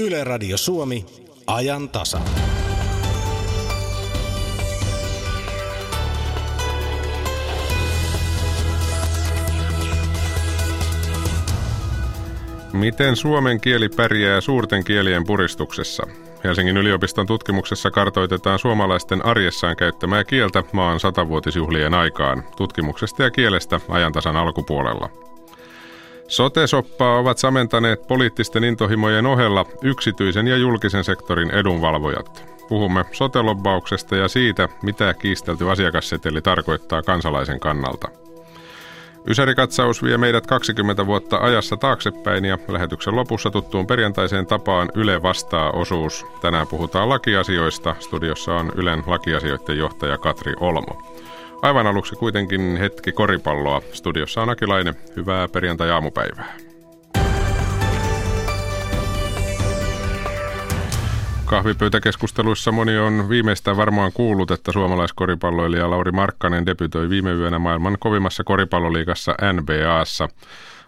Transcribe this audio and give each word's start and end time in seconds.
Yle 0.00 0.24
Radio 0.24 0.56
Suomi, 0.56 1.06
ajan 1.46 1.88
tasa. 1.88 2.20
Miten 12.72 13.16
suomen 13.16 13.60
kieli 13.60 13.88
pärjää 13.88 14.40
suurten 14.40 14.84
kielien 14.84 15.24
puristuksessa? 15.26 16.06
Helsingin 16.44 16.76
yliopiston 16.76 17.26
tutkimuksessa 17.26 17.90
kartoitetaan 17.90 18.58
suomalaisten 18.58 19.26
arjessaan 19.26 19.76
käyttämää 19.76 20.24
kieltä 20.24 20.62
maan 20.72 21.00
satavuotisjuhlien 21.00 21.94
aikaan. 21.94 22.44
Tutkimuksesta 22.56 23.22
ja 23.22 23.30
kielestä 23.30 23.80
ajantasan 23.88 24.36
alkupuolella. 24.36 25.29
Sotesoppaa 26.30 27.18
ovat 27.18 27.38
samentaneet 27.38 28.06
poliittisten 28.06 28.64
intohimojen 28.64 29.26
ohella 29.26 29.66
yksityisen 29.82 30.48
ja 30.48 30.56
julkisen 30.56 31.04
sektorin 31.04 31.50
edunvalvojat. 31.50 32.44
Puhumme 32.68 33.04
sotelobbauksesta 33.12 34.16
ja 34.16 34.28
siitä, 34.28 34.68
mitä 34.82 35.14
kiistelty 35.14 35.70
asiakasseteli 35.70 36.42
tarkoittaa 36.42 37.02
kansalaisen 37.02 37.60
kannalta. 37.60 38.08
Ysärikatsaus 39.26 40.02
vie 40.02 40.18
meidät 40.18 40.46
20 40.46 41.06
vuotta 41.06 41.36
ajassa 41.36 41.76
taaksepäin 41.76 42.44
ja 42.44 42.58
lähetyksen 42.68 43.16
lopussa 43.16 43.50
tuttuun 43.50 43.86
perjantaiseen 43.86 44.46
tapaan 44.46 44.88
Yle 44.94 45.22
vastaa 45.22 45.70
osuus. 45.70 46.26
Tänään 46.40 46.66
puhutaan 46.66 47.08
lakiasioista. 47.08 47.94
Studiossa 47.98 48.54
on 48.54 48.72
Ylen 48.76 49.02
lakiasioiden 49.06 49.78
johtaja 49.78 50.18
Katri 50.18 50.52
Olmo. 50.60 51.09
Aivan 51.62 51.86
aluksi 51.86 52.16
kuitenkin 52.16 52.76
hetki 52.76 53.12
koripalloa. 53.12 53.82
Studiossa 53.92 54.42
on 54.42 54.50
Akilainen. 54.50 54.94
Hyvää 55.16 55.48
perjantai-aamupäivää. 55.48 56.56
Kahvipöytäkeskusteluissa 61.44 62.72
moni 62.72 62.98
on 62.98 63.28
viimeistään 63.28 63.76
varmaan 63.76 64.12
kuullut, 64.12 64.50
että 64.50 64.72
suomalaiskoripalloilija 64.72 65.90
Lauri 65.90 66.12
Markkanen 66.12 66.66
debytoi 66.66 67.08
viime 67.08 67.32
yönä 67.32 67.58
maailman 67.58 67.96
kovimmassa 68.00 68.44
koripalloliigassa 68.44 69.34
NBAssa. 69.52 70.28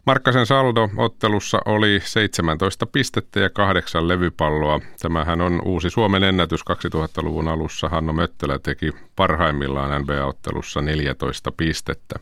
Markkasen 0.07 0.47
saldo 0.47 0.89
ottelussa 0.97 1.59
oli 1.65 2.01
17 2.05 2.87
pistettä 2.87 3.41
ja 3.41 3.51
kahdeksan 3.51 4.09
levypalloa. 4.09 4.81
Tämähän 5.03 5.41
on 5.41 5.63
uusi 5.65 5.91
Suomen 5.91 6.25
ennätys 6.25 6.61
2000-luvun 6.61 7.49
alussa. 7.49 7.89
Hanno 7.89 8.13
Möttölä 8.13 8.59
teki 8.59 8.93
parhaimmillaan 9.17 10.03
NBA-ottelussa 10.03 10.83
14 10.83 11.53
pistettä. 11.53 12.15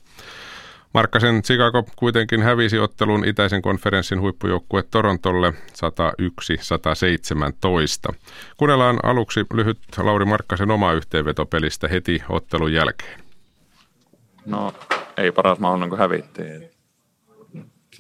Markkasen 0.95 1.43
Chicago 1.43 1.85
kuitenkin 1.97 2.43
hävisi 2.43 2.79
ottelun 2.79 3.25
itäisen 3.25 3.63
konferenssin 3.63 4.21
huippujoukkue 4.21 4.83
Torontolle 4.83 5.53
101-117. 5.53 5.55
Kuunnellaan 8.57 8.99
aluksi 9.03 9.45
lyhyt 9.55 9.79
Lauri 9.99 10.25
Markkasen 10.25 10.71
oma 10.71 10.93
yhteenveto 10.93 11.47
pelistä 11.47 11.89
heti 11.89 12.23
ottelun 12.29 12.73
jälkeen. 12.73 13.21
No 14.47 14.73
ei 15.17 15.33
paras 15.33 15.59
mahdollinen 15.59 15.89
kuin 15.89 15.99
hävittiin. 15.99 16.70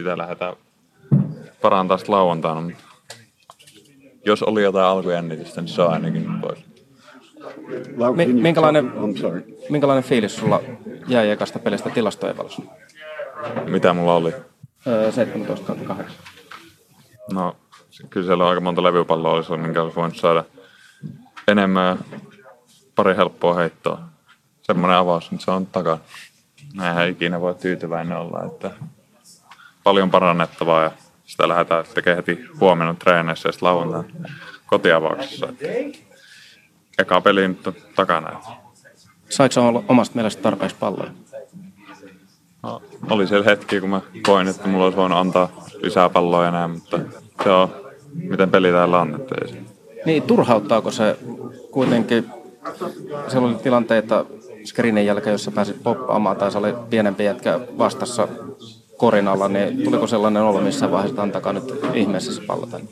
Sitä 0.00 0.18
lähdetään 0.18 0.56
parantaa 1.62 1.98
lauantaina, 2.08 2.60
mutta 2.60 2.82
jos 4.26 4.42
oli 4.42 4.62
jotain 4.62 4.86
alkujännitystä, 4.86 5.60
niin 5.60 5.68
se 5.68 5.82
on 5.82 5.92
ainakin 5.92 6.40
pois. 6.40 6.58
Minkälainen, 8.32 8.92
minkälainen 9.70 10.04
fiilis 10.04 10.36
sulla 10.36 10.60
jäi 11.08 11.30
ekasta 11.30 11.58
pelistä 11.58 11.90
tilastojen 11.90 12.36
valossa? 12.36 12.62
Mitä 13.66 13.92
mulla 13.92 14.14
oli? 14.14 14.34
Öö, 14.86 15.12
17 15.12 15.74
8. 15.74 16.16
No, 17.32 17.56
kyllä 18.10 18.26
siellä 18.26 18.44
on 18.44 18.50
aika 18.50 18.60
monta 18.60 18.82
levypalloa 18.82 19.32
olisi, 19.32 19.56
minkä 19.56 19.82
olisi 19.82 19.96
voinut 19.96 20.16
saada 20.16 20.44
enemmän 21.48 21.98
pari 22.94 23.16
helppoa 23.16 23.54
heittoa. 23.54 23.98
Semmoinen 24.62 24.98
avaus, 24.98 25.32
nyt 25.32 25.40
se 25.40 25.50
on 25.50 25.66
takana. 25.66 25.98
Näinhän 26.74 27.08
ikinä 27.08 27.40
voi 27.40 27.54
tyytyväinen 27.54 28.16
olla, 28.16 28.44
että 28.44 28.70
paljon 29.84 30.10
parannettavaa 30.10 30.82
ja 30.82 30.90
sitä 31.24 31.48
lähdetään 31.48 31.84
tekemään 31.94 32.16
heti 32.16 32.44
huomenna 32.60 32.94
treeneissä 32.94 33.48
ja 33.48 33.52
sitten 33.52 33.66
lauantaina 33.68 34.28
kotiavauksessa. 34.66 35.48
Eka 36.98 37.20
peli 37.20 37.48
nyt 37.48 37.66
on 37.66 37.74
takana. 37.96 38.40
Saiko 39.28 39.68
olla 39.68 39.84
omasta 39.88 40.14
mielestä 40.14 40.42
tarpeeksi 40.42 40.76
palloja? 40.80 41.10
No, 42.62 42.82
oli 43.10 43.26
siellä 43.26 43.44
hetki, 43.44 43.80
kun 43.80 43.90
mä 43.90 44.00
koin, 44.26 44.48
että 44.48 44.68
mulla 44.68 44.84
olisi 44.84 44.96
voinut 44.96 45.18
antaa 45.18 45.48
lisää 45.82 46.08
palloa 46.08 46.50
näin, 46.50 46.70
mutta 46.70 46.98
se 47.44 47.50
on, 47.50 47.68
miten 48.14 48.50
peli 48.50 48.72
täällä 48.72 49.00
on. 49.00 49.14
Että 49.14 49.34
ei 49.34 49.64
Niin, 50.06 50.22
turhauttaako 50.22 50.90
se 50.90 51.16
kuitenkin? 51.70 52.30
Siellä 53.28 53.48
oli 53.48 53.54
tilanteita 53.54 54.24
screenin 54.64 55.06
jälkeen, 55.06 55.32
jossa 55.32 55.50
pääsit 55.50 55.82
poppaamaan 55.82 56.36
tai 56.36 56.52
se 56.52 56.58
oli 56.58 56.74
pienempi 56.90 57.24
jätkä 57.24 57.60
vastassa 57.78 58.28
korin 59.00 59.28
alla, 59.28 59.48
niin 59.48 59.84
tuliko 59.84 60.06
sellainen 60.06 60.42
olo 60.42 60.60
missä 60.60 60.90
vaiheessa, 60.90 61.12
että 61.12 61.22
antakaa 61.22 61.52
nyt 61.52 61.74
ihmeessä 61.94 62.32
se 62.32 62.42
pallo 62.46 62.66
tänne? 62.66 62.88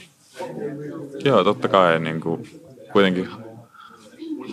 Joo, 1.24 1.44
totta 1.44 1.68
kai 1.68 2.00
niin 2.00 2.20
kuin, 2.20 2.48
kuitenkin 2.92 3.28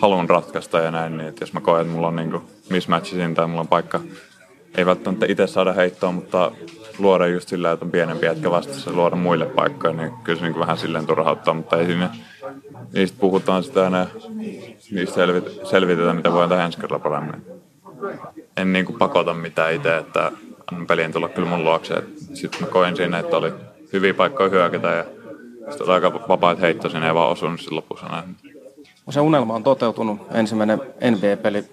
haluan 0.02 0.30
ratkaista 0.30 0.80
ja 0.80 0.92
näin, 0.92 1.18
niin 1.18 1.30
että 1.30 1.44
jos 1.44 1.54
mä 1.54 1.60
koen, 1.60 1.82
että 1.82 1.94
mulla 1.94 2.08
on 2.08 2.16
niin 2.16 2.42
mismatchi 2.70 3.16
siinä 3.16 3.34
tai 3.34 3.48
mulla 3.48 3.62
on 3.62 3.68
paikka, 3.68 4.00
ei 4.78 4.86
välttämättä 4.86 5.26
itse 5.30 5.48
saada 5.48 5.74
heittoa, 5.74 6.12
mutta 6.12 6.52
luoda 7.00 7.28
just 7.28 7.50
sillä, 7.50 7.72
että 7.72 7.86
on 7.86 7.92
pienempi 7.92 8.26
jätkä 8.26 8.52
vastassa 8.52 8.92
luoda 8.92 9.16
muille 9.16 9.46
paikkoja, 9.46 9.94
niin 9.94 10.12
kyllä 10.24 10.40
se 10.40 10.46
niin 10.46 10.60
vähän 10.60 10.78
silleen 10.78 11.08
turhauttaa, 11.08 11.54
mutta 11.54 11.78
ei 11.78 11.86
sinne, 11.86 12.10
niistä 12.94 13.18
puhutaan 13.20 13.64
sitä 13.64 13.80
ja 13.80 14.08
niistä 14.92 15.16
selvit, 15.16 15.60
selvitetään, 15.64 16.16
mitä 16.16 16.32
voidaan 16.32 16.50
tehdä 16.50 16.66
ensi 16.66 16.80
kerralla 16.80 17.04
paremmin. 17.04 17.46
En 18.58 18.74
niin 18.74 18.86
kuin 18.86 18.98
pakota 18.98 19.34
mitään 19.34 19.74
itse, 19.74 19.98
että 19.98 20.32
pelien 20.88 21.14
tulla 21.14 21.30
kyllä 21.30 21.50
mun 21.50 21.64
luokse. 21.64 22.04
Sitten 22.34 22.62
mä 22.62 22.68
koin 22.68 22.96
siinä, 22.96 23.20
että 23.20 23.38
oli 23.38 23.54
hyviä 23.94 24.14
paikkoja 24.14 24.50
hyökätä 24.50 24.88
ja 24.88 25.06
sitten 25.70 25.88
oli 25.88 25.94
aika 25.94 26.14
vapaat 26.28 26.62
heitto 26.62 26.90
sinne 26.90 27.08
ei 27.08 27.14
vaan 27.14 27.30
osunut 27.30 27.60
sitten 27.60 27.76
lopussa 27.76 28.06
näin. 28.06 28.36
Se 29.10 29.20
unelma 29.20 29.56
on 29.56 29.64
toteutunut. 29.64 30.20
Ensimmäinen 30.32 30.82
NBA-peli 31.12 31.66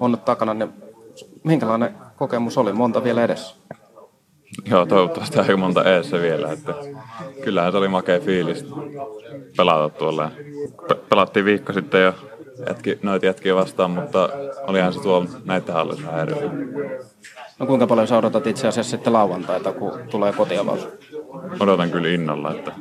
on 0.00 0.10
nyt 0.10 0.24
takana. 0.24 0.54
Niin 0.54 0.70
minkälainen 1.44 1.94
kokemus 2.16 2.58
oli? 2.58 2.72
Monta 2.72 3.04
vielä 3.04 3.24
edessä? 3.24 3.56
Joo, 4.64 4.86
toivottavasti 4.86 5.38
aika 5.38 5.56
monta 5.56 5.84
eessä 5.84 6.20
vielä. 6.20 6.52
Että 6.52 6.74
kyllähän 7.44 7.72
se 7.72 7.78
oli 7.78 7.88
makea 7.88 8.20
fiilis 8.20 8.66
pelata 9.56 9.88
tuolla. 9.98 10.30
Pelattiin 11.08 11.44
viikko 11.44 11.72
sitten 11.72 12.02
jo 12.02 12.14
jätki, 12.68 12.98
noita 13.02 13.26
jätkiä 13.26 13.54
vastaan, 13.54 13.90
mutta 13.90 14.28
olihan 14.62 14.92
se 14.92 15.00
tuolla 15.00 15.28
näiden 15.44 15.74
hallissa 15.74 16.22
eri. 16.22 16.34
No 17.60 17.66
kuinka 17.66 17.86
paljon 17.86 18.08
sä 18.08 18.18
odotat 18.18 18.46
itse 18.46 18.68
asiassa 18.68 18.90
sitten 18.90 19.12
lauantaita, 19.12 19.72
kun 19.72 20.00
tulee 20.10 20.32
kotiavaus? 20.32 20.88
Odotan 21.60 21.90
kyllä 21.90 22.08
innolla, 22.08 22.54
että 22.54 22.72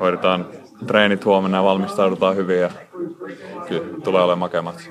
hoidetaan 0.00 0.46
treenit 0.86 1.24
huomenna 1.24 1.58
ja 1.58 1.64
valmistaudutaan 1.64 2.36
hyvin 2.36 2.60
ja 2.60 2.70
kyllä 3.68 4.00
tulee 4.04 4.22
olemaan 4.22 4.38
makemat. 4.38 4.90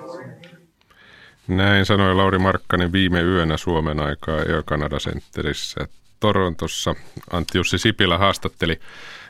Näin 1.48 1.86
sanoi 1.86 2.16
Lauri 2.16 2.40
Markkanen 2.40 2.92
viime 2.92 3.22
yönä 3.22 3.58
Suomen 3.58 4.00
aikaa 4.00 4.36
Air 4.36 4.64
Canada 4.64 4.98
Centerissä 4.98 5.88
Torontossa. 6.20 6.96
Antti 7.32 7.58
Jussi 7.58 7.78
Sipilä 7.78 8.18
haastatteli. 8.18 8.80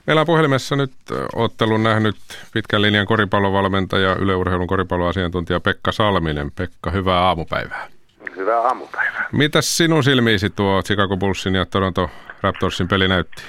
Meillä 0.07 0.21
on 0.21 0.27
puhelimessa 0.27 0.75
nyt 0.75 0.91
ottelun 1.35 1.83
nähnyt 1.83 2.16
pitkän 2.53 2.81
linjan 2.81 3.06
koripallovalmentaja, 3.06 4.16
yleurheilun 4.16 4.67
koripalloasiantuntija 4.67 5.59
Pekka 5.59 5.91
Salminen. 5.91 6.51
Pekka, 6.51 6.91
hyvää 6.91 7.19
aamupäivää. 7.19 7.99
Hyvää 8.39 8.61
aamupäivää. 8.61 9.29
Mitäs 9.31 9.77
sinun 9.77 10.03
silmiisi 10.03 10.50
tuo 10.50 10.81
Chicago 10.81 11.17
Bullsin 11.17 11.55
ja 11.55 11.66
Toronto 11.66 12.09
Raptorsin 12.41 12.88
peli 12.88 13.07
näytti? 13.07 13.44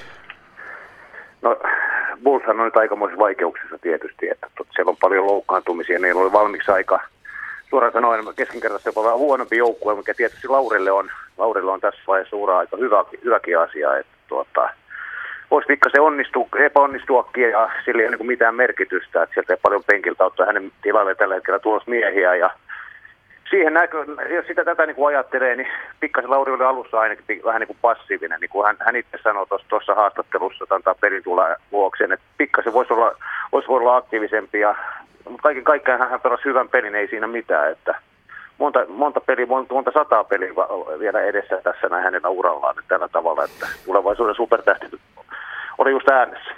No, 1.43 1.57
Bullshan 2.23 2.61
on 2.61 2.65
nyt 2.65 2.77
aikamoisissa 2.77 3.21
vaikeuksissa 3.21 3.79
tietysti, 3.79 4.29
että 4.29 4.47
siellä 4.75 4.91
on 4.91 4.97
paljon 4.97 5.27
loukkaantumisia, 5.27 5.99
niin 5.99 6.17
oli 6.17 6.33
valmiiksi 6.33 6.71
aika 6.71 7.01
suoraan 7.71 7.93
sanoen 7.93 8.25
keskinkertaisesti 8.37 8.89
jopa 8.89 9.05
vähän 9.05 9.19
huonompi 9.19 9.57
joukkue, 9.57 9.97
mikä 9.97 10.15
tietysti 10.15 10.49
Laurille 10.49 10.93
on, 10.93 11.11
Laurille 11.39 11.71
on 11.71 11.81
tässä 11.81 12.01
vaiheessa 12.07 12.31
suura 12.31 12.59
aika 12.59 12.77
hyvä, 12.77 13.05
hyväkin 13.25 13.59
asia, 13.59 13.97
että 13.97 14.13
tuota, 14.29 14.69
voisi 15.51 15.67
pikkasen 15.67 16.03
onnistua, 16.03 16.49
epäonnistuakin 16.65 17.51
ja 17.51 17.71
sillä 17.85 18.03
ei 18.03 18.09
ole 18.09 18.17
niin 18.17 18.27
mitään 18.27 18.55
merkitystä, 18.55 19.23
että 19.23 19.35
sieltä 19.35 19.53
ei 19.53 19.59
paljon 19.63 19.85
penkiltä 19.85 20.25
ottaa 20.25 20.47
hänen 20.47 20.73
tilalle 20.83 21.15
tällä 21.15 21.35
hetkellä 21.35 21.59
tulos 21.59 21.87
miehiä 21.87 22.35
ja 22.35 22.51
siihen 23.51 23.75
näkö, 23.75 24.05
jos 24.35 24.47
sitä 24.47 24.65
tätä 24.65 24.87
niin 24.87 24.97
kuin 24.97 25.07
ajattelee, 25.07 25.57
niin 25.57 25.69
pikkasen 26.01 26.31
Lauri 26.31 26.53
oli 26.53 26.65
alussa 26.65 27.01
ainakin 27.01 27.41
vähän 27.45 27.61
niin 27.61 27.67
kuin 27.67 27.79
passiivinen, 27.83 28.41
niin 28.41 28.51
kuin 28.51 28.67
hän, 28.67 28.77
hän 28.81 28.97
itse 28.97 29.19
sanoi 29.23 29.47
tuossa 29.69 29.95
haastattelussa, 29.95 30.65
että 30.65 30.75
antaa 30.75 30.95
pelin 30.95 31.23
tulla 31.23 31.57
vuokseen, 31.73 32.13
että 32.13 32.27
pikkasen 32.39 32.73
voisi 32.73 32.93
olla, 32.93 33.17
voisi 33.53 33.69
olla 33.69 33.97
aktiivisempi, 33.97 34.61
ja, 34.61 34.75
mutta 35.25 35.43
kaiken 35.43 35.65
kaikkiaan 35.65 36.11
hän 36.11 36.21
pelasi 36.21 36.45
hyvän 36.45 36.69
pelin, 36.69 36.95
ei 36.95 37.09
siinä 37.09 37.27
mitään, 37.27 37.73
että 37.73 37.95
monta, 38.59 38.87
monta 38.89 39.21
peliä, 39.21 39.47
monta, 39.47 39.75
monta 39.75 39.91
sataa 39.95 40.25
peliä 40.25 40.53
vielä 40.99 41.21
edessä 41.21 41.61
tässä 41.63 41.89
näin 41.89 42.05
hänen 42.05 42.27
urallaan 42.27 42.75
tällä 42.89 43.09
tavalla, 43.09 43.45
että 43.45 43.67
tulevaisuuden 43.87 44.35
supertähti 44.35 44.87
oli 45.81 45.91
just 45.91 46.09
äänessä. 46.09 46.51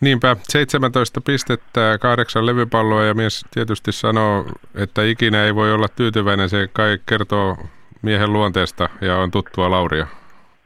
Niinpä, 0.00 0.36
17 0.42 1.20
pistettä, 1.26 1.98
kahdeksan 2.00 2.46
levypalloa 2.46 3.04
ja 3.04 3.14
mies 3.14 3.44
tietysti 3.54 3.92
sanoo, 3.92 4.44
että 4.82 5.02
ikinä 5.02 5.44
ei 5.44 5.54
voi 5.54 5.72
olla 5.72 5.88
tyytyväinen. 5.96 6.48
Se 6.48 6.68
kai 6.72 6.98
kertoo 7.08 7.56
miehen 8.02 8.32
luonteesta 8.32 8.88
ja 9.00 9.16
on 9.16 9.30
tuttua 9.30 9.70
Lauria. 9.70 10.06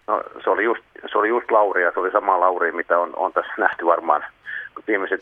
No, 0.07 0.23
se 0.45 0.51
oli 0.51 0.65
just, 0.65 0.83
se 1.13 1.19
oli 1.19 1.29
just 1.29 1.51
Lauri 1.51 1.83
ja 1.83 1.93
se 1.93 2.01
oli 2.01 2.11
sama 2.11 2.41
Lauri, 2.41 2.73
mitä 2.73 2.99
on, 2.99 3.13
on 3.17 3.33
tässä 3.33 3.53
nähty 3.59 3.87
varmaan 3.87 4.25
viimeiset 4.87 5.21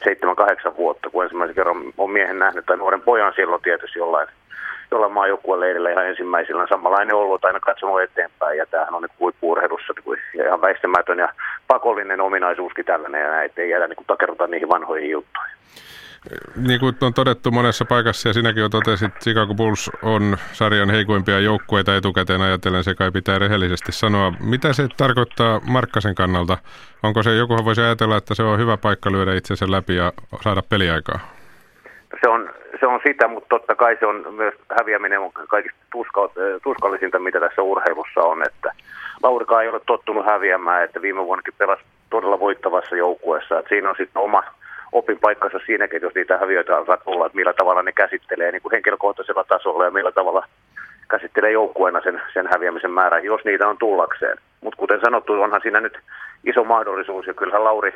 7-8 0.72 0.76
vuotta, 0.76 1.10
kun 1.10 1.22
ensimmäisen 1.24 1.54
kerran 1.54 1.76
on 1.98 2.10
miehen 2.10 2.38
nähnyt 2.38 2.66
tai 2.66 2.76
nuoren 2.76 3.02
pojan 3.02 3.32
silloin 3.36 3.62
tietysti 3.62 3.98
jollain, 3.98 4.28
jollain 4.90 5.12
maajoukkueen 5.12 5.60
leirillä 5.60 5.90
ihan 5.90 6.06
ensimmäisillä. 6.06 6.66
Samanlainen 6.68 7.14
ollut 7.14 7.44
aina 7.44 7.60
katsonut 7.60 8.00
eteenpäin 8.00 8.58
ja 8.58 8.66
tämähän 8.66 8.94
on 8.94 9.02
nyt 9.02 9.12
huippuurheilussa 9.20 9.92
niin 10.06 10.46
ihan 10.46 10.60
väistämätön 10.60 11.18
ja 11.18 11.28
pakollinen 11.68 12.20
ominaisuuskin 12.20 12.84
tällainen 12.84 13.22
ja 13.22 13.30
näin, 13.30 13.50
ei 13.56 13.70
jäädä 13.70 13.86
niin 13.86 14.06
takerruta 14.06 14.46
niihin 14.46 14.68
vanhoihin 14.68 15.10
juttuihin 15.10 15.56
niin 16.56 16.80
kuin 16.80 16.94
on 17.00 17.14
todettu 17.14 17.50
monessa 17.50 17.84
paikassa 17.84 18.28
ja 18.28 18.32
sinäkin 18.32 18.60
jo 18.60 18.68
totesit, 18.68 19.12
Chicago 19.22 19.54
Bulls 19.54 19.90
on 20.02 20.36
sarjan 20.52 20.90
heikoimpia 20.90 21.40
joukkueita 21.40 21.96
etukäteen 21.96 22.40
ajatellen, 22.40 22.84
se 22.84 22.94
kai 22.94 23.10
pitää 23.10 23.38
rehellisesti 23.38 23.92
sanoa. 23.92 24.32
Mitä 24.40 24.72
se 24.72 24.88
tarkoittaa 24.96 25.60
Markkasen 25.70 26.14
kannalta? 26.14 26.58
Onko 27.02 27.22
se, 27.22 27.34
jokuhan 27.34 27.64
voisi 27.64 27.80
ajatella, 27.80 28.16
että 28.16 28.34
se 28.34 28.42
on 28.42 28.58
hyvä 28.58 28.76
paikka 28.76 29.12
lyödä 29.12 29.34
itsensä 29.34 29.66
läpi 29.70 29.96
ja 29.96 30.12
saada 30.40 30.62
peliaikaa? 30.68 31.18
Se 32.20 32.28
on, 32.28 32.50
se 32.80 32.86
on 32.86 33.00
sitä, 33.06 33.28
mutta 33.28 33.48
totta 33.48 33.74
kai 33.74 33.96
se 34.00 34.06
on 34.06 34.34
myös 34.34 34.54
häviäminen 34.78 35.20
on 35.20 35.32
kaikista 35.32 35.78
tuska, 35.92 36.30
tuskallisinta, 36.62 37.18
mitä 37.18 37.40
tässä 37.40 37.62
urheilussa 37.62 38.20
on, 38.20 38.46
että 38.46 38.72
Laurikaan 39.26 39.62
ei 39.62 39.68
ole 39.68 39.80
tottunut 39.86 40.26
häviämään, 40.26 40.84
että 40.84 41.02
viime 41.02 41.24
vuonnakin 41.24 41.54
pelasi 41.58 41.82
todella 42.10 42.40
voittavassa 42.40 42.96
joukkueessa, 42.96 43.58
että 43.58 43.68
siinä 43.68 43.90
on 43.90 43.94
sitten 43.98 44.22
oma 44.22 44.42
opin 44.92 45.18
paikkansa 45.18 45.58
siinäkin, 45.66 46.02
jos 46.02 46.14
niitä 46.14 46.38
häviöitä 46.38 46.76
alkaa 46.76 46.96
tulla, 46.96 47.26
että 47.26 47.36
millä 47.36 47.52
tavalla 47.52 47.82
ne 47.82 47.92
käsittelee 47.92 48.52
niin 48.52 48.62
kuin 48.62 48.72
henkilökohtaisella 48.72 49.44
tasolla 49.44 49.84
ja 49.84 49.90
millä 49.90 50.12
tavalla 50.12 50.46
käsittelee 51.10 51.50
joukkueena 51.50 52.00
sen, 52.00 52.22
sen 52.34 52.48
häviämisen 52.52 52.90
määrän, 52.90 53.24
jos 53.24 53.44
niitä 53.44 53.68
on 53.68 53.78
tullakseen. 53.78 54.38
Mutta 54.60 54.76
kuten 54.76 55.00
sanottu, 55.00 55.32
onhan 55.32 55.60
siinä 55.62 55.80
nyt 55.80 55.98
iso 56.44 56.64
mahdollisuus, 56.64 57.26
ja 57.26 57.34
kyllähän 57.34 57.64
Lauri, 57.64 57.94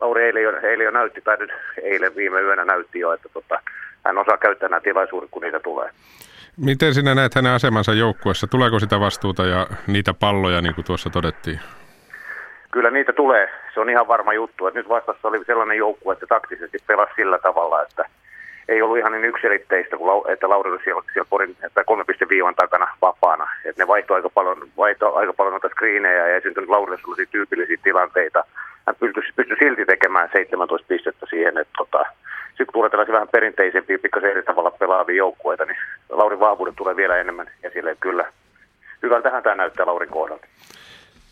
Lauri 0.00 0.24
eilen, 0.24 0.42
jo, 0.42 0.52
eilen 0.62 0.84
jo 0.84 0.90
näytti, 0.90 1.20
tai 1.20 1.36
nyt 1.36 1.52
eilen 1.82 2.16
viime 2.16 2.40
yönä 2.40 2.64
näytti 2.64 2.98
jo, 2.98 3.12
että 3.12 3.28
tota, 3.28 3.60
hän 4.04 4.18
osaa 4.18 4.38
käyttää 4.38 4.68
nämä 4.68 4.80
tilaisuudet, 4.80 5.30
kun 5.30 5.42
niitä 5.42 5.60
tulee. 5.60 5.90
Miten 6.58 6.94
sinä 6.94 7.14
näet 7.14 7.34
hänen 7.34 7.52
asemansa 7.52 7.92
joukkueessa? 7.92 8.46
Tuleeko 8.46 8.78
sitä 8.78 9.00
vastuuta 9.00 9.46
ja 9.46 9.66
niitä 9.86 10.14
palloja, 10.14 10.60
niin 10.60 10.74
kuin 10.74 10.84
tuossa 10.84 11.10
todettiin? 11.10 11.60
kyllä 12.70 12.90
niitä 12.90 13.12
tulee. 13.12 13.50
Se 13.74 13.80
on 13.80 13.90
ihan 13.90 14.08
varma 14.08 14.32
juttu, 14.32 14.66
että 14.66 14.80
nyt 14.80 14.88
vastassa 14.88 15.28
oli 15.28 15.44
sellainen 15.44 15.76
joukkue, 15.76 16.12
että 16.12 16.26
taktisesti 16.26 16.78
pelasi 16.86 17.12
sillä 17.16 17.38
tavalla, 17.38 17.82
että 17.82 18.04
ei 18.68 18.82
ollut 18.82 18.98
ihan 18.98 19.12
niin 19.12 19.24
yksilitteistä, 19.24 19.96
että 20.28 20.48
Lauri 20.48 20.70
oli 20.70 20.80
siellä, 20.84 21.02
siellä 21.12 21.28
porin, 21.30 21.56
että 21.62 21.84
kolme 21.84 22.04
viivan 22.28 22.54
takana 22.54 22.88
vapaana. 23.02 23.48
Että 23.64 23.82
ne 23.82 23.86
vaihtoi 23.86 24.16
aika 24.16 24.30
paljon, 24.30 24.68
vaihtoi 24.76 25.16
aika 25.16 25.32
paljon 25.32 25.52
noita 25.52 25.68
screenejä 25.68 26.28
ja 26.28 26.34
ei 26.34 26.40
syntynyt 26.40 26.70
Laurille 26.70 26.98
sellaisia 27.00 27.26
tyypillisiä 27.30 27.76
tilanteita. 27.82 28.44
Hän 28.86 28.96
pystyi, 29.00 29.22
pystyi 29.36 29.56
silti 29.58 29.84
tekemään 29.84 30.28
17 30.32 30.88
pistettä 30.88 31.26
siihen, 31.30 31.58
että 31.58 31.72
tota, 31.78 32.04
sitten 32.58 32.66
kun 32.66 32.72
tulee 32.72 32.90
tällaisia 32.90 33.12
vähän 33.12 33.28
perinteisempiä, 33.28 33.98
pikkasen 33.98 34.30
eri 34.30 34.42
tavalla 34.42 34.70
pelaavia 34.70 35.16
joukkueita, 35.16 35.64
niin 35.64 35.76
Laurin 36.08 36.40
vahvuudet 36.40 36.76
tulee 36.76 36.96
vielä 36.96 37.16
enemmän 37.16 37.50
esille. 37.62 37.96
Kyllä, 38.00 38.32
hyvältähän 39.02 39.42
tämä 39.42 39.54
näyttää 39.54 39.86
Laurin 39.86 40.08
kohdalta. 40.08 40.46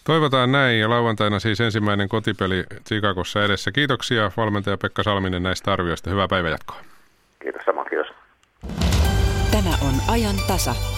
Toivotaan 0.05 0.53
näin 0.53 0.81
ja 0.81 0.91
lauantaina 0.91 1.39
siis 1.39 1.61
ensimmäinen 1.61 2.09
kotipeli 2.09 2.65
Chicagossa 2.89 3.45
edessä. 3.45 3.73
Kiitoksia 3.73 4.31
valmentaja 4.37 4.77
Pekka 4.77 5.03
Salminen 5.03 5.43
näistä 5.43 5.73
arvioista. 5.73 6.11
Hyvää 6.11 6.29
päivänjatkoa. 6.29 6.77
Kiitos 7.43 7.63
sama, 7.65 7.85
kiitos. 7.85 8.07
Tämä 9.51 9.75
on 9.89 9.95
ajan 10.15 10.37
tasa. 10.49 10.96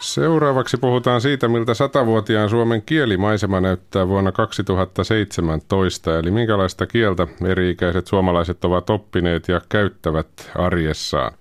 Seuraavaksi 0.00 0.76
puhutaan 0.76 1.20
siitä, 1.20 1.48
miltä 1.48 1.74
satavuotiaan 1.74 2.50
Suomen 2.50 2.82
kielimaisema 2.82 3.60
näyttää 3.60 4.08
vuonna 4.08 4.32
2017, 4.32 6.18
eli 6.18 6.30
minkälaista 6.30 6.86
kieltä 6.86 7.26
eri-ikäiset 7.44 8.06
suomalaiset 8.06 8.64
ovat 8.64 8.90
oppineet 8.90 9.48
ja 9.48 9.60
käyttävät 9.68 10.50
arjessaan. 10.54 11.32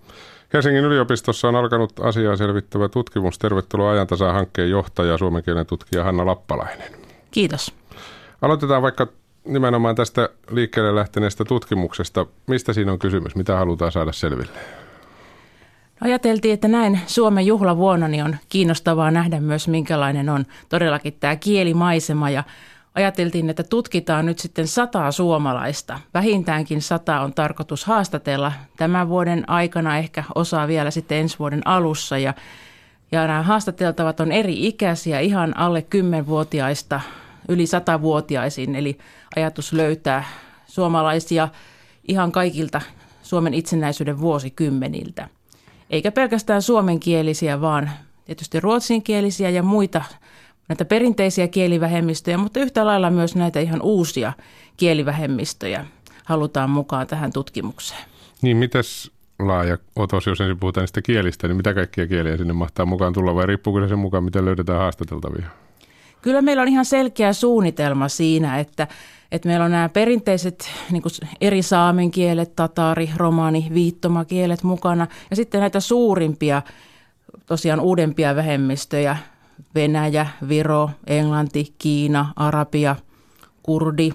Helsingin 0.53 0.85
yliopistossa 0.85 1.47
on 1.47 1.55
alkanut 1.55 1.99
asiaa 1.99 2.35
selvittävä 2.35 2.89
tutkimus. 2.89 3.39
Tervetuloa 3.39 3.91
ajantasaan 3.91 4.33
hankkeen 4.33 4.69
johtaja, 4.69 5.17
suomen 5.17 5.43
kielen 5.43 5.65
tutkija 5.65 6.03
Hanna 6.03 6.25
Lappalainen. 6.25 6.91
Kiitos. 7.31 7.73
Aloitetaan 8.41 8.81
vaikka 8.81 9.07
nimenomaan 9.45 9.95
tästä 9.95 10.29
liikkeelle 10.51 10.95
lähteneestä 10.95 11.45
tutkimuksesta. 11.45 12.25
Mistä 12.47 12.73
siinä 12.73 12.91
on 12.91 12.99
kysymys? 12.99 13.35
Mitä 13.35 13.55
halutaan 13.55 13.91
saada 13.91 14.11
selville? 14.11 14.59
Ajateltiin, 16.01 16.53
että 16.53 16.67
näin 16.67 16.99
Suomen 17.07 17.45
juhlavuonna 17.45 18.07
niin 18.07 18.23
on 18.23 18.35
kiinnostavaa 18.49 19.11
nähdä 19.11 19.39
myös, 19.39 19.67
minkälainen 19.67 20.29
on 20.29 20.45
todellakin 20.69 21.13
tämä 21.19 21.35
kielimaisema 21.35 22.29
ja 22.29 22.43
ajateltiin, 22.95 23.49
että 23.49 23.63
tutkitaan 23.63 24.25
nyt 24.25 24.39
sitten 24.39 24.67
sataa 24.67 25.11
suomalaista. 25.11 25.99
Vähintäänkin 26.13 26.81
sata 26.81 27.21
on 27.21 27.33
tarkoitus 27.33 27.85
haastatella 27.85 28.51
tämän 28.77 29.09
vuoden 29.09 29.49
aikana, 29.49 29.97
ehkä 29.97 30.23
osaa 30.35 30.67
vielä 30.67 30.91
sitten 30.91 31.17
ensi 31.17 31.39
vuoden 31.39 31.67
alussa. 31.67 32.17
Ja, 32.17 32.33
ja 33.11 33.27
nämä 33.27 33.43
haastateltavat 33.43 34.19
on 34.19 34.31
eri 34.31 34.67
ikäisiä, 34.67 35.19
ihan 35.19 35.57
alle 35.57 35.85
10-vuotiaista 35.95 37.01
yli 37.49 37.63
100-vuotiaisiin. 37.63 38.75
Eli 38.75 38.97
ajatus 39.35 39.73
löytää 39.73 40.23
suomalaisia 40.67 41.47
ihan 42.07 42.31
kaikilta 42.31 42.81
Suomen 43.23 43.53
itsenäisyyden 43.53 44.19
vuosikymmeniltä. 44.19 45.29
Eikä 45.89 46.11
pelkästään 46.11 46.61
suomenkielisiä, 46.61 47.61
vaan 47.61 47.89
tietysti 48.25 48.59
ruotsinkielisiä 48.59 49.49
ja 49.49 49.63
muita 49.63 50.01
näitä 50.69 50.85
perinteisiä 50.85 51.47
kielivähemmistöjä, 51.47 52.37
mutta 52.37 52.59
yhtä 52.59 52.85
lailla 52.85 53.09
myös 53.09 53.35
näitä 53.35 53.59
ihan 53.59 53.81
uusia 53.81 54.33
kielivähemmistöjä 54.77 55.85
halutaan 56.23 56.69
mukaan 56.69 57.07
tähän 57.07 57.33
tutkimukseen. 57.33 58.01
Niin, 58.41 58.57
mitäs 58.57 59.11
laaja 59.39 59.77
otos, 59.95 60.27
jos 60.27 60.41
ensin 60.41 60.59
puhutaan 60.59 60.81
niistä 60.81 61.01
kielistä, 61.01 61.47
niin 61.47 61.57
mitä 61.57 61.73
kaikkia 61.73 62.07
kieliä 62.07 62.37
sinne 62.37 62.53
mahtaa 62.53 62.85
mukaan 62.85 63.13
tulla 63.13 63.35
vai 63.35 63.45
riippuuko 63.45 63.81
se 63.81 63.87
sen 63.87 63.99
mukaan, 63.99 64.23
miten 64.23 64.45
löydetään 64.45 64.79
haastateltavia? 64.79 65.45
Kyllä 66.21 66.41
meillä 66.41 66.61
on 66.61 66.67
ihan 66.67 66.85
selkeä 66.85 67.33
suunnitelma 67.33 68.07
siinä, 68.07 68.59
että, 68.59 68.87
että 69.31 69.49
meillä 69.49 69.65
on 69.65 69.71
nämä 69.71 69.89
perinteiset 69.89 70.69
niin 70.91 71.03
eri 71.41 71.61
saamen 71.61 72.11
kielet, 72.11 72.55
tataari, 72.55 73.09
romani, 73.15 73.67
viittomakielet 73.73 74.63
mukana 74.63 75.07
ja 75.29 75.35
sitten 75.35 75.61
näitä 75.61 75.79
suurimpia, 75.79 76.61
tosiaan 77.45 77.79
uudempia 77.79 78.35
vähemmistöjä, 78.35 79.17
Venäjä, 79.75 80.27
Viro, 80.49 80.89
Englanti, 81.07 81.73
Kiina, 81.77 82.33
Arabia, 82.35 82.95
kurdi. 83.63 84.11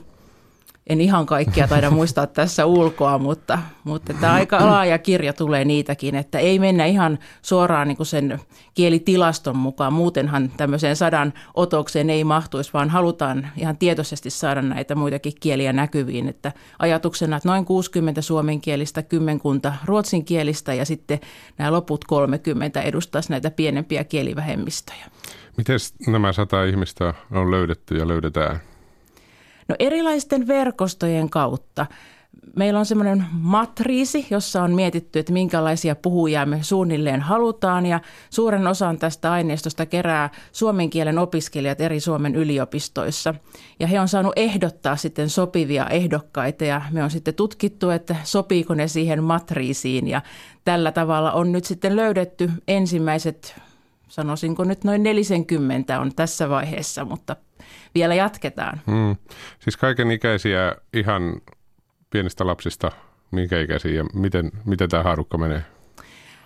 En 0.86 1.00
ihan 1.00 1.26
kaikkia 1.26 1.68
taida 1.68 1.90
muistaa 1.90 2.26
tässä 2.26 2.66
ulkoa, 2.66 3.18
mutta, 3.18 3.58
mutta 3.84 4.14
tämä 4.14 4.32
aika 4.32 4.66
laaja 4.66 4.98
kirja 4.98 5.32
tulee 5.32 5.64
niitäkin, 5.64 6.14
että 6.14 6.38
ei 6.38 6.58
mennä 6.58 6.86
ihan 6.86 7.18
suoraan 7.42 7.88
niin 7.88 8.06
sen 8.06 8.40
kielitilaston 8.74 9.56
mukaan. 9.56 9.92
Muutenhan 9.92 10.50
tämmöiseen 10.56 10.96
sadan 10.96 11.32
otokseen 11.54 12.10
ei 12.10 12.24
mahtuisi, 12.24 12.72
vaan 12.72 12.90
halutaan 12.90 13.50
ihan 13.56 13.76
tietoisesti 13.76 14.30
saada 14.30 14.62
näitä 14.62 14.94
muitakin 14.94 15.32
kieliä 15.40 15.72
näkyviin. 15.72 16.28
Että 16.28 16.52
ajatuksena, 16.78 17.36
että 17.36 17.48
noin 17.48 17.64
60 17.64 18.22
suomenkielistä, 18.22 19.02
kymmenkunta 19.02 19.74
ruotsinkielistä 19.84 20.74
ja 20.74 20.84
sitten 20.84 21.20
nämä 21.58 21.72
loput 21.72 22.04
30 22.04 22.82
edustaisi 22.82 23.30
näitä 23.30 23.50
pienempiä 23.50 24.04
kielivähemmistöjä. 24.04 25.04
Miten 25.56 25.78
nämä 26.06 26.32
sata 26.32 26.64
ihmistä 26.64 27.14
on 27.30 27.50
löydetty 27.50 27.96
ja 27.96 28.08
löydetään? 28.08 28.71
No 29.72 29.76
erilaisten 29.78 30.46
verkostojen 30.46 31.30
kautta. 31.30 31.86
Meillä 32.56 32.78
on 32.78 32.86
semmoinen 32.86 33.24
matriisi, 33.32 34.26
jossa 34.30 34.62
on 34.62 34.74
mietitty, 34.74 35.18
että 35.18 35.32
minkälaisia 35.32 35.96
puhujia 35.96 36.46
me 36.46 36.58
suunnilleen 36.62 37.20
halutaan 37.20 37.86
ja 37.86 38.00
suuren 38.30 38.66
osan 38.66 38.98
tästä 38.98 39.32
aineistosta 39.32 39.86
kerää 39.86 40.30
suomen 40.52 40.90
kielen 40.90 41.18
opiskelijat 41.18 41.80
eri 41.80 42.00
Suomen 42.00 42.34
yliopistoissa. 42.34 43.34
Ja 43.80 43.86
he 43.86 44.00
on 44.00 44.08
saanut 44.08 44.32
ehdottaa 44.36 44.96
sitten 44.96 45.30
sopivia 45.30 45.86
ehdokkaita 45.86 46.64
ja 46.64 46.82
me 46.90 47.04
on 47.04 47.10
sitten 47.10 47.34
tutkittu, 47.34 47.90
että 47.90 48.16
sopiiko 48.24 48.74
ne 48.74 48.88
siihen 48.88 49.24
matriisiin 49.24 50.08
ja 50.08 50.22
tällä 50.64 50.92
tavalla 50.92 51.32
on 51.32 51.52
nyt 51.52 51.64
sitten 51.64 51.96
löydetty 51.96 52.50
ensimmäiset 52.68 53.54
sanoisinko 54.12 54.64
nyt 54.64 54.84
noin 54.84 55.02
40 55.02 56.00
on 56.00 56.14
tässä 56.14 56.48
vaiheessa, 56.48 57.04
mutta 57.04 57.36
vielä 57.94 58.14
jatketaan. 58.14 58.80
Hmm. 58.86 59.16
Siis 59.58 59.76
kaiken 59.76 60.10
ikäisiä 60.10 60.76
ihan 60.92 61.40
pienistä 62.10 62.46
lapsista, 62.46 62.92
minkä 63.30 63.60
ikäisiä 63.60 63.92
ja 63.92 64.04
miten, 64.14 64.50
miten 64.64 64.88
tämä 64.88 65.02
haarukka 65.02 65.38
menee? 65.38 65.64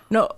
No 0.09 0.29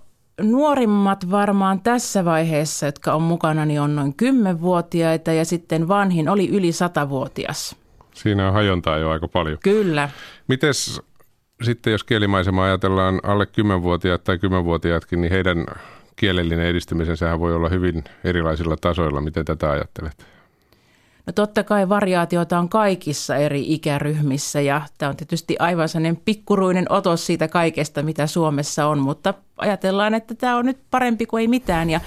nuorimmat 0.42 1.30
varmaan 1.30 1.80
tässä 1.80 2.24
vaiheessa, 2.24 2.86
jotka 2.86 3.14
on 3.14 3.22
mukana, 3.22 3.64
niin 3.66 3.80
on 3.80 3.96
noin 3.96 4.14
10-vuotiaita 4.22 5.32
ja 5.32 5.44
sitten 5.44 5.88
vanhin 5.88 6.28
oli 6.28 6.48
yli 6.48 6.70
100-vuotias. 6.70 7.76
Siinä 8.14 8.46
on 8.46 8.52
hajontaa 8.52 8.98
jo 8.98 9.10
aika 9.10 9.28
paljon. 9.28 9.58
Kyllä. 9.62 10.08
Mites 10.48 11.02
sitten, 11.62 11.90
jos 11.90 12.04
kielimaisema 12.04 12.64
ajatellaan 12.64 13.20
alle 13.22 13.44
10-vuotiaat 13.44 14.24
tai 14.24 14.36
10-vuotiaatkin, 14.36 15.20
niin 15.20 15.32
heidän 15.32 15.66
kielellinen 16.20 16.66
edistymisensä 16.66 17.38
voi 17.38 17.54
olla 17.54 17.68
hyvin 17.68 18.04
erilaisilla 18.24 18.76
tasoilla. 18.80 19.20
Miten 19.20 19.44
tätä 19.44 19.70
ajattelet? 19.70 20.26
No 21.26 21.32
totta 21.32 21.64
kai 21.64 21.88
variaatiota 21.88 22.58
on 22.58 22.68
kaikissa 22.68 23.36
eri 23.36 23.64
ikäryhmissä 23.74 24.60
ja 24.60 24.82
tämä 24.98 25.10
on 25.10 25.16
tietysti 25.16 25.56
aivan 25.58 25.88
sellainen 25.88 26.22
pikkuruinen 26.24 26.86
otos 26.88 27.26
siitä 27.26 27.48
kaikesta, 27.48 28.02
mitä 28.02 28.26
Suomessa 28.26 28.86
on, 28.86 28.98
mutta 28.98 29.34
ajatellaan, 29.56 30.14
että 30.14 30.34
tämä 30.34 30.56
on 30.56 30.66
nyt 30.66 30.78
parempi 30.90 31.26
kuin 31.26 31.40
ei 31.40 31.48
mitään 31.48 31.90
ja 31.90 32.00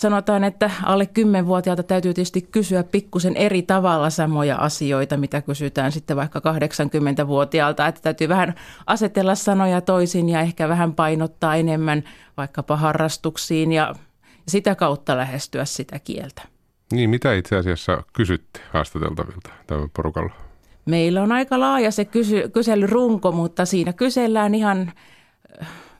sanotaan, 0.00 0.44
että 0.44 0.70
alle 0.82 1.08
10-vuotiaalta 1.18 1.82
täytyy 1.82 2.14
tietysti 2.14 2.42
kysyä 2.42 2.84
pikkusen 2.84 3.36
eri 3.36 3.62
tavalla 3.62 4.10
samoja 4.10 4.56
asioita, 4.56 5.16
mitä 5.16 5.42
kysytään 5.42 5.92
sitten 5.92 6.16
vaikka 6.16 6.40
80-vuotiaalta, 6.40 7.86
että 7.86 8.00
täytyy 8.00 8.28
vähän 8.28 8.54
asetella 8.86 9.34
sanoja 9.34 9.80
toisin 9.80 10.28
ja 10.28 10.40
ehkä 10.40 10.68
vähän 10.68 10.94
painottaa 10.94 11.56
enemmän 11.56 12.04
vaikkapa 12.36 12.76
harrastuksiin 12.76 13.72
ja 13.72 13.94
sitä 14.48 14.74
kautta 14.74 15.16
lähestyä 15.16 15.64
sitä 15.64 15.98
kieltä. 15.98 16.42
Niin, 16.92 17.10
mitä 17.10 17.34
itse 17.34 17.56
asiassa 17.56 18.02
kysytte 18.12 18.60
haastateltavilta 18.72 19.50
tämän 19.66 19.90
porukalla? 19.96 20.32
Meillä 20.86 21.22
on 21.22 21.32
aika 21.32 21.60
laaja 21.60 21.90
se 21.90 22.04
kysy- 22.04 22.48
kyselyrunko, 22.48 23.32
mutta 23.32 23.64
siinä 23.64 23.92
kysellään 23.92 24.54
ihan 24.54 24.92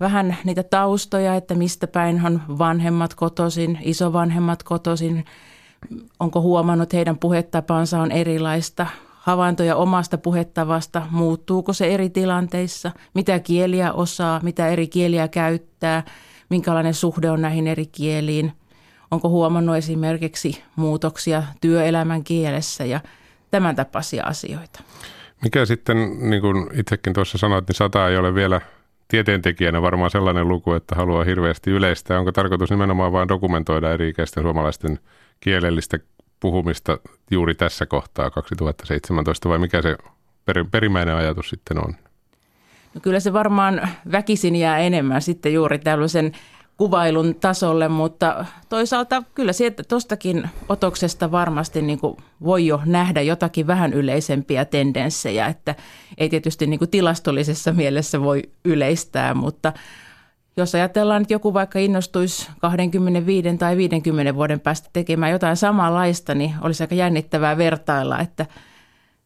vähän 0.00 0.36
niitä 0.44 0.62
taustoja, 0.62 1.34
että 1.34 1.54
mistä 1.54 1.86
päin 1.86 2.26
on 2.26 2.42
vanhemmat 2.58 3.14
kotoisin, 3.14 3.78
isovanhemmat 3.82 4.62
kotoisin, 4.62 5.24
onko 6.20 6.40
huomannut, 6.40 6.82
että 6.82 6.96
heidän 6.96 7.18
puhetapansa 7.18 8.00
on 8.00 8.12
erilaista, 8.12 8.86
havaintoja 9.14 9.76
omasta 9.76 10.18
puhettavasta, 10.18 11.02
muuttuuko 11.10 11.72
se 11.72 11.94
eri 11.94 12.10
tilanteissa, 12.10 12.90
mitä 13.14 13.38
kieliä 13.38 13.92
osaa, 13.92 14.40
mitä 14.42 14.68
eri 14.68 14.88
kieliä 14.88 15.28
käyttää, 15.28 16.02
minkälainen 16.50 16.94
suhde 16.94 17.30
on 17.30 17.42
näihin 17.42 17.66
eri 17.66 17.86
kieliin– 17.86 18.52
Onko 19.10 19.28
huomannut 19.28 19.76
esimerkiksi 19.76 20.62
muutoksia 20.76 21.42
työelämän 21.60 22.24
kielessä 22.24 22.84
ja 22.84 23.00
tämän 23.50 23.76
tapaisia 23.76 24.24
asioita? 24.24 24.82
Mikä 25.42 25.64
sitten, 25.64 25.96
niin 26.30 26.42
kuin 26.42 26.70
itsekin 26.74 27.12
tuossa 27.12 27.38
sanoit, 27.38 27.68
niin 27.68 27.76
sata 27.76 28.08
ei 28.08 28.16
ole 28.16 28.34
vielä 28.34 28.60
tieteentekijänä 29.10 29.82
varmaan 29.82 30.10
sellainen 30.10 30.48
luku, 30.48 30.72
että 30.72 30.94
haluaa 30.94 31.24
hirveästi 31.24 31.70
yleistää. 31.70 32.18
Onko 32.18 32.32
tarkoitus 32.32 32.70
nimenomaan 32.70 33.12
vain 33.12 33.28
dokumentoida 33.28 33.92
eri-ikäisten 33.92 34.42
suomalaisten 34.42 34.98
kielellistä 35.40 35.98
puhumista 36.40 36.98
juuri 37.30 37.54
tässä 37.54 37.86
kohtaa 37.86 38.30
2017 38.30 39.48
vai 39.48 39.58
mikä 39.58 39.82
se 39.82 39.96
perimmäinen 40.70 41.14
ajatus 41.14 41.48
sitten 41.48 41.78
on? 41.78 41.94
No 42.94 43.00
kyllä 43.00 43.20
se 43.20 43.32
varmaan 43.32 43.88
väkisin 44.12 44.56
jää 44.56 44.78
enemmän 44.78 45.22
sitten 45.22 45.52
juuri 45.52 45.78
tällaisen 45.78 46.32
kuvailun 46.80 47.34
tasolle, 47.34 47.88
mutta 47.88 48.44
toisaalta 48.68 49.22
kyllä 49.34 49.52
sieltä 49.52 49.82
tuostakin 49.82 50.50
otoksesta 50.68 51.32
varmasti 51.32 51.82
niin 51.82 51.98
kuin 51.98 52.16
voi 52.44 52.66
jo 52.66 52.80
nähdä 52.84 53.22
jotakin 53.22 53.66
vähän 53.66 53.92
yleisempiä 53.92 54.64
tendenssejä, 54.64 55.46
että 55.46 55.74
ei 56.18 56.28
tietysti 56.28 56.66
niin 56.66 56.78
kuin 56.78 56.90
tilastollisessa 56.90 57.72
mielessä 57.72 58.20
voi 58.20 58.42
yleistää, 58.64 59.34
mutta 59.34 59.72
jos 60.56 60.74
ajatellaan, 60.74 61.22
että 61.22 61.34
joku 61.34 61.54
vaikka 61.54 61.78
innostuisi 61.78 62.48
25 62.60 63.56
tai 63.58 63.76
50 63.76 64.34
vuoden 64.34 64.60
päästä 64.60 64.90
tekemään 64.92 65.32
jotain 65.32 65.56
samanlaista, 65.56 66.34
niin 66.34 66.54
olisi 66.60 66.82
aika 66.82 66.94
jännittävää 66.94 67.56
vertailla, 67.56 68.18
että, 68.18 68.46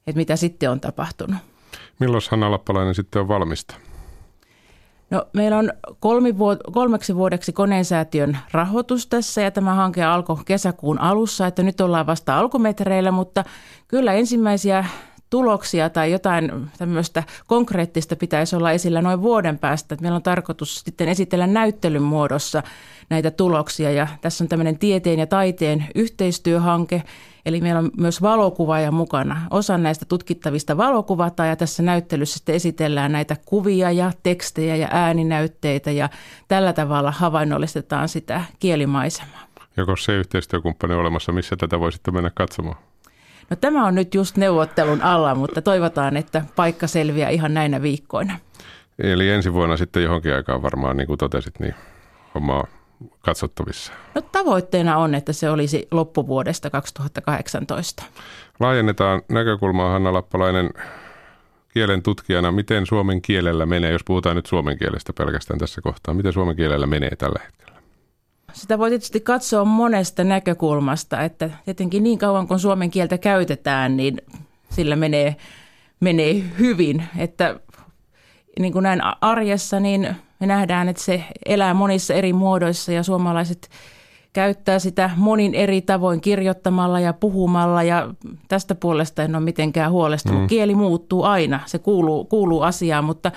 että 0.07 0.19
mitä 0.19 0.37
sitten 0.37 0.71
on 0.71 0.81
tapahtunut. 0.81 1.37
Milloin 2.01 2.23
Hanna 2.31 2.51
Lappalainen 2.51 2.95
sitten 2.95 3.23
on 3.23 3.29
valmista? 3.29 3.75
No, 5.15 5.27
meillä 5.33 5.59
on 5.59 5.73
vuod- 6.35 6.73
kolmeksi 6.73 7.17
vuodeksi 7.17 7.53
koneensäätiön 7.53 8.39
rahoitus 8.53 9.07
tässä 9.07 9.41
ja 9.41 9.51
tämä 9.51 9.75
hanke 9.75 10.05
alkoi 10.05 10.37
kesäkuun 10.45 11.01
alussa, 11.01 11.47
että 11.47 11.63
nyt 11.63 11.81
ollaan 11.81 12.07
vasta 12.07 12.39
alkumetreillä, 12.39 13.11
mutta 13.11 13.45
kyllä 13.89 14.13
ensimmäisiä 14.13 14.85
tuloksia 15.31 15.91
tai 15.91 16.13
jotain 16.13 16.71
tämmöistä 16.79 17.23
konkreettista 17.47 18.17
pitäisi 18.17 18.57
olla 18.57 18.71
esillä 18.71 19.03
noin 19.03 19.23
vuoden 19.23 19.59
päästä. 19.59 19.97
Meillä 20.01 20.17
on 20.17 20.23
tarkoitus 20.23 20.75
sitten 20.75 21.09
esitellä 21.09 21.47
näyttelyn 21.47 22.03
muodossa 22.03 22.63
näitä 23.11 23.31
tuloksia 23.31 23.91
ja 23.91 24.09
tässä 24.21 24.45
on 24.45 24.49
tämmöinen 24.49 24.79
tieteen 24.79 25.19
ja 25.19 25.27
taiteen 25.27 25.87
yhteistyöhanke, 25.95 27.03
Eli 27.47 27.61
meillä 27.61 27.79
on 27.79 27.91
myös 27.97 28.23
valokuvaaja 28.23 28.91
mukana. 28.91 29.41
Osa 29.51 29.79
näistä 29.79 30.05
tutkittavista 30.05 30.77
valokuvataan 30.77 31.49
ja 31.49 31.57
tässä 31.57 31.83
näyttelyssä 31.83 32.35
sitten 32.35 32.55
esitellään 32.55 33.13
näitä 33.13 33.37
kuvia 33.45 33.91
ja 33.91 34.13
tekstejä 34.23 34.77
ja 34.77 34.89
ääninäytteitä 34.91 35.91
ja 35.91 36.09
tällä 36.49 36.73
tavalla 36.73 37.11
havainnollistetaan 37.11 38.09
sitä 38.09 38.45
kielimaisemaa. 38.59 39.47
Joko 39.77 39.97
se 39.97 40.13
yhteistyökumppani 40.13 40.95
olemassa, 40.95 41.33
missä 41.33 41.57
tätä 41.57 41.81
voisitte 41.81 42.11
mennä 42.11 42.31
katsomaan? 42.35 42.77
No 43.51 43.57
tämä 43.57 43.87
on 43.87 43.95
nyt 43.95 44.15
just 44.15 44.37
neuvottelun 44.37 45.03
alla, 45.03 45.35
mutta 45.35 45.63
toivotaan, 45.63 46.17
että 46.17 46.45
paikka 46.57 46.87
selviää 46.87 47.31
ihan 47.31 47.55
näinä 47.55 47.83
viikkoina. 47.83 48.39
Eli 48.99 49.31
ensi 49.31 49.53
vuonna 49.53 49.77
sitten 49.77 50.03
johonkin 50.03 50.35
aikaan 50.35 50.63
varmaan, 50.63 50.97
niin 50.97 51.07
kuin 51.07 51.19
totesit, 51.19 51.61
niin 51.61 51.75
hommaa 52.35 52.67
katsottavissa? 53.21 53.93
No, 54.15 54.21
tavoitteena 54.21 54.97
on, 54.97 55.15
että 55.15 55.33
se 55.33 55.51
olisi 55.51 55.89
loppuvuodesta 55.91 56.71
2018. 56.71 58.03
Laajennetaan 58.61 59.23
näkökulmaa 59.29 59.93
Hanna 59.93 60.13
Lappalainen 60.13 60.71
kielen 61.75 62.03
tutkijana. 62.03 62.53
Miten 62.53 62.87
suomen 62.87 63.23
kielellä 63.23 63.67
menee, 63.67 63.93
jos 63.93 64.05
puhutaan 64.05 64.37
nyt 64.37 64.47
suomen 64.47 64.79
kielestä 64.79 65.13
pelkästään 65.13 65.59
tässä 65.59 65.81
kohtaa, 65.81 66.15
miten 66.15 66.33
suomen 66.33 66.57
kielellä 66.57 66.87
menee 66.87 67.17
tällä 67.19 67.41
hetkellä? 67.45 67.81
Sitä 68.53 68.79
voi 68.79 68.91
tietysti 68.91 69.21
katsoa 69.21 69.65
monesta 69.65 70.25
näkökulmasta, 70.25 71.21
että 71.21 71.51
tietenkin 71.65 72.03
niin 72.03 72.19
kauan 72.19 72.49
kun 72.49 72.61
suomen 72.61 72.91
kieltä 72.91 73.19
käytetään, 73.19 73.97
niin 73.97 74.21
sillä 74.71 74.97
menee, 74.97 75.37
menee 76.01 76.43
hyvin. 76.59 77.05
Että 77.19 77.61
niin 78.59 78.73
kuin 78.73 78.83
näin 78.83 79.01
arjessa, 79.21 79.81
niin 79.81 80.17
me 80.45 80.55
nähdään, 80.55 80.89
että 80.89 81.03
se 81.03 81.25
elää 81.47 81.75
monissa 81.75 82.15
eri 82.15 82.33
muodoissa 82.33 82.93
ja 82.93 83.03
suomalaiset 83.03 83.71
käyttää 84.33 84.79
sitä 84.79 85.11
monin 85.17 85.55
eri 85.55 85.83
tavoin 85.83 86.21
kirjoittamalla 86.21 87.01
ja 87.01 87.13
puhumalla 87.13 87.83
ja 87.83 88.15
tästä 88.49 88.75
puolesta 88.75 89.23
en 89.23 89.37
ole 89.37 89.45
mitenkään 89.45 89.93
huolestunut. 89.93 90.41
Mm. 90.41 90.47
Kieli 90.47 90.75
muuttuu 90.75 91.23
aina, 91.23 91.61
se 91.67 91.79
kuuluu, 91.79 92.25
kuuluu 92.25 92.63
asiaan, 92.63 93.05
mutta 93.05 93.33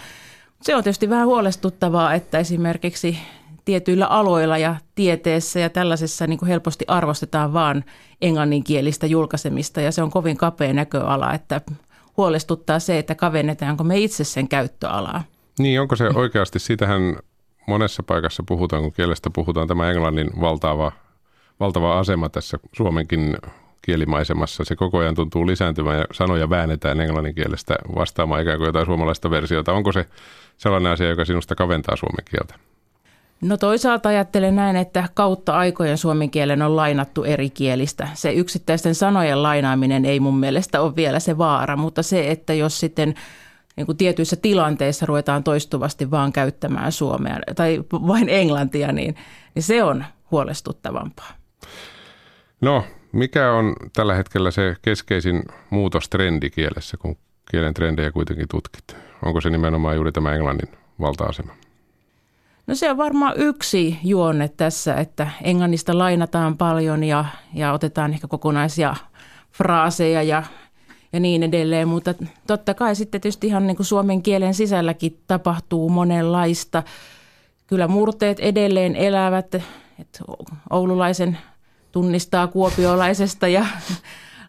se 0.61 0.75
on 0.75 0.83
tietysti 0.83 1.09
vähän 1.09 1.27
huolestuttavaa, 1.27 2.13
että 2.13 2.39
esimerkiksi 2.39 3.17
tietyillä 3.65 4.05
aloilla 4.05 4.57
ja 4.57 4.75
tieteessä 4.95 5.59
ja 5.59 5.69
tällaisessa 5.69 6.27
niin 6.27 6.39
kuin 6.39 6.49
helposti 6.49 6.85
arvostetaan 6.87 7.53
vaan 7.53 7.83
englanninkielistä 8.21 9.07
julkaisemista 9.07 9.81
ja 9.81 9.91
se 9.91 10.01
on 10.01 10.11
kovin 10.11 10.37
kapea 10.37 10.73
näköala, 10.73 11.33
että 11.33 11.61
huolestuttaa 12.17 12.79
se, 12.79 12.99
että 12.99 13.15
kavennetaanko 13.15 13.83
me 13.83 13.97
itse 13.97 14.23
sen 14.23 14.47
käyttöalaa. 14.47 15.23
Niin, 15.59 15.81
onko 15.81 15.95
se 15.95 16.09
oikeasti, 16.15 16.59
siitähän 16.59 17.15
monessa 17.67 18.03
paikassa 18.03 18.43
puhutaan, 18.47 18.81
kun 18.81 18.93
kielestä 18.93 19.29
puhutaan, 19.29 19.67
tämä 19.67 19.89
englannin 19.91 20.29
valtava, 20.41 20.91
valtava 21.59 21.99
asema 21.99 22.29
tässä 22.29 22.59
suomenkin 22.73 23.37
kielimaisemassa. 23.81 24.65
Se 24.65 24.75
koko 24.75 24.97
ajan 24.97 25.15
tuntuu 25.15 25.47
lisääntymään 25.47 25.97
ja 25.97 26.05
sanoja 26.11 26.49
väännetään 26.49 27.01
englannin 27.01 27.35
kielestä 27.35 27.75
vastaamaan 27.95 28.41
ikään 28.41 28.57
kuin 28.57 28.65
jotain 28.65 28.85
suomalaista 28.85 29.29
versiota. 29.29 29.73
Onko 29.73 29.91
se 29.91 30.05
sellainen 30.57 30.91
asia, 30.91 31.09
joka 31.09 31.25
sinusta 31.25 31.55
kaventaa 31.55 31.95
suomen 31.95 32.25
kieltä? 32.31 32.55
No 33.41 33.57
toisaalta 33.57 34.09
ajattelen 34.09 34.55
näin, 34.55 34.75
että 34.75 35.09
kautta 35.13 35.57
aikojen 35.57 35.97
suomen 35.97 36.29
kielen 36.29 36.61
on 36.61 36.75
lainattu 36.75 37.23
eri 37.23 37.49
kielistä. 37.49 38.07
Se 38.13 38.31
yksittäisten 38.31 38.95
sanojen 38.95 39.43
lainaaminen 39.43 40.05
ei 40.05 40.19
mun 40.19 40.37
mielestä 40.39 40.81
ole 40.81 40.95
vielä 40.95 41.19
se 41.19 41.37
vaara, 41.37 41.75
mutta 41.75 42.03
se, 42.03 42.31
että 42.31 42.53
jos 42.53 42.79
sitten 42.79 43.15
niin 43.77 43.85
kuin 43.85 43.97
tietyissä 43.97 44.35
tilanteissa 44.35 45.05
ruvetaan 45.05 45.43
toistuvasti 45.43 46.11
vaan 46.11 46.33
käyttämään 46.33 46.91
suomea 46.91 47.39
tai 47.55 47.83
vain 47.91 48.29
englantia, 48.29 48.91
niin, 48.91 49.15
niin 49.55 49.63
se 49.63 49.83
on 49.83 50.05
huolestuttavampaa. 50.31 51.31
No, 52.61 52.83
mikä 53.11 53.51
on 53.51 53.75
tällä 53.93 54.15
hetkellä 54.15 54.51
se 54.51 54.75
keskeisin 54.81 55.43
muutostrendi 55.69 56.49
kielessä, 56.49 56.97
kun 56.97 57.17
kielen 57.51 57.73
trendejä 57.73 58.11
kuitenkin 58.11 58.47
tutkit? 58.47 58.97
Onko 59.25 59.41
se 59.41 59.49
nimenomaan 59.49 59.95
juuri 59.95 60.11
tämä 60.11 60.33
englannin 60.33 60.69
valta-asema? 60.99 61.51
No 62.67 62.75
se 62.75 62.91
on 62.91 62.97
varmaan 62.97 63.33
yksi 63.37 63.99
juonne 64.03 64.47
tässä, 64.47 64.95
että 64.95 65.29
englannista 65.43 65.97
lainataan 65.97 66.57
paljon 66.57 67.03
ja, 67.03 67.25
ja 67.53 67.73
otetaan 67.73 68.13
ehkä 68.13 68.27
kokonaisia 68.27 68.95
fraaseja 69.51 70.23
ja 70.23 70.43
ja 71.17 71.21
niin 71.21 71.43
edelleen. 71.43 71.87
Mutta 71.87 72.13
totta 72.47 72.73
kai 72.73 72.95
sitten 72.95 73.21
tietysti 73.21 73.47
ihan 73.47 73.67
niin 73.67 73.77
kuin 73.77 73.85
suomen 73.85 74.21
kielen 74.21 74.53
sisälläkin 74.53 75.19
tapahtuu 75.27 75.89
monenlaista. 75.89 76.83
kyllä 77.67 77.87
murteet 77.87 78.39
edelleen 78.39 78.95
elävät, 78.95 79.55
että 79.99 80.19
oululaisen 80.69 81.37
tunnistaa 81.91 82.47
kuopiolaisesta 82.47 83.47
ja 83.47 83.65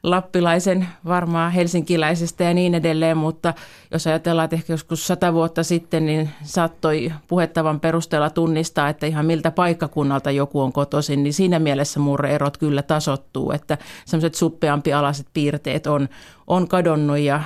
lappilaisen 0.03 0.89
varmaan 1.05 1.53
helsinkiläisestä 1.53 2.45
ja 2.45 2.55
niin 2.55 2.75
edelleen, 2.75 3.17
mutta 3.17 3.55
jos 3.91 4.07
ajatellaan, 4.07 4.45
että 4.45 4.57
ehkä 4.57 4.73
joskus 4.73 5.07
sata 5.07 5.33
vuotta 5.33 5.63
sitten, 5.63 6.07
niin 6.07 6.31
saattoi 6.43 7.13
puhettavan 7.29 7.81
perusteella 7.81 8.31
tunnistaa, 8.31 8.89
että 8.89 9.07
ihan 9.07 9.27
miltä 9.27 9.51
paikkakunnalta 9.51 10.31
joku 10.31 10.61
on 10.61 10.73
kotoisin, 10.73 11.23
niin 11.23 11.33
siinä 11.33 11.59
mielessä 11.59 12.01
murreerot 12.01 12.57
kyllä 12.57 12.83
tasottuu, 12.83 13.53
että 13.53 13.79
semmoiset 14.05 14.35
suppeampi 14.35 14.93
alaset 14.93 15.27
piirteet 15.35 15.87
on, 15.87 16.09
on 16.47 16.69
kadonnut 16.69 17.19
ja, 17.19 17.43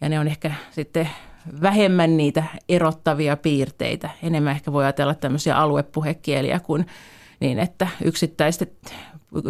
ja 0.00 0.08
ne 0.08 0.20
on 0.20 0.26
ehkä 0.26 0.52
sitten 0.70 1.08
vähemmän 1.62 2.16
niitä 2.16 2.44
erottavia 2.68 3.36
piirteitä. 3.36 4.10
Enemmän 4.22 4.52
ehkä 4.52 4.72
voi 4.72 4.84
ajatella 4.84 5.14
tämmöisiä 5.14 5.56
aluepuhekieliä 5.56 6.60
kuin 6.60 6.86
niin, 7.40 7.58
että 7.58 7.88
yksittäisten, 8.04 8.68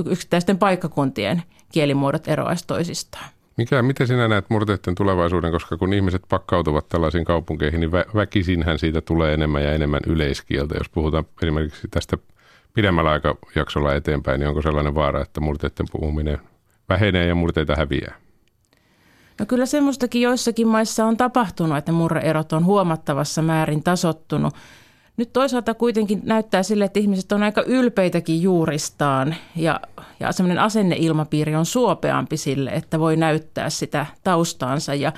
yksittäisten 0.06 0.58
paikkakuntien 0.58 1.42
kielimuodot 1.72 2.28
eroaisi 2.28 2.66
toisistaan. 2.66 3.24
Mikä, 3.56 3.82
miten 3.82 4.06
sinä 4.06 4.28
näet 4.28 4.50
murteiden 4.50 4.94
tulevaisuuden, 4.94 5.52
koska 5.52 5.76
kun 5.76 5.92
ihmiset 5.92 6.22
pakkautuvat 6.28 6.88
tällaisiin 6.88 7.24
kaupunkeihin, 7.24 7.80
niin 7.80 7.90
vä- 7.90 8.14
väkisinhän 8.14 8.78
siitä 8.78 9.00
tulee 9.00 9.34
enemmän 9.34 9.62
ja 9.62 9.72
enemmän 9.72 10.00
yleiskieltä. 10.06 10.74
Jos 10.78 10.88
puhutaan 10.88 11.24
esimerkiksi 11.42 11.88
tästä 11.90 12.18
pidemmällä 12.74 13.10
aikajaksolla 13.10 13.94
eteenpäin, 13.94 14.40
niin 14.40 14.48
onko 14.48 14.62
sellainen 14.62 14.94
vaara, 14.94 15.22
että 15.22 15.40
murteiden 15.40 15.86
puhuminen 15.92 16.38
vähenee 16.88 17.26
ja 17.26 17.34
murteita 17.34 17.76
häviää? 17.76 18.14
No 19.40 19.46
kyllä 19.46 19.66
semmoistakin 19.66 20.22
joissakin 20.22 20.68
maissa 20.68 21.04
on 21.04 21.16
tapahtunut, 21.16 21.78
että 21.78 21.92
murreerot 21.92 22.52
on 22.52 22.64
huomattavassa 22.64 23.42
määrin 23.42 23.82
tasottunut. 23.82 24.54
Nyt 25.20 25.32
toisaalta 25.32 25.74
kuitenkin 25.74 26.20
näyttää 26.24 26.62
sille, 26.62 26.84
että 26.84 26.98
ihmiset 26.98 27.32
on 27.32 27.42
aika 27.42 27.62
ylpeitäkin 27.62 28.42
juuristaan 28.42 29.34
ja, 29.56 29.80
ja 30.20 30.32
semmoinen 30.32 30.58
asenneilmapiiri 30.58 31.54
on 31.56 31.66
suopeampi 31.66 32.36
sille, 32.36 32.70
että 32.70 33.00
voi 33.00 33.16
näyttää 33.16 33.70
sitä 33.70 34.06
taustaansa 34.24 34.94
ja 34.94 35.12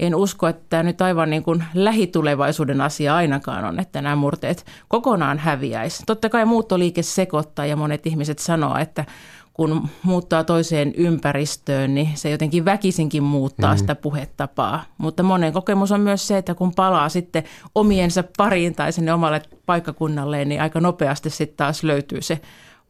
en 0.00 0.14
usko, 0.14 0.48
että 0.48 0.62
tämä 0.68 0.82
nyt 0.82 1.00
aivan 1.00 1.30
niin 1.30 1.42
kuin 1.42 1.64
lähitulevaisuuden 1.74 2.80
asia 2.80 3.16
ainakaan 3.16 3.64
on, 3.64 3.80
että 3.80 4.02
nämä 4.02 4.16
murteet 4.16 4.66
kokonaan 4.88 5.38
häviäisi. 5.38 6.02
Totta 6.06 6.28
kai 6.28 6.44
muuttoliike 6.44 7.02
sekoittaa 7.02 7.66
ja 7.66 7.76
monet 7.76 8.06
ihmiset 8.06 8.38
sanoo, 8.38 8.76
että 8.76 9.04
kun 9.52 9.88
muuttaa 10.02 10.44
toiseen 10.44 10.92
ympäristöön, 10.96 11.94
niin 11.94 12.08
se 12.14 12.30
jotenkin 12.30 12.64
väkisinkin 12.64 13.22
muuttaa 13.22 13.70
mm-hmm. 13.70 13.78
sitä 13.78 13.94
puhetapaa. 13.94 14.84
Mutta 14.98 15.22
monen 15.22 15.52
kokemus 15.52 15.92
on 15.92 16.00
myös 16.00 16.28
se, 16.28 16.38
että 16.38 16.54
kun 16.54 16.74
palaa 16.74 17.08
sitten 17.08 17.44
omiensa 17.74 18.24
pariin 18.36 18.74
tai 18.74 18.92
sinne 18.92 19.12
omalle 19.12 19.42
paikkakunnalleen, 19.66 20.48
niin 20.48 20.62
aika 20.62 20.80
nopeasti 20.80 21.30
sitten 21.30 21.56
taas 21.56 21.84
löytyy 21.84 22.22
se 22.22 22.40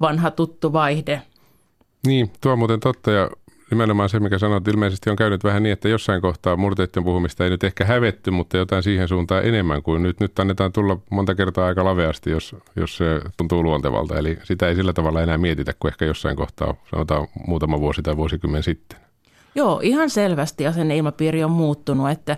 vanha 0.00 0.30
tuttu 0.30 0.72
vaihde. 0.72 1.22
Niin, 2.06 2.30
tuo 2.40 2.52
on 2.52 2.58
muuten 2.58 2.80
totta 2.80 3.10
ja 3.10 3.30
nimenomaan 3.72 4.08
se, 4.08 4.20
mikä 4.20 4.38
sanoit, 4.38 4.68
ilmeisesti 4.68 5.10
on 5.10 5.16
käynyt 5.16 5.44
vähän 5.44 5.62
niin, 5.62 5.72
että 5.72 5.88
jossain 5.88 6.20
kohtaa 6.20 6.56
murteiden 6.56 7.04
puhumista 7.04 7.44
ei 7.44 7.50
nyt 7.50 7.64
ehkä 7.64 7.84
hävetty, 7.84 8.30
mutta 8.30 8.56
jotain 8.56 8.82
siihen 8.82 9.08
suuntaan 9.08 9.44
enemmän 9.44 9.82
kuin 9.82 10.02
nyt. 10.02 10.20
Nyt 10.20 10.38
annetaan 10.38 10.72
tulla 10.72 10.98
monta 11.10 11.34
kertaa 11.34 11.66
aika 11.66 11.84
laveasti, 11.84 12.30
jos, 12.30 12.56
jos 12.76 12.96
se 12.96 13.20
tuntuu 13.36 13.62
luontevalta. 13.62 14.18
Eli 14.18 14.38
sitä 14.42 14.68
ei 14.68 14.74
sillä 14.74 14.92
tavalla 14.92 15.22
enää 15.22 15.38
mietitä 15.38 15.72
kuin 15.80 15.92
ehkä 15.92 16.04
jossain 16.04 16.36
kohtaa, 16.36 16.74
sanotaan 16.90 17.28
muutama 17.46 17.80
vuosi 17.80 18.02
tai 18.02 18.16
vuosikymmen 18.16 18.62
sitten. 18.62 18.98
Joo, 19.54 19.80
ihan 19.82 20.10
selvästi 20.10 20.66
asenneilmapiiri 20.66 21.44
on 21.44 21.50
muuttunut, 21.50 22.10
että 22.10 22.36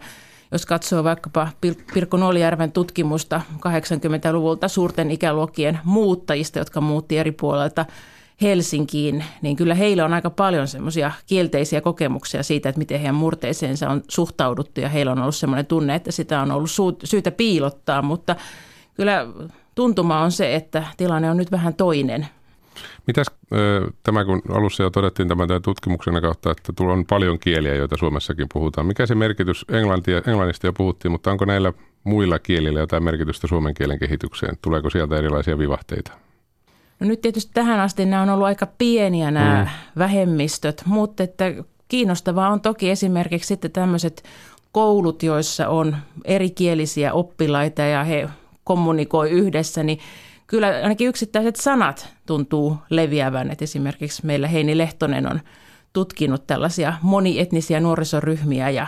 jos 0.53 0.67
katsoo 0.67 1.05
vaikkapa 1.05 1.49
Pirkko 1.95 2.17
Nuolijärven 2.17 2.73
tutkimusta 2.73 3.41
80-luvulta 3.57 4.69
suurten 4.69 5.11
ikäluokkien 5.11 5.79
muuttajista, 5.85 6.59
jotka 6.59 6.81
muutti 6.81 7.19
eri 7.19 7.33
puolelta– 7.33 7.87
Helsinkiin, 8.43 9.25
niin 9.43 9.57
kyllä 9.57 9.75
heillä 9.75 10.05
on 10.05 10.15
aika 10.15 10.31
paljon 10.31 10.69
semmoisia 10.69 11.13
kielteisiä 11.27 11.81
kokemuksia 11.81 12.43
siitä, 12.43 12.69
että 12.69 12.79
miten 12.79 12.99
heidän 12.99 13.15
murteeseensa 13.15 13.91
on 13.91 14.03
suhtauduttu 14.09 14.81
ja 14.81 14.89
heillä 14.89 15.13
on 15.13 15.19
ollut 15.23 15.35
semmoinen 15.35 15.67
tunne, 15.67 15.95
että 15.95 16.13
sitä 16.13 16.41
on 16.41 16.51
ollut 16.51 16.71
syytä 17.05 17.31
piilottaa, 17.31 18.03
mutta 18.03 18.37
kyllä 18.95 19.27
tuntuma 19.75 20.21
on 20.21 20.33
se, 20.33 20.55
että 20.55 20.85
tilanne 20.97 21.31
on 21.31 21.37
nyt 21.37 21.51
vähän 21.51 21.75
toinen. 21.75 22.27
Mitäs 23.07 23.27
tämä, 24.03 24.25
kun 24.25 24.43
alussa 24.49 24.83
jo 24.83 24.91
todettiin 24.91 25.29
tämän 25.29 25.49
tutkimuksen 25.63 26.23
kautta, 26.23 26.51
että 26.51 26.73
on 26.85 27.07
paljon 27.07 27.39
kieliä, 27.39 27.75
joita 27.75 27.97
Suomessakin 27.97 28.47
puhutaan. 28.53 28.87
Mikä 28.87 29.07
se 29.07 29.15
merkitys, 29.15 29.65
englantia, 29.69 30.23
englannista 30.27 30.67
jo 30.67 30.73
puhuttiin, 30.73 31.13
mutta 31.13 31.31
onko 31.31 31.45
näillä 31.45 31.73
muilla 32.05 32.39
kielillä 32.39 32.81
jotain 32.81 33.05
merkitystä 33.05 33.47
suomen 33.47 33.75
kielen 33.75 33.99
kehitykseen? 33.99 34.57
Tuleeko 34.63 34.91
sieltä 34.91 35.17
erilaisia 35.17 35.59
vivahteita? 35.59 36.24
No 37.01 37.07
nyt 37.07 37.21
tietysti 37.21 37.51
tähän 37.55 37.81
asti 37.81 38.07
nämä 38.07 38.23
on 38.23 38.31
ollut 38.31 38.47
aika 38.47 38.67
pieniä 38.79 39.31
nämä 39.31 39.65
mm. 39.65 39.99
vähemmistöt, 39.99 40.83
mutta 40.87 41.23
että 41.23 41.45
kiinnostavaa 41.89 42.49
on 42.49 42.61
toki 42.61 42.91
esimerkiksi 42.91 43.49
sitten 43.49 43.71
tämmöiset 43.71 44.25
koulut, 44.73 45.23
joissa 45.23 45.69
on 45.69 45.97
erikielisiä 46.25 47.13
oppilaita 47.13 47.83
ja 47.83 48.05
he 48.05 48.29
kommunikoi 48.65 49.31
yhdessä, 49.31 49.83
niin 49.83 49.99
kyllä 50.47 50.67
ainakin 50.67 51.09
yksittäiset 51.09 51.57
sanat 51.57 52.09
tuntuu 52.27 52.77
leviävän. 52.91 53.51
Et 53.51 53.63
esimerkiksi 53.63 54.27
meillä 54.27 54.49
Heini 54.49 54.79
Lehtonen 54.79 55.33
on 55.33 55.41
tutkinut 55.93 56.47
tällaisia 56.47 56.95
monietnisiä 57.03 57.81
nuorisoryhmiä 57.81 58.71
ja 58.71 58.87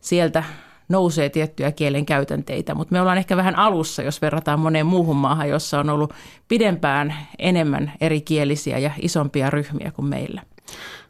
sieltä 0.00 0.44
nousee 0.90 1.28
tiettyjä 1.28 1.72
kielen 1.72 2.06
käytänteitä, 2.06 2.74
mutta 2.74 2.92
me 2.92 3.00
ollaan 3.00 3.18
ehkä 3.18 3.36
vähän 3.36 3.56
alussa, 3.56 4.02
jos 4.02 4.22
verrataan 4.22 4.60
moneen 4.60 4.86
muuhun 4.86 5.16
maahan, 5.16 5.48
jossa 5.48 5.80
on 5.80 5.90
ollut 5.90 6.14
pidempään 6.48 7.14
enemmän 7.38 7.92
erikielisiä 8.00 8.78
ja 8.78 8.90
isompia 9.02 9.50
ryhmiä 9.50 9.90
kuin 9.90 10.06
meillä. 10.06 10.42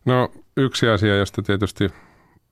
No 0.04 0.28
yksi 0.56 0.88
asia, 0.88 1.16
josta 1.16 1.42
tietysti 1.42 1.90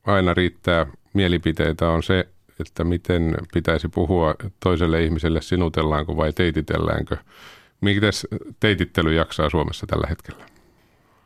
aina 0.05 0.33
riittää 0.33 0.85
mielipiteitä 1.13 1.89
on 1.89 2.03
se, 2.03 2.27
että 2.59 2.83
miten 2.83 3.35
pitäisi 3.53 3.87
puhua 3.89 4.35
toiselle 4.59 5.03
ihmiselle, 5.03 5.41
sinutellaanko 5.41 6.17
vai 6.17 6.33
teititelläänkö. 6.33 7.17
Miten 7.81 8.11
teitittely 8.59 9.13
jaksaa 9.13 9.49
Suomessa 9.49 9.87
tällä 9.87 10.07
hetkellä? 10.09 10.45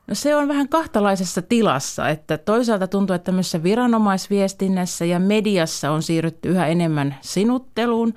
No 0.07 0.15
se 0.15 0.35
on 0.35 0.47
vähän 0.47 0.69
kahtalaisessa 0.69 1.41
tilassa, 1.41 2.09
että 2.09 2.37
toisaalta 2.37 2.87
tuntuu, 2.87 3.13
että 3.13 3.25
tämmöisessä 3.25 3.63
viranomaisviestinnässä 3.63 5.05
ja 5.05 5.19
mediassa 5.19 5.91
on 5.91 6.03
siirrytty 6.03 6.49
yhä 6.49 6.67
enemmän 6.67 7.15
sinutteluun, 7.21 8.13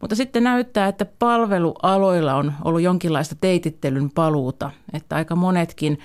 mutta 0.00 0.16
sitten 0.16 0.44
näyttää, 0.44 0.88
että 0.88 1.06
palvelualoilla 1.18 2.34
on 2.34 2.52
ollut 2.64 2.80
jonkinlaista 2.80 3.34
teitittelyn 3.40 4.10
paluuta, 4.10 4.70
että 4.92 5.16
aika 5.16 5.36
monetkin 5.36 5.98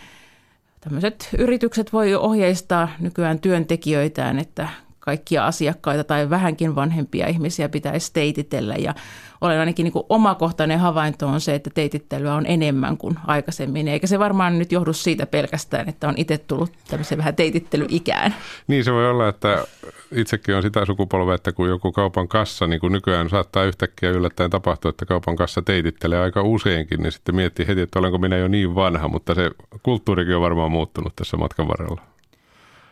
tämmöiset 0.82 1.30
yritykset 1.38 1.94
voi 1.94 2.16
ohjeistaa 2.16 2.90
nykyään 3.00 3.40
työntekijöitään, 3.40 4.40
että 4.40 4.70
kaikkia 5.06 5.46
asiakkaita 5.46 6.04
tai 6.04 6.30
vähänkin 6.30 6.76
vanhempia 6.76 7.28
ihmisiä 7.28 7.70
pitäisi 7.70 8.14
teititellä. 8.14 8.76
Ja 8.76 8.94
olen 9.42 9.60
ainakin 9.60 9.84
niin 9.84 9.94
kuin 9.94 10.06
omakohtainen 10.10 10.80
havainto 10.80 11.28
on 11.28 11.42
se, 11.42 11.56
että 11.56 11.70
teitittelyä 11.70 12.36
on 12.36 12.46
enemmän 12.46 12.98
kuin 12.98 13.16
aikaisemmin. 13.28 13.88
Eikä 13.88 14.08
se 14.08 14.20
varmaan 14.20 14.60
nyt 14.60 14.72
johdu 14.72 14.94
siitä 14.94 15.26
pelkästään, 15.26 15.90
että 15.90 16.08
on 16.08 16.14
itse 16.18 16.38
tullut 16.38 16.72
tämmöisen 16.88 17.18
vähän 17.18 17.36
teitittelyikään. 17.36 18.36
Niin 18.68 18.84
se 18.84 18.94
voi 18.94 19.10
olla, 19.10 19.30
että 19.30 19.66
itsekin 20.12 20.56
on 20.56 20.62
sitä 20.62 20.86
sukupolvea, 20.86 21.36
että 21.36 21.52
kun 21.52 21.70
joku 21.70 21.92
kaupan 21.92 22.28
kassa, 22.28 22.68
niin 22.68 22.80
kuin 22.80 22.94
nykyään 22.94 23.30
saattaa 23.30 23.64
yhtäkkiä 23.64 24.10
yllättäen 24.10 24.50
tapahtua, 24.50 24.90
että 24.90 25.06
kaupan 25.06 25.36
kassa 25.36 25.62
teitittelee 25.62 26.20
aika 26.20 26.42
useinkin, 26.42 27.04
niin 27.04 27.12
sitten 27.12 27.36
miettii 27.36 27.68
heti, 27.68 27.82
että 27.82 28.00
olenko 28.00 28.18
minä 28.18 28.38
jo 28.38 28.48
niin 28.48 28.76
vanha, 28.76 29.08
mutta 29.08 29.36
se 29.36 29.52
kulttuurikin 29.84 30.36
on 30.36 30.42
varmaan 30.42 30.72
muuttunut 30.72 31.16
tässä 31.16 31.38
matkan 31.38 31.68
varrella. 31.68 32.13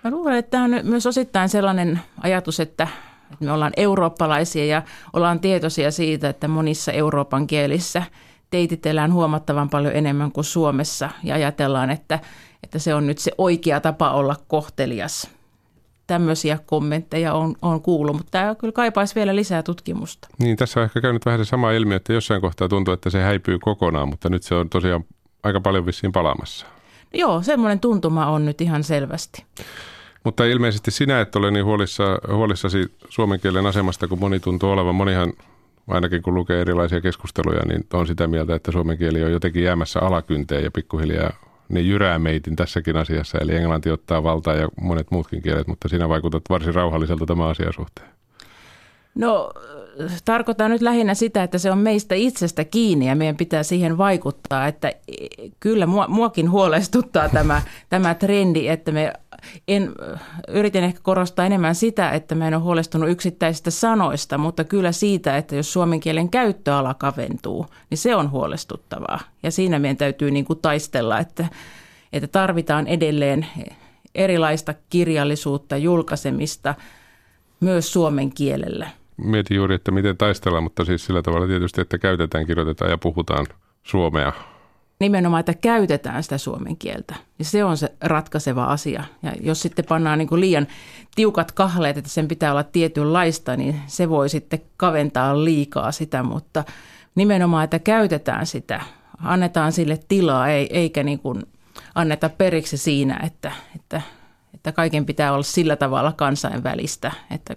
Mä 0.04 0.12
luulen, 0.12 0.36
että 0.36 0.50
tämä 0.52 0.64
on 0.64 0.72
myös 0.84 1.06
osittain 1.06 1.50
sellainen 1.50 2.02
ajatus, 2.22 2.60
että 2.60 2.88
me 3.40 3.52
ollaan 3.52 3.74
eurooppalaisia 3.78 4.66
ja 4.66 4.82
ollaan 5.14 5.40
tietoisia 5.40 5.92
siitä, 5.92 6.30
että 6.30 6.48
monissa 6.48 6.92
Euroopan 6.92 7.48
kielissä 7.48 8.04
teititellään 8.50 9.14
huomattavan 9.14 9.70
paljon 9.70 9.96
enemmän 9.96 10.32
kuin 10.32 10.44
Suomessa 10.44 11.10
ja 11.24 11.36
ajatellaan, 11.36 11.90
että, 11.90 12.20
että 12.64 12.80
se 12.80 12.96
on 12.96 13.08
nyt 13.08 13.18
se 13.18 13.32
oikea 13.38 13.80
tapa 13.80 14.12
olla 14.12 14.36
kohtelias. 14.48 15.30
Tämmöisiä 16.08 16.60
kommentteja 16.66 17.34
on, 17.34 17.56
on 17.62 17.82
kuullut, 17.82 18.16
mutta 18.16 18.32
tämä 18.32 18.56
kyllä 18.56 18.72
kaipaisi 18.72 19.16
vielä 19.16 19.36
lisää 19.36 19.64
tutkimusta. 19.64 20.28
Niin, 20.40 20.58
tässä 20.58 20.80
on 20.80 20.84
ehkä 20.84 21.02
käynyt 21.02 21.26
vähän 21.26 21.40
se 21.46 21.50
sama 21.50 21.72
ilmiö, 21.72 21.98
että 21.98 22.14
jossain 22.14 22.42
kohtaa 22.42 22.68
tuntuu, 22.70 22.94
että 22.94 23.10
se 23.10 23.22
häipyy 23.22 23.60
kokonaan, 23.60 24.10
mutta 24.10 24.30
nyt 24.30 24.44
se 24.44 24.56
on 24.56 24.70
tosiaan 24.70 25.04
aika 25.44 25.62
paljon 25.62 25.86
vissiin 25.86 26.12
palaamassa. 26.12 26.66
Joo, 27.13 27.41
semmoinen 27.41 27.80
tuntuma 27.80 28.26
on 28.28 28.45
nyt 28.45 28.62
ihan 28.62 28.84
selvästi. 28.84 29.45
Mutta 30.24 30.45
ilmeisesti 30.45 30.91
sinä 30.91 31.21
et 31.21 31.36
ole 31.36 31.52
niin 31.52 31.65
huolissa, 31.65 32.04
huolissasi 32.28 32.91
suomen 33.10 33.39
kielen 33.39 33.65
asemasta, 33.65 34.08
kun 34.08 34.19
moni 34.19 34.39
tuntuu 34.39 34.69
olevan. 34.71 34.95
Monihan, 34.95 35.34
ainakin 35.88 36.21
kun 36.21 36.36
lukee 36.36 36.62
erilaisia 36.62 37.02
keskusteluja, 37.02 37.62
niin 37.65 37.88
on 37.93 38.08
sitä 38.08 38.28
mieltä, 38.28 38.56
että 38.56 38.71
suomen 38.71 38.97
kieli 38.97 39.24
on 39.24 39.32
jotenkin 39.32 39.63
jäämässä 39.63 40.00
alakynteen 40.00 40.63
ja 40.63 40.71
pikkuhiljaa 40.71 41.34
niin 41.69 41.89
jyrää 41.89 42.19
meitin 42.19 42.56
tässäkin 42.56 42.97
asiassa. 42.97 43.38
Eli 43.41 43.56
englanti 43.56 43.91
ottaa 43.91 44.24
valtaa 44.24 44.56
ja 44.56 44.69
monet 44.82 45.12
muutkin 45.12 45.41
kielet, 45.41 45.67
mutta 45.67 45.88
sinä 45.88 46.10
vaikutat 46.10 46.43
varsin 46.50 46.76
rauhalliselta 46.76 47.26
tämä 47.26 47.47
asian 47.47 47.74
suhteen. 47.74 48.10
No 49.15 49.52
tarkoitan 50.26 50.72
nyt 50.72 50.82
lähinnä 50.82 51.14
sitä, 51.14 51.44
että 51.44 51.58
se 51.58 51.72
on 51.72 51.78
meistä 51.78 52.16
itsestä 52.16 52.64
kiinni 52.64 53.08
ja 53.08 53.16
meidän 53.16 53.38
pitää 53.38 53.64
siihen 53.64 53.98
vaikuttaa, 53.98 54.68
että 54.68 54.92
kyllä 55.60 55.86
mua, 55.86 56.08
muakin 56.08 56.52
huolestuttaa 56.52 57.30
tämä, 57.30 57.62
tämä 57.90 58.14
trendi, 58.14 58.68
että 58.68 58.92
me 58.92 59.14
en, 59.68 59.92
yritin 60.48 60.84
ehkä 60.84 61.00
korostaa 61.04 61.46
enemmän 61.46 61.76
sitä, 61.76 62.12
että 62.12 62.36
mä 62.36 62.48
en 62.48 62.54
ole 62.54 62.64
huolestunut 62.64 63.10
yksittäisistä 63.10 63.72
sanoista, 63.72 64.38
mutta 64.38 64.64
kyllä 64.64 64.92
siitä, 64.92 65.38
että 65.38 65.56
jos 65.56 65.74
suomen 65.74 66.00
kielen 66.00 66.30
käyttöala 66.30 66.94
kaventuu, 66.94 67.66
niin 67.90 67.98
se 67.98 68.16
on 68.16 68.32
huolestuttavaa. 68.32 69.20
Ja 69.44 69.52
siinä 69.52 69.80
meidän 69.80 69.98
täytyy 69.98 70.32
niin 70.32 70.46
kuin 70.46 70.60
taistella, 70.62 71.20
että, 71.20 71.46
että 72.14 72.28
tarvitaan 72.28 72.88
edelleen 72.88 73.46
erilaista 74.16 74.74
kirjallisuutta, 74.90 75.78
julkaisemista 75.78 76.76
myös 77.60 77.94
suomen 77.94 78.32
kielellä. 78.32 78.88
Mietin 79.17 79.58
juuri, 79.58 79.76
että 79.76 79.91
miten 79.91 80.17
taistellaan, 80.17 80.63
mutta 80.63 80.86
siis 80.86 81.06
sillä 81.06 81.21
tavalla 81.21 81.47
tietysti, 81.47 81.82
että 81.82 81.97
käytetään, 81.97 82.45
kirjoitetaan 82.45 82.91
ja 82.91 82.97
puhutaan 82.97 83.45
suomea 83.84 84.34
nimenomaan, 85.02 85.39
että 85.39 85.54
käytetään 85.54 86.24
sitä 86.24 86.38
suomen 86.38 86.78
kieltä. 86.78 87.15
Ja 87.39 87.45
se 87.45 87.63
on 87.63 87.78
se 87.78 87.93
ratkaiseva 88.02 88.65
asia. 88.65 89.04
Ja 89.24 89.32
jos 89.41 89.62
sitten 89.62 89.86
pannaan 89.86 90.17
niin 90.17 90.28
kuin 90.28 90.41
liian 90.41 90.67
tiukat 91.15 91.52
kahleet, 91.52 91.97
että 91.97 92.10
sen 92.10 92.28
pitää 92.28 92.52
olla 92.52 92.63
tietynlaista, 92.63 93.58
niin 93.58 93.82
se 93.88 94.10
voi 94.10 94.30
sitten 94.30 94.62
kaventaa 94.78 95.43
liikaa 95.43 95.91
sitä, 95.91 96.24
mutta 96.24 96.63
nimenomaan, 97.15 97.63
että 97.63 97.80
käytetään 97.80 98.45
sitä, 98.45 98.82
annetaan 99.24 99.71
sille 99.71 100.00
tilaa, 100.08 100.47
eikä 100.50 101.04
niin 101.04 101.19
kuin 101.19 101.43
anneta 101.95 102.30
periksi 102.30 102.78
siinä, 102.78 103.19
että, 103.24 103.52
että, 103.76 104.02
että 104.54 104.71
kaiken 104.71 105.06
pitää 105.06 105.34
olla 105.34 105.43
sillä 105.43 105.76
tavalla 105.76 106.12
kansainvälistä, 106.12 107.12
että 107.32 107.56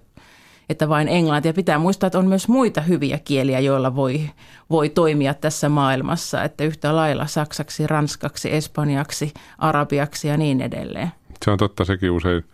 että 0.68 0.88
vain 0.88 1.08
englantia. 1.08 1.52
Pitää 1.52 1.78
muistaa, 1.78 2.06
että 2.06 2.18
on 2.18 2.26
myös 2.26 2.48
muita 2.48 2.80
hyviä 2.80 3.18
kieliä, 3.18 3.60
joilla 3.60 3.96
voi, 3.96 4.30
voi 4.70 4.88
toimia 4.88 5.34
tässä 5.34 5.68
maailmassa, 5.68 6.42
että 6.42 6.64
yhtä 6.64 6.96
lailla 6.96 7.26
saksaksi, 7.26 7.86
ranskaksi, 7.86 8.54
espanjaksi, 8.54 9.34
arabiaksi 9.58 10.28
ja 10.28 10.36
niin 10.36 10.60
edelleen. 10.60 11.12
Se 11.44 11.50
on 11.50 11.58
totta, 11.58 11.84
sekin 11.84 12.10
usein, 12.10 12.44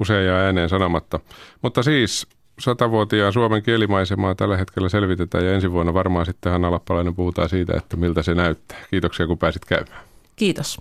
usein 0.00 0.26
jää 0.26 0.44
ääneen 0.44 0.68
sanomatta. 0.68 1.20
Mutta 1.62 1.82
siis 1.82 2.26
satavuotiaan 2.58 3.32
Suomen 3.32 3.62
kielimaisemaa 3.62 4.34
tällä 4.34 4.56
hetkellä 4.56 4.88
selvitetään 4.88 5.44
ja 5.44 5.54
ensi 5.54 5.72
vuonna 5.72 5.94
varmaan 5.94 6.26
sitten 6.26 6.52
Hanna 6.52 6.70
Lappalainen 6.70 7.14
puhutaan 7.14 7.48
siitä, 7.48 7.76
että 7.76 7.96
miltä 7.96 8.22
se 8.22 8.34
näyttää. 8.34 8.78
Kiitoksia 8.90 9.26
kun 9.26 9.38
pääsit 9.38 9.64
käymään. 9.64 10.04
Kiitos 10.36 10.80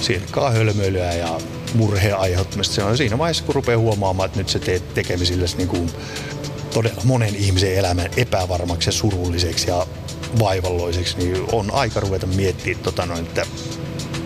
silkkaa 0.00 0.50
hölmöilyä 0.50 1.12
ja 1.12 1.40
murheen 1.74 2.16
aiheuttamista. 2.16 2.74
Se 2.74 2.82
on 2.84 2.96
siinä 2.96 3.18
vaiheessa, 3.18 3.44
kun 3.44 3.54
rupeaa 3.54 3.78
huomaamaan, 3.78 4.26
että 4.26 4.38
nyt 4.38 4.48
se 4.48 4.58
teet 4.58 4.94
tekemisillä 4.94 5.46
niin 5.56 5.68
kuin 5.68 5.90
todella 6.74 7.02
monen 7.04 7.36
ihmisen 7.36 7.74
elämän 7.74 8.10
epävarmaksi 8.16 8.88
ja 8.88 8.92
surulliseksi 8.92 9.70
ja 9.70 9.86
vaivalloiseksi, 10.38 11.18
niin 11.18 11.44
on 11.52 11.74
aika 11.74 12.00
ruveta 12.00 12.26
miettimään, 12.26 12.82
tota 12.82 13.06
noin, 13.06 13.26
että 13.26 13.46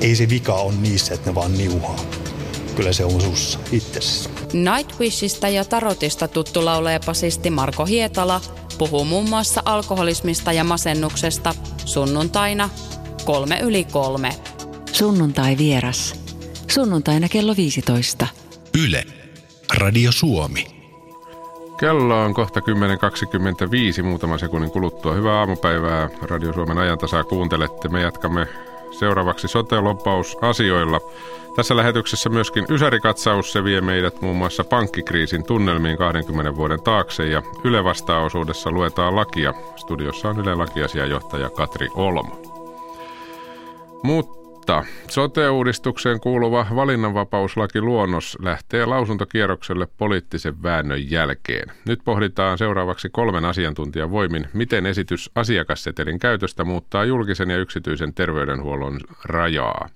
ei 0.01 0.17
se 0.17 0.29
vika 0.29 0.55
on 0.55 0.83
niissä, 0.83 1.15
että 1.15 1.31
ne 1.31 1.35
vaan 1.35 1.59
niuhaa. 1.59 2.01
Kyllä 2.77 2.93
se 2.93 3.05
on 3.05 3.21
sussa 3.21 3.59
itsessä. 3.73 4.31
Nightwishista 4.53 5.49
ja 5.49 5.65
tarotista 5.65 6.29
tuttu 6.29 6.65
laulaja 6.65 7.01
pasisti 7.07 7.51
Marko 7.51 7.85
Hietala 7.85 8.41
puhuu 8.79 9.05
muun 9.05 9.29
muassa 9.29 9.63
alkoholismista 9.65 10.53
ja 10.53 10.65
masennuksesta 10.65 11.55
sunnuntaina 11.85 12.71
kolme 13.25 13.59
yli 13.61 13.85
kolme. 13.85 14.35
Sunnuntai 14.95 15.59
vieras. 15.59 16.21
Sunnuntaina 16.69 17.29
kello 17.29 17.55
15. 17.57 18.27
Yle. 18.85 19.05
Radio 19.79 20.13
Suomi. 20.13 20.67
Kello 21.81 22.25
on 22.25 22.35
kohta 22.35 22.61
10.25 22.61 24.03
muutaman 24.03 24.39
sekunnin 24.39 24.71
kuluttua. 24.71 25.15
Hyvää 25.15 25.39
aamupäivää. 25.39 26.11
Radio 26.23 26.53
Suomen 26.53 26.79
ajantasaa 26.79 27.25
kuuntelette. 27.25 27.89
Me 27.89 28.03
jatkamme 28.03 28.47
seuraavaksi 28.99 29.49
sote 29.49 29.77
asioilla. 30.41 31.01
Tässä 31.57 31.77
lähetyksessä 31.77 32.29
myöskin 32.31 32.67
Ysärikatsaus, 32.71 33.53
se 33.53 33.65
vie 33.65 33.81
meidät 33.81 34.21
muun 34.21 34.37
muassa 34.37 34.65
pankkikriisin 34.65 35.45
tunnelmiin 35.45 35.99
20 35.99 36.57
vuoden 36.57 36.83
taakse 36.83 37.27
ja 37.27 37.43
Yle 37.65 37.85
osuudessa 38.25 38.71
luetaan 38.71 39.17
lakia. 39.17 39.55
Studiossa 39.77 40.29
on 40.29 40.41
Yle 40.41 40.55
lakiasiajohtaja 40.55 41.51
Katri 41.51 41.89
Olmo. 41.95 42.43
Mutta 44.03 44.44
mutta 44.65 44.85
sote-uudistukseen 45.11 46.21
kuuluva 46.21 46.67
valinnanvapauslaki 46.75 47.81
luonnos 47.81 48.39
lähtee 48.43 48.87
lausuntokierrokselle 48.87 49.89
poliittisen 49.99 50.63
väännön 50.63 51.11
jälkeen. 51.11 51.73
Nyt 51.89 52.01
pohditaan 52.05 52.59
seuraavaksi 52.59 53.09
kolmen 53.09 53.45
asiantuntijan 53.45 54.11
voimin, 54.11 54.49
miten 54.53 54.87
esitys 54.87 55.31
asiakassetelin 55.35 56.19
käytöstä 56.19 56.65
muuttaa 56.65 57.05
julkisen 57.05 57.51
ja 57.51 57.59
yksityisen 57.59 58.15
terveydenhuollon 58.15 59.01
rajaa. 59.25 59.89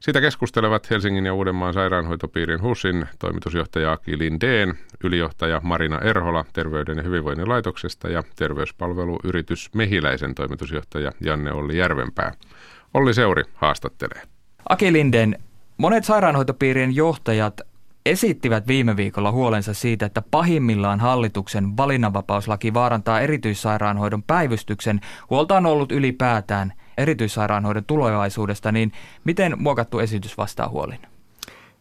Siitä 0.00 0.20
keskustelevat 0.20 0.90
Helsingin 0.90 1.26
ja 1.26 1.34
Uudenmaan 1.34 1.74
sairaanhoitopiirin 1.74 2.62
HUSin 2.62 3.06
toimitusjohtaja 3.18 3.92
Aki 3.92 4.18
Lindeen, 4.18 4.74
ylijohtaja 5.04 5.60
Marina 5.64 5.98
Erhola 5.98 6.44
Terveyden 6.52 6.96
ja 6.96 7.02
hyvinvoinnin 7.02 7.48
laitoksesta 7.48 8.08
ja 8.08 8.22
terveyspalveluyritys 8.36 9.70
Mehiläisen 9.74 10.34
toimitusjohtaja 10.34 11.12
Janne 11.20 11.52
Olli 11.52 11.78
Järvenpää. 11.78 12.32
Olli 12.94 13.14
Seuri 13.14 13.42
haastattelee. 13.54 14.22
Aki 14.68 14.92
Linden, 14.92 15.38
monet 15.76 16.04
sairaanhoitopiirien 16.04 16.96
johtajat 16.96 17.60
esittivät 18.06 18.66
viime 18.66 18.96
viikolla 18.96 19.32
huolensa 19.32 19.74
siitä, 19.74 20.06
että 20.06 20.22
pahimmillaan 20.30 21.00
hallituksen 21.00 21.76
valinnanvapauslaki 21.76 22.74
vaarantaa 22.74 23.20
erityissairaanhoidon 23.20 24.22
päivystyksen. 24.22 25.00
Huolta 25.30 25.56
on 25.56 25.66
ollut 25.66 25.92
ylipäätään 25.92 26.72
erityissairaanhoidon 26.98 27.84
tulevaisuudesta, 27.84 28.72
niin 28.72 28.92
miten 29.24 29.54
muokattu 29.58 29.98
esitys 29.98 30.38
vastaa 30.38 30.68
huolin? 30.68 30.98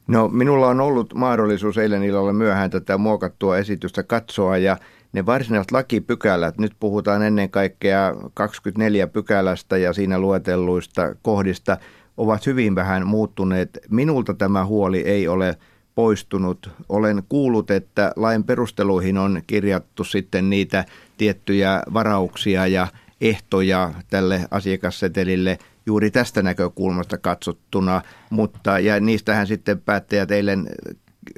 No 0.08 0.28
minulla 0.28 0.68
on 0.68 0.82
ollut 0.82 1.14
mahdollisuus 1.14 1.78
eilen 1.78 2.04
illalla 2.04 2.34
myöhään 2.34 2.70
tätä 2.70 2.98
muokattua 2.98 3.58
esitystä 3.58 4.04
katsoa 4.04 4.58
ja 4.58 4.78
ne 5.14 5.26
varsinaiset 5.26 5.72
lakipykälät, 5.72 6.58
nyt 6.58 6.72
puhutaan 6.80 7.22
ennen 7.22 7.50
kaikkea 7.50 8.16
24 8.34 9.08
pykälästä 9.08 9.78
ja 9.78 9.94
siinä 9.94 10.20
luetelluista 10.20 11.16
kohdista, 11.22 11.78
ovat 12.18 12.46
hyvin 12.46 12.76
vähän 12.76 13.08
muuttuneet. 13.08 13.80
Minulta 13.90 14.34
tämä 14.34 14.66
huoli 14.66 15.00
ei 15.00 15.28
ole 15.28 15.58
poistunut. 15.96 16.72
Olen 16.90 17.24
kuullut, 17.30 17.72
että 17.72 18.14
lain 18.16 18.44
perusteluihin 18.44 19.18
on 19.18 19.42
kirjattu 19.48 20.04
sitten 20.04 20.50
niitä 20.50 20.86
tiettyjä 21.18 21.84
varauksia 21.94 22.68
ja 22.68 22.88
ehtoja 23.22 23.94
tälle 24.10 24.48
asiakassetelille 24.52 25.58
juuri 25.86 26.12
tästä 26.12 26.42
näkökulmasta 26.42 27.18
katsottuna, 27.18 28.02
mutta 28.30 28.80
ja 28.80 29.00
niistähän 29.00 29.48
sitten 29.48 29.82
päättäjät 29.82 30.32
eilen 30.32 30.70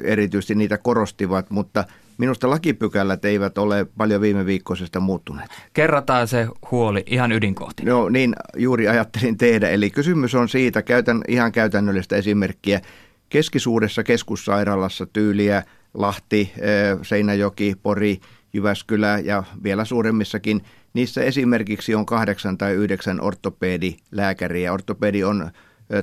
erityisesti 0.03 0.55
niitä 0.55 0.77
korostivat, 0.77 1.49
mutta 1.49 1.83
Minusta 2.21 2.49
lakipykälät 2.49 3.25
eivät 3.25 3.57
ole 3.57 3.85
paljon 3.97 4.21
viime 4.21 4.45
viikkoisesta 4.45 4.99
muuttuneet. 4.99 5.49
Kerrataan 5.73 6.27
se 6.27 6.47
huoli 6.71 7.03
ihan 7.05 7.31
ydinkohti. 7.31 7.85
No 7.85 8.09
niin, 8.09 8.35
juuri 8.57 8.87
ajattelin 8.87 9.37
tehdä. 9.37 9.69
Eli 9.69 9.89
kysymys 9.89 10.35
on 10.35 10.49
siitä, 10.49 10.81
käytän 10.81 11.21
ihan 11.27 11.51
käytännöllistä 11.51 12.15
esimerkkiä. 12.15 12.81
Keskisuudessa 13.29 14.03
keskussairaalassa 14.03 15.05
tyyliä 15.05 15.63
Lahti, 15.93 16.53
Seinäjoki, 17.01 17.75
Pori, 17.83 18.19
Jyväskylä 18.53 19.19
ja 19.19 19.43
vielä 19.63 19.85
suuremmissakin, 19.85 20.61
niissä 20.93 21.23
esimerkiksi 21.23 21.95
on 21.95 22.05
kahdeksan 22.05 22.57
tai 22.57 22.73
yhdeksän 22.73 23.21
ortopedilääkäriä. 23.21 24.73
Ortopedi 24.73 25.23
on 25.23 25.51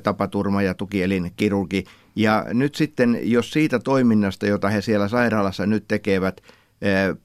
tapaturma- 0.02 0.62
ja 0.62 0.74
tukielinkirurgi. 0.74 1.84
Ja 2.18 2.46
nyt 2.52 2.74
sitten, 2.74 3.18
jos 3.22 3.50
siitä 3.52 3.78
toiminnasta, 3.78 4.46
jota 4.46 4.68
he 4.68 4.80
siellä 4.82 5.08
sairaalassa 5.08 5.66
nyt 5.66 5.84
tekevät, 5.88 6.40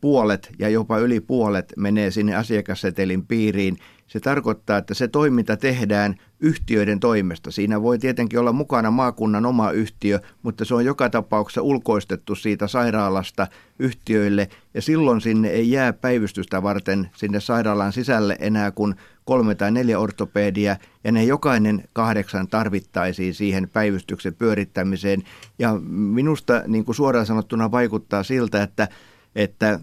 puolet 0.02 0.50
ja 0.60 0.70
jopa 0.70 0.98
yli 0.98 1.20
puolet 1.20 1.74
menee 1.78 2.12
sinne 2.12 2.36
asiakassetelin 2.36 3.28
piiriin, 3.28 3.78
se 4.08 4.20
tarkoittaa, 4.20 4.78
että 4.78 4.94
se 4.94 5.08
toiminta 5.08 5.58
tehdään 5.58 6.16
yhtiöiden 6.40 7.00
toimesta. 7.00 7.52
Siinä 7.52 7.82
voi 7.82 8.00
tietenkin 8.00 8.40
olla 8.40 8.52
mukana 8.52 8.92
maakunnan 8.92 9.46
oma 9.46 9.72
yhtiö, 9.72 10.20
mutta 10.42 10.66
se 10.66 10.76
on 10.76 10.86
joka 10.86 11.10
tapauksessa 11.10 11.62
ulkoistettu 11.62 12.36
siitä 12.36 12.68
sairaalasta 12.68 13.48
yhtiöille 13.80 14.50
ja 14.74 14.82
silloin 14.82 15.22
sinne 15.22 15.48
ei 15.48 15.72
jää 15.72 15.94
päivystystä 15.94 16.64
varten 16.64 17.10
sinne 17.16 17.40
sairaalan 17.40 17.94
sisälle 17.94 18.38
enää 18.40 18.72
kuin 18.72 18.96
kolme 19.26 19.56
tai 19.56 19.72
neljä 19.72 20.00
ortopedia 20.00 20.76
ja 21.04 21.12
ne 21.12 21.24
jokainen 21.24 21.84
kahdeksan 21.94 22.48
tarvittaisiin 22.48 23.34
siihen 23.34 23.70
päivystyksen 23.70 24.36
pyörittämiseen. 24.36 25.24
Ja 25.60 25.74
minusta 25.90 26.64
niin 26.68 26.86
kuin 26.86 26.96
suoraan 26.96 27.26
sanottuna 27.26 27.72
vaikuttaa 27.72 28.24
siltä, 28.24 28.64
että, 28.64 28.88
että 29.36 29.80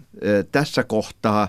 tässä 0.51 0.83
kohtaa 0.83 1.47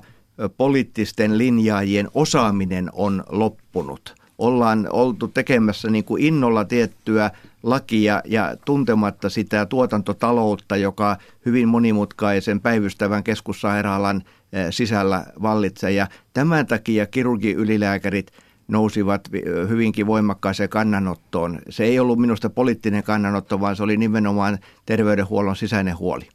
poliittisten 0.57 1.39
linjaajien 1.39 2.09
osaaminen 2.15 2.89
on 2.93 3.25
loppunut. 3.29 4.15
Ollaan 4.39 4.89
oltu 4.91 5.29
tekemässä 5.29 5.91
niin 5.91 6.05
kuin 6.05 6.23
innolla 6.23 6.65
tiettyä 6.65 7.31
lakia 7.63 8.23
ja 8.25 8.57
tuntematta 8.65 9.31
sitä 9.31 9.67
tuotantotaloutta, 9.67 10.77
joka 10.77 11.17
hyvin 11.47 11.69
monimutkaisen 11.69 12.61
päivystävän 12.61 13.25
keskussairaalan 13.25 14.23
sisällä 14.71 15.27
vallitsee. 15.43 15.91
Ja 15.91 16.07
tämän 16.33 16.67
takia 16.67 17.07
kirurgiylilääkärit 17.07 18.33
nousivat 18.69 19.29
hyvinkin 19.69 20.07
voimakkaaseen 20.07 20.69
kannanottoon. 20.69 21.59
Se 21.69 21.85
ei 21.85 22.01
ollut 22.01 22.19
minusta 22.19 22.51
poliittinen 22.51 23.03
kannanotto, 23.03 23.61
vaan 23.61 23.77
se 23.77 23.83
oli 23.83 23.97
nimenomaan 23.97 24.59
terveydenhuollon 24.87 25.57
sisäinen 25.57 25.99
huoli. 25.99 26.29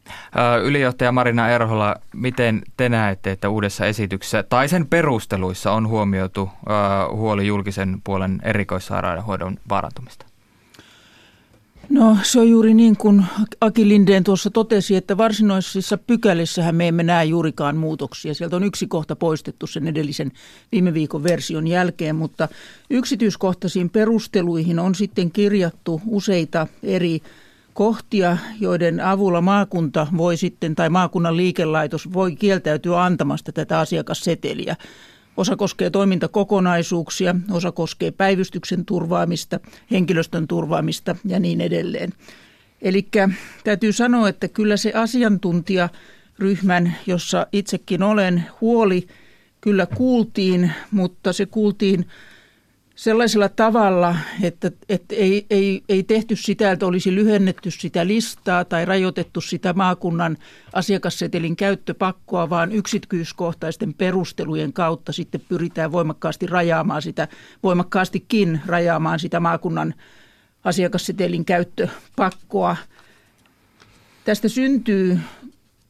Ylijohtaja 0.64 1.12
Marina 1.12 1.50
Erhola, 1.50 1.96
miten 2.14 2.62
te 2.78 2.90
näette, 2.90 3.32
että 3.32 3.50
uudessa 3.50 3.86
esityksessä 3.86 4.44
tai 4.44 4.70
sen 4.70 4.88
perusteluissa 4.88 5.72
on 5.72 5.88
huomioitu 5.88 6.50
huoli 7.12 7.48
julkisen 7.48 8.02
puolen 8.04 8.40
erikoissairaanhoidon 8.44 9.58
vaarantumista? 9.70 10.26
No 11.90 12.18
se 12.24 12.40
on 12.40 12.50
juuri 12.50 12.74
niin 12.74 12.98
kuin 12.98 13.26
Aki 13.62 13.88
Lindeen 13.88 14.24
tuossa 14.24 14.50
totesi, 14.50 14.96
että 14.96 15.18
varsinaisissa 15.18 15.98
pykälissähän 15.98 16.76
me 16.76 16.88
emme 16.88 17.04
näe 17.04 17.26
juurikaan 17.26 17.78
muutoksia. 17.78 18.34
Sieltä 18.34 18.56
on 18.56 18.64
yksi 18.64 18.88
kohta 18.88 19.16
poistettu 19.16 19.68
sen 19.68 19.88
edellisen 19.88 20.32
viime 20.72 20.94
viikon 20.94 21.24
version 21.24 21.68
jälkeen, 21.68 22.16
mutta 22.16 22.48
yksityiskohtaisiin 22.90 23.90
perusteluihin 23.90 24.80
on 24.80 24.96
sitten 24.96 25.32
kirjattu 25.32 26.02
useita 26.06 26.68
eri 26.84 27.22
kohtia, 27.74 28.38
joiden 28.60 29.00
avulla 29.00 29.42
maakunta 29.42 30.08
voi 30.18 30.38
sitten, 30.38 30.76
tai 30.76 30.90
maakunnan 30.90 31.38
liikelaitos 31.38 32.14
voi 32.14 32.36
kieltäytyä 32.36 33.04
antamasta 33.04 33.52
tätä 33.52 33.80
asiakasseteliä. 33.80 34.76
Osa 35.38 35.56
koskee 35.56 35.90
toimintakokonaisuuksia, 35.90 37.36
osa 37.52 37.72
koskee 37.72 38.12
päivystyksen 38.12 38.86
turvaamista, 38.86 39.60
henkilöstön 39.92 40.48
turvaamista 40.48 41.16
ja 41.26 41.40
niin 41.40 41.62
edelleen. 41.62 42.14
Eli 42.82 43.08
täytyy 43.64 43.94
sanoa, 43.94 44.30
että 44.30 44.48
kyllä 44.48 44.78
se 44.78 44.94
asiantuntijaryhmän, 44.94 46.96
jossa 47.08 47.48
itsekin 47.54 48.04
olen, 48.04 48.46
huoli 48.62 49.08
kyllä 49.62 49.86
kuultiin, 49.86 50.72
mutta 50.92 51.34
se 51.34 51.46
kuultiin 51.46 52.06
sellaisella 52.98 53.50
tavalla, 53.50 54.16
että, 54.42 54.72
että 54.90 55.16
ei, 55.16 55.46
ei, 55.50 55.84
ei 55.90 56.04
tehty 56.04 56.36
sitä, 56.36 56.72
että 56.72 56.86
olisi 56.86 57.16
lyhennetty 57.16 57.72
sitä 57.72 58.08
listaa 58.08 58.66
tai 58.66 58.86
rajoitettu 58.86 59.42
sitä 59.42 59.74
maakunnan 59.74 60.38
asiakassetelin 60.74 61.56
käyttöpakkoa, 61.56 62.50
vaan 62.50 62.72
yksityiskohtaisten 62.72 63.94
perustelujen 63.94 64.74
kautta 64.74 65.12
sitten 65.12 65.42
pyritään 65.50 65.92
voimakkaasti 65.92 66.48
rajaamaan 66.48 67.02
sitä, 67.02 67.28
voimakkaastikin 67.64 68.62
rajaamaan 68.66 69.20
sitä 69.20 69.40
maakunnan 69.40 69.94
asiakassetelin 70.64 71.46
käyttöpakkoa. 71.46 72.76
Tästä 74.26 74.48
syntyy 74.48 75.20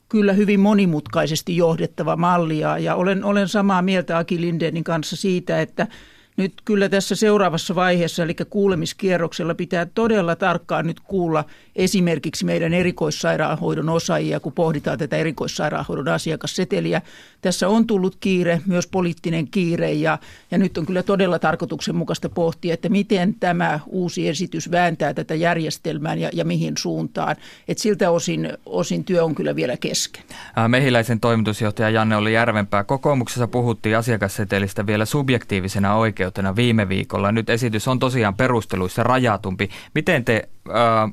kyllä 0.09 0.33
hyvin 0.33 0.59
monimutkaisesti 0.59 1.57
johdettava 1.57 2.15
mallia 2.15 2.77
ja 2.77 2.95
olen, 2.95 3.23
olen 3.23 3.47
samaa 3.47 3.81
mieltä 3.81 4.17
Aki 4.17 4.41
Lindenin 4.41 4.83
kanssa 4.83 5.15
siitä, 5.15 5.61
että– 5.61 5.87
nyt 6.37 6.53
kyllä 6.65 6.89
tässä 6.89 7.15
seuraavassa 7.15 7.75
vaiheessa, 7.75 8.23
eli 8.23 8.35
kuulemiskierroksella, 8.49 9.55
pitää 9.55 9.85
todella 9.85 10.35
tarkkaan 10.35 10.87
nyt 10.87 10.99
kuulla 10.99 11.45
esimerkiksi 11.75 12.45
meidän 12.45 12.73
erikoissairaanhoidon 12.73 13.89
osaajia, 13.89 14.39
kun 14.39 14.53
pohditaan 14.53 14.97
tätä 14.97 15.17
erikoissairaanhoidon 15.17 16.07
asiakasseteliä. 16.07 17.01
Tässä 17.41 17.67
on 17.67 17.87
tullut 17.87 18.17
kiire, 18.19 18.61
myös 18.65 18.87
poliittinen 18.87 19.47
kiire, 19.47 19.93
ja, 19.93 20.17
ja 20.51 20.57
nyt 20.57 20.77
on 20.77 20.85
kyllä 20.85 21.03
todella 21.03 21.39
tarkoituksenmukaista 21.39 22.29
pohtia, 22.29 22.73
että 22.73 22.89
miten 22.89 23.35
tämä 23.39 23.79
uusi 23.87 24.27
esitys 24.27 24.71
vääntää 24.71 25.13
tätä 25.13 25.35
järjestelmää 25.35 26.15
ja, 26.15 26.29
ja 26.33 26.45
mihin 26.45 26.73
suuntaan. 26.77 27.35
Et 27.67 27.77
siltä 27.77 28.11
osin, 28.11 28.53
osin 28.65 29.03
työ 29.03 29.23
on 29.23 29.35
kyllä 29.35 29.55
vielä 29.55 29.77
kesken. 29.77 30.23
Mehiläisen 30.67 31.19
toimitusjohtaja 31.19 31.89
Janne 31.89 32.15
oli 32.15 32.33
Järvenpää. 32.33 32.83
Kokoomuksessa 32.83 33.47
puhuttiin 33.47 33.97
asiakassetelistä 33.97 34.85
vielä 34.85 35.05
subjektiivisena 35.05 35.95
oikeutena 35.95 36.26
viime 36.55 36.89
viikolla. 36.89 37.31
Nyt 37.31 37.49
esitys 37.49 37.87
on 37.87 37.99
tosiaan 37.99 38.35
perusteluissa 38.35 39.03
rajatumpi. 39.03 39.69
Miten 39.93 40.25
te... 40.25 40.49
Äh, 40.69 41.11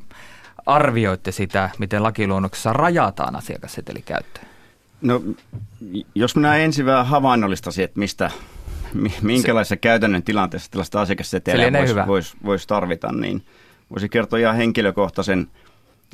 arvioitte 0.66 1.33
sitä, 1.33 1.70
miten 1.79 2.03
lakiluonnoksessa 2.03 2.72
rajataan 2.72 3.37
asiakassetelikäyttöä? 3.37 4.44
No, 5.00 5.22
jos 6.14 6.37
minä 6.37 6.57
ensin 6.57 6.87
vähän 6.87 7.07
havainnollistaisin, 7.07 7.85
että 7.85 7.98
mistä, 7.98 8.31
minkälaisessa 9.22 9.77
käytännön 9.77 10.22
tilanteessa 10.22 10.70
tällaista 10.70 11.00
asiakasseteliä 11.00 11.72
voisi 11.72 11.94
vois, 12.07 12.37
vois 12.44 12.66
tarvita, 12.66 13.12
niin 13.12 13.42
voisi 13.90 14.09
kertoa 14.09 14.38
ihan 14.38 14.57
henkilökohtaisen 14.57 15.46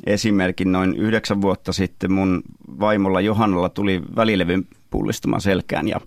esimerkin. 0.05 0.71
Noin 0.71 0.95
yhdeksän 0.95 1.41
vuotta 1.41 1.73
sitten 1.73 2.11
mun 2.11 2.41
vaimolla 2.79 3.21
Johannalla 3.21 3.69
tuli 3.69 4.01
välilevyn 4.15 4.67
pullistuma 4.89 5.39
selkään 5.39 5.87
ja, 5.87 6.01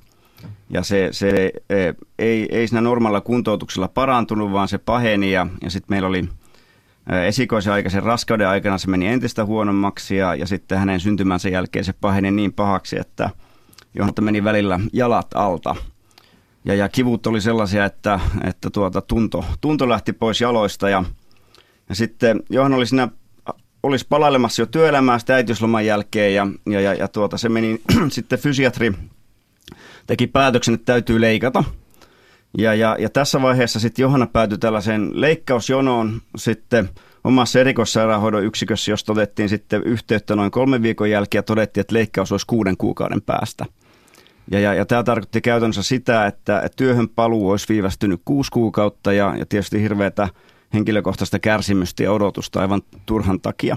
ja 0.70 0.82
se, 0.82 1.08
se 1.10 1.52
e, 1.70 1.92
ei, 2.18 2.48
ei 2.50 2.68
siinä 2.68 2.80
normaalilla 2.80 3.20
kuntoutuksella 3.20 3.88
parantunut, 3.88 4.52
vaan 4.52 4.68
se 4.68 4.78
paheni 4.78 5.32
ja, 5.32 5.46
ja 5.62 5.70
sitten 5.70 5.94
meillä 5.94 6.08
oli– 6.08 6.24
esikoisen 7.26 7.72
aikaisen 7.72 8.02
raskauden 8.02 8.48
aikana 8.48 8.78
se 8.78 8.90
meni 8.90 9.06
entistä 9.06 9.44
huonommaksi 9.44 10.16
ja, 10.16 10.34
ja 10.34 10.46
sitten 10.46 10.78
hänen 10.78 11.00
syntymänsä 11.00 11.48
jälkeen 11.48 11.84
se 11.84 11.92
paheni 11.92 12.30
niin 12.30 12.52
pahaksi, 12.52 12.98
että 13.00 13.30
Johanna 13.94 14.22
meni 14.22 14.44
välillä 14.44 14.80
jalat 14.92 15.26
alta. 15.34 15.76
Ja, 16.64 16.74
ja 16.74 16.88
kivut 16.88 17.26
oli 17.26 17.40
sellaisia, 17.40 17.84
että, 17.84 18.20
että 18.44 18.70
tuota, 18.70 19.00
tunto, 19.00 19.44
tunto 19.60 19.88
lähti 19.88 20.12
pois 20.12 20.40
jaloista 20.40 20.88
ja, 20.88 21.04
ja 21.88 21.94
sitten 21.94 22.42
Johanna 22.50 22.76
oli 22.76 22.86
siinä 22.86 23.08
olisi 23.82 24.06
palailemassa 24.08 24.62
jo 24.62 24.66
työelämää 24.66 25.18
sitä 25.18 25.34
äitiysloman 25.34 25.86
jälkeen 25.86 26.34
ja, 26.34 26.46
ja, 26.70 26.80
ja, 26.80 26.94
ja 26.94 27.08
tuota, 27.08 27.38
se 27.38 27.48
meni 27.48 27.80
sitten 28.08 28.38
fysiatri 28.38 28.92
teki 30.06 30.26
päätöksen, 30.26 30.74
että 30.74 30.84
täytyy 30.92 31.20
leikata– 31.20 31.64
ja, 32.58 32.74
ja, 32.74 32.96
ja 32.98 33.10
tässä 33.10 33.42
vaiheessa 33.42 33.80
sitten 33.80 34.02
Johanna 34.02 34.26
päätyi 34.26 34.58
tällaiseen 34.58 35.10
leikkausjonoon 35.12 36.22
sitten 36.36 36.90
omassa 37.24 37.60
erikoissairaanhoidon 37.60 38.44
yksikössä, 38.44 38.90
jos 38.90 39.04
todettiin 39.04 39.48
sitten 39.48 39.82
yhteyttä 39.82 40.36
noin 40.36 40.50
kolmen 40.50 40.82
viikon 40.82 41.10
jälkeen 41.10 41.38
ja 41.38 41.42
todettiin, 41.42 41.80
että 41.80 41.94
leikkaus 41.94 42.32
olisi 42.32 42.46
kuuden 42.46 42.76
kuukauden 42.76 43.22
päästä. 43.22 43.66
Ja, 44.50 44.60
ja, 44.60 44.74
ja 44.74 44.86
tämä 44.86 45.02
tarkoitti 45.02 45.40
käytännössä 45.40 45.82
sitä, 45.82 46.26
että, 46.26 46.68
työhön 46.76 47.08
paluu 47.08 47.50
olisi 47.50 47.68
viivästynyt 47.68 48.20
kuusi 48.24 48.50
kuukautta 48.50 49.12
ja, 49.12 49.34
ja 49.38 49.46
tietysti 49.46 49.82
hirveätä 49.82 50.28
henkilökohtaista 50.74 51.38
kärsimystä 51.38 52.02
ja 52.02 52.12
odotusta 52.12 52.60
aivan 52.60 52.82
turhan 53.06 53.40
takia. 53.40 53.76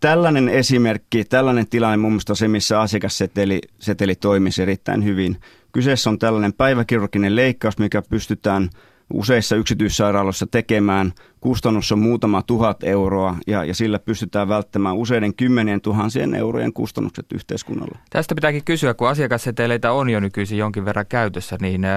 Tällainen 0.00 0.48
esimerkki, 0.48 1.24
tällainen 1.24 1.68
tilanne 1.68 1.96
mun 1.96 2.12
mielestä 2.12 2.32
on 2.32 2.36
se, 2.36 2.48
missä 2.48 2.80
asiakasseteli 2.80 3.60
seteli 3.78 4.14
toimisi 4.14 4.62
erittäin 4.62 5.04
hyvin– 5.04 5.36
Kyseessä 5.72 6.10
on 6.10 6.18
tällainen 6.18 6.52
päiväkirurginen 6.52 7.36
leikkaus, 7.36 7.78
mikä 7.78 8.02
pystytään 8.02 8.70
useissa 9.12 9.56
yksityissairaaloissa 9.56 10.46
tekemään. 10.46 11.12
Kustannus 11.40 11.92
on 11.92 11.98
muutama 11.98 12.42
tuhat 12.42 12.84
euroa 12.84 13.36
ja, 13.46 13.64
ja 13.64 13.74
sillä 13.74 13.98
pystytään 13.98 14.48
välttämään 14.48 14.96
useiden 14.96 15.34
kymmenien 15.34 15.80
tuhansien 15.80 16.34
eurojen 16.34 16.72
kustannukset 16.72 17.26
yhteiskunnalle. 17.32 17.98
Tästä 18.10 18.34
pitääkin 18.34 18.64
kysyä, 18.64 18.94
kun 18.94 19.08
asiakasseteleitä 19.08 19.92
on 19.92 20.10
jo 20.10 20.20
nykyisin 20.20 20.58
jonkin 20.58 20.84
verran 20.84 21.06
käytössä, 21.08 21.56
niin 21.60 21.84
äh, 21.84 21.92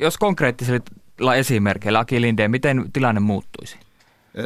jos 0.00 0.18
konkreettisilla 0.18 1.34
esimerkkeillä, 1.36 1.98
Aki 1.98 2.20
Lindeen, 2.20 2.50
miten 2.50 2.84
tilanne 2.92 3.20
muuttuisi? 3.20 3.78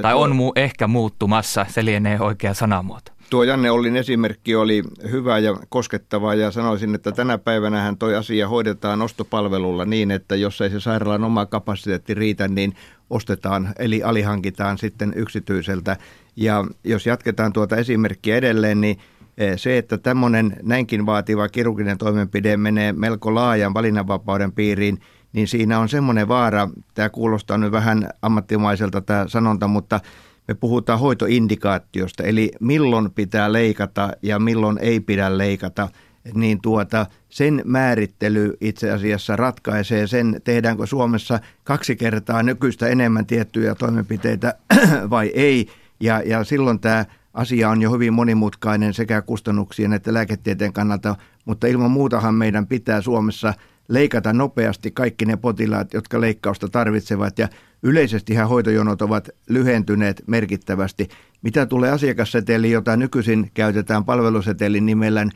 Tai 0.02 0.14
on 0.14 0.32
mu- 0.32 0.52
ehkä 0.56 0.86
muuttumassa, 0.86 1.66
se 1.68 1.84
lienee 1.84 2.20
oikea 2.20 2.54
sanamuoto. 2.54 3.12
Tuo 3.30 3.44
Janne 3.44 3.70
Ollin 3.70 3.96
esimerkki 3.96 4.54
oli 4.54 4.82
hyvä 5.10 5.38
ja 5.38 5.56
koskettava 5.68 6.34
ja 6.34 6.50
sanoisin, 6.50 6.94
että 6.94 7.12
tänä 7.12 7.38
päivänä 7.38 7.80
hän 7.80 7.96
toi 7.96 8.16
asia 8.16 8.48
hoidetaan 8.48 9.02
ostopalvelulla 9.02 9.84
niin, 9.84 10.10
että 10.10 10.36
jos 10.36 10.60
ei 10.60 10.70
se 10.70 10.80
sairaalan 10.80 11.24
oma 11.24 11.46
kapasiteetti 11.46 12.14
riitä, 12.14 12.48
niin 12.48 12.74
ostetaan 13.10 13.68
eli 13.78 14.02
alihankitaan 14.02 14.78
sitten 14.78 15.12
yksityiseltä. 15.16 15.96
Ja 16.36 16.64
jos 16.84 17.06
jatketaan 17.06 17.52
tuota 17.52 17.76
esimerkkiä 17.76 18.36
edelleen, 18.36 18.80
niin 18.80 18.98
e, 19.38 19.56
se, 19.56 19.78
että 19.78 19.98
tämmöinen 19.98 20.56
näinkin 20.62 21.06
vaativa 21.06 21.48
kirurginen 21.48 21.98
toimenpide 21.98 22.56
menee 22.56 22.92
melko 22.92 23.34
laajan 23.34 23.74
valinnanvapauden 23.74 24.52
piiriin, 24.52 24.98
niin 25.38 25.48
siinä 25.48 25.78
on 25.78 25.88
semmoinen 25.88 26.28
vaara, 26.28 26.68
tämä 26.94 27.08
kuulostaa 27.08 27.58
nyt 27.58 27.72
vähän 27.72 28.10
ammattimaiselta 28.22 29.00
tämä 29.00 29.24
sanonta, 29.28 29.68
mutta 29.68 30.00
me 30.48 30.54
puhutaan 30.54 30.98
hoitoindikaatiosta, 30.98 32.22
eli 32.22 32.52
milloin 32.60 33.10
pitää 33.10 33.52
leikata 33.52 34.10
ja 34.22 34.38
milloin 34.38 34.78
ei 34.78 35.00
pidä 35.00 35.38
leikata, 35.38 35.88
niin 36.34 36.60
tuota, 36.60 37.06
sen 37.28 37.62
määrittely 37.64 38.56
itse 38.60 38.90
asiassa 38.90 39.36
ratkaisee 39.36 40.06
sen, 40.06 40.40
tehdäänkö 40.44 40.86
Suomessa 40.86 41.40
kaksi 41.64 41.96
kertaa 41.96 42.42
nykyistä 42.42 42.86
enemmän 42.86 43.26
tiettyjä 43.26 43.74
toimenpiteitä 43.74 44.54
vai 45.10 45.30
ei. 45.34 45.66
Ja, 46.00 46.22
ja 46.26 46.44
silloin 46.44 46.80
tämä 46.80 47.04
asia 47.34 47.70
on 47.70 47.82
jo 47.82 47.92
hyvin 47.92 48.12
monimutkainen 48.12 48.94
sekä 48.94 49.22
kustannuksien 49.22 49.92
että 49.92 50.14
lääketieteen 50.14 50.72
kannalta, 50.72 51.16
mutta 51.44 51.66
ilman 51.66 51.90
muutahan 51.90 52.34
meidän 52.34 52.66
pitää 52.66 53.00
Suomessa 53.00 53.54
leikata 53.88 54.32
nopeasti 54.32 54.90
kaikki 54.90 55.24
ne 55.24 55.36
potilaat, 55.36 55.94
jotka 55.94 56.20
leikkausta 56.20 56.68
tarvitsevat. 56.68 57.38
Ja 57.38 57.48
yleisestihän 57.82 58.48
hoitojonot 58.48 59.02
ovat 59.02 59.28
lyhentyneet 59.48 60.22
merkittävästi. 60.26 61.08
Mitä 61.42 61.66
tulee 61.66 61.90
asiakasseteliin, 61.90 62.72
jota 62.72 62.96
nykyisin 62.96 63.50
käytetään 63.54 64.04
palvelusetelin 64.04 64.86
nimellä, 64.86 65.26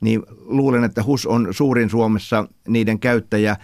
niin 0.00 0.22
luulen, 0.44 0.84
että 0.84 1.02
HUS 1.02 1.26
on 1.26 1.48
suurin 1.50 1.90
Suomessa 1.90 2.48
niiden 2.68 3.00
käyttäjä. 3.00 3.56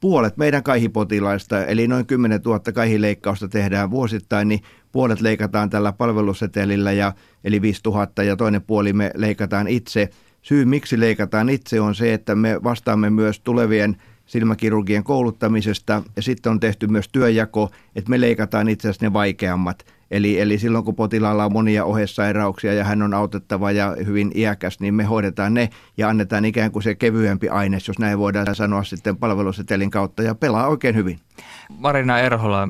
Puolet 0.00 0.36
meidän 0.36 0.62
kaihipotilaista, 0.62 1.64
eli 1.64 1.88
noin 1.88 2.06
10 2.06 2.40
000 2.44 2.60
kaihileikkausta 2.74 3.48
tehdään 3.48 3.90
vuosittain, 3.90 4.48
niin 4.48 4.60
puolet 4.92 5.20
leikataan 5.20 5.70
tällä 5.70 5.92
palvelusetelillä, 5.92 6.92
ja, 6.92 7.12
eli 7.44 7.62
5 7.62 7.80
000, 7.84 8.24
ja 8.24 8.36
toinen 8.36 8.62
puoli 8.62 8.92
me 8.92 9.10
leikataan 9.14 9.68
itse. 9.68 10.10
Syy, 10.42 10.64
miksi 10.64 11.00
leikataan 11.00 11.48
itse, 11.48 11.80
on 11.80 11.94
se, 11.94 12.14
että 12.14 12.34
me 12.34 12.62
vastaamme 12.62 13.10
myös 13.10 13.40
tulevien 13.40 13.96
silmäkirurgien 14.26 15.04
kouluttamisesta, 15.04 16.02
ja 16.16 16.22
sitten 16.22 16.52
on 16.52 16.60
tehty 16.60 16.86
myös 16.86 17.08
työjako, 17.08 17.70
että 17.96 18.10
me 18.10 18.20
leikataan 18.20 18.68
itse 18.68 18.88
asiassa 18.88 19.06
ne 19.06 19.12
vaikeammat– 19.12 19.84
Eli, 20.10 20.40
eli 20.40 20.58
silloin 20.58 20.84
kun 20.84 20.94
potilaalla 20.94 21.44
on 21.44 21.52
monia 21.52 21.84
ohessairauksia 21.84 22.74
ja 22.74 22.84
hän 22.84 23.02
on 23.02 23.14
autettava 23.14 23.72
ja 23.72 23.96
hyvin 24.06 24.32
iäkäs, 24.34 24.80
niin 24.80 24.94
me 24.94 25.04
hoidetaan 25.04 25.54
ne 25.54 25.70
ja 25.96 26.08
annetaan 26.08 26.44
ikään 26.44 26.72
kuin 26.72 26.82
se 26.82 26.94
kevyempi 26.94 27.48
aines, 27.48 27.88
jos 27.88 27.98
näin 27.98 28.18
voidaan 28.18 28.54
sanoa 28.54 28.84
sitten 28.84 29.16
palvelusetelin 29.16 29.90
kautta 29.90 30.22
ja 30.22 30.34
pelaa 30.34 30.66
oikein 30.66 30.96
hyvin. 30.96 31.20
Marina 31.68 32.18
Erhola, 32.18 32.68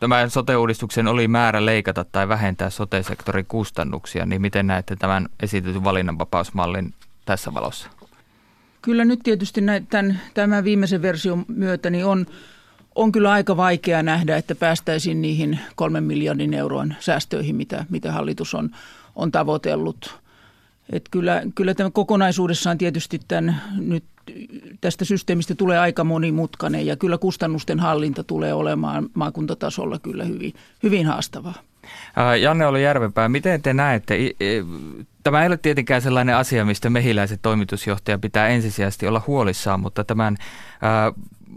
tämän 0.00 0.30
sote-uudistuksen 0.30 1.08
oli 1.08 1.28
määrä 1.28 1.66
leikata 1.66 2.04
tai 2.04 2.28
vähentää 2.28 2.70
sote-sektorin 2.70 3.46
kustannuksia, 3.46 4.26
niin 4.26 4.42
miten 4.42 4.66
näette 4.66 4.96
tämän 4.96 5.28
esitetyn 5.42 5.84
valinnanvapausmallin 5.84 6.94
tässä 7.24 7.54
valossa? 7.54 7.88
Kyllä 8.82 9.04
nyt 9.04 9.20
tietysti 9.22 9.60
näin, 9.60 9.86
tämän, 9.86 10.20
tämän 10.34 10.64
viimeisen 10.64 11.02
version 11.02 11.44
myötä 11.48 11.90
niin 11.90 12.06
on 12.06 12.26
on 12.94 13.12
kyllä 13.12 13.30
aika 13.30 13.56
vaikea 13.56 14.02
nähdä, 14.02 14.36
että 14.36 14.54
päästäisiin 14.54 15.22
niihin 15.22 15.58
kolmen 15.74 16.04
miljardin 16.04 16.54
euron 16.54 16.94
säästöihin, 17.00 17.56
mitä, 17.56 17.84
mitä 17.90 18.12
hallitus 18.12 18.54
on, 18.54 18.70
on 19.16 19.32
tavoitellut. 19.32 20.22
Et 20.92 21.08
kyllä, 21.10 21.42
kyllä 21.54 21.74
tämä 21.74 21.90
kokonaisuudessaan 21.90 22.78
tietysti 22.78 23.20
tämän, 23.28 23.62
nyt 23.76 24.04
tästä 24.80 25.04
systeemistä 25.04 25.54
tulee 25.54 25.78
aika 25.78 26.04
monimutkainen 26.04 26.86
ja 26.86 26.96
kyllä 26.96 27.18
kustannusten 27.18 27.80
hallinta 27.80 28.24
tulee 28.24 28.54
olemaan 28.54 29.08
maakuntatasolla 29.14 29.98
kyllä 29.98 30.24
hyvin, 30.24 30.52
hyvin 30.82 31.06
haastavaa. 31.06 31.54
Janne 32.40 32.66
oli 32.66 32.82
Järvenpää, 32.82 33.28
miten 33.28 33.62
te 33.62 33.74
näette, 33.74 34.18
tämä 35.22 35.42
ei 35.42 35.46
ole 35.46 35.56
tietenkään 35.56 36.02
sellainen 36.02 36.36
asia, 36.36 36.64
mistä 36.64 36.90
mehiläiset 36.90 37.42
toimitusjohtaja 37.42 38.18
pitää 38.18 38.48
ensisijaisesti 38.48 39.06
olla 39.06 39.22
huolissaan, 39.26 39.80
mutta 39.80 40.04
tämän 40.04 40.36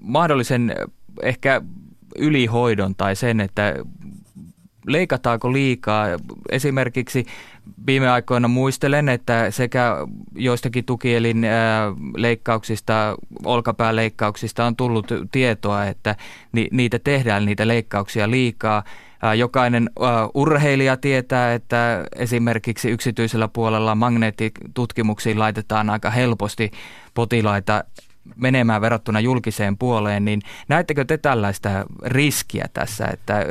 mahdollisen 0.02 0.76
ehkä 1.22 1.62
ylihoidon 2.20 2.96
tai 2.96 3.16
sen, 3.16 3.40
että 3.40 3.76
leikataanko 4.88 5.54
liikaa. 5.54 6.08
Esimerkiksi 6.52 7.26
viime 7.88 8.10
aikoina 8.10 8.48
muistelen, 8.48 9.10
että 9.10 9.52
sekä 9.52 9.98
joistakin 10.36 10.86
tukielin 10.86 11.48
leikkauksista, 12.18 13.16
olkapääleikkauksista 13.46 14.66
on 14.66 14.76
tullut 14.76 15.08
tietoa, 15.32 15.86
että 15.86 16.16
niitä 16.72 17.00
tehdään, 17.00 17.46
niitä 17.46 17.68
leikkauksia 17.68 18.32
liikaa. 18.32 18.84
Jokainen 19.38 19.90
urheilija 20.34 20.98
tietää, 20.98 21.54
että 21.54 22.06
esimerkiksi 22.16 22.90
yksityisellä 22.90 23.48
puolella 23.48 23.96
magneettitutkimuksiin 23.96 25.40
laitetaan 25.40 25.90
aika 25.90 26.10
helposti 26.10 26.72
potilaita 27.14 27.84
menemään 28.36 28.82
verrattuna 28.82 29.20
julkiseen 29.20 29.78
puoleen, 29.78 30.26
niin 30.26 30.42
näettekö 30.68 31.06
te 31.06 31.18
tällaista 31.18 31.70
riskiä 32.06 32.66
tässä, 32.74 33.08
että 33.14 33.46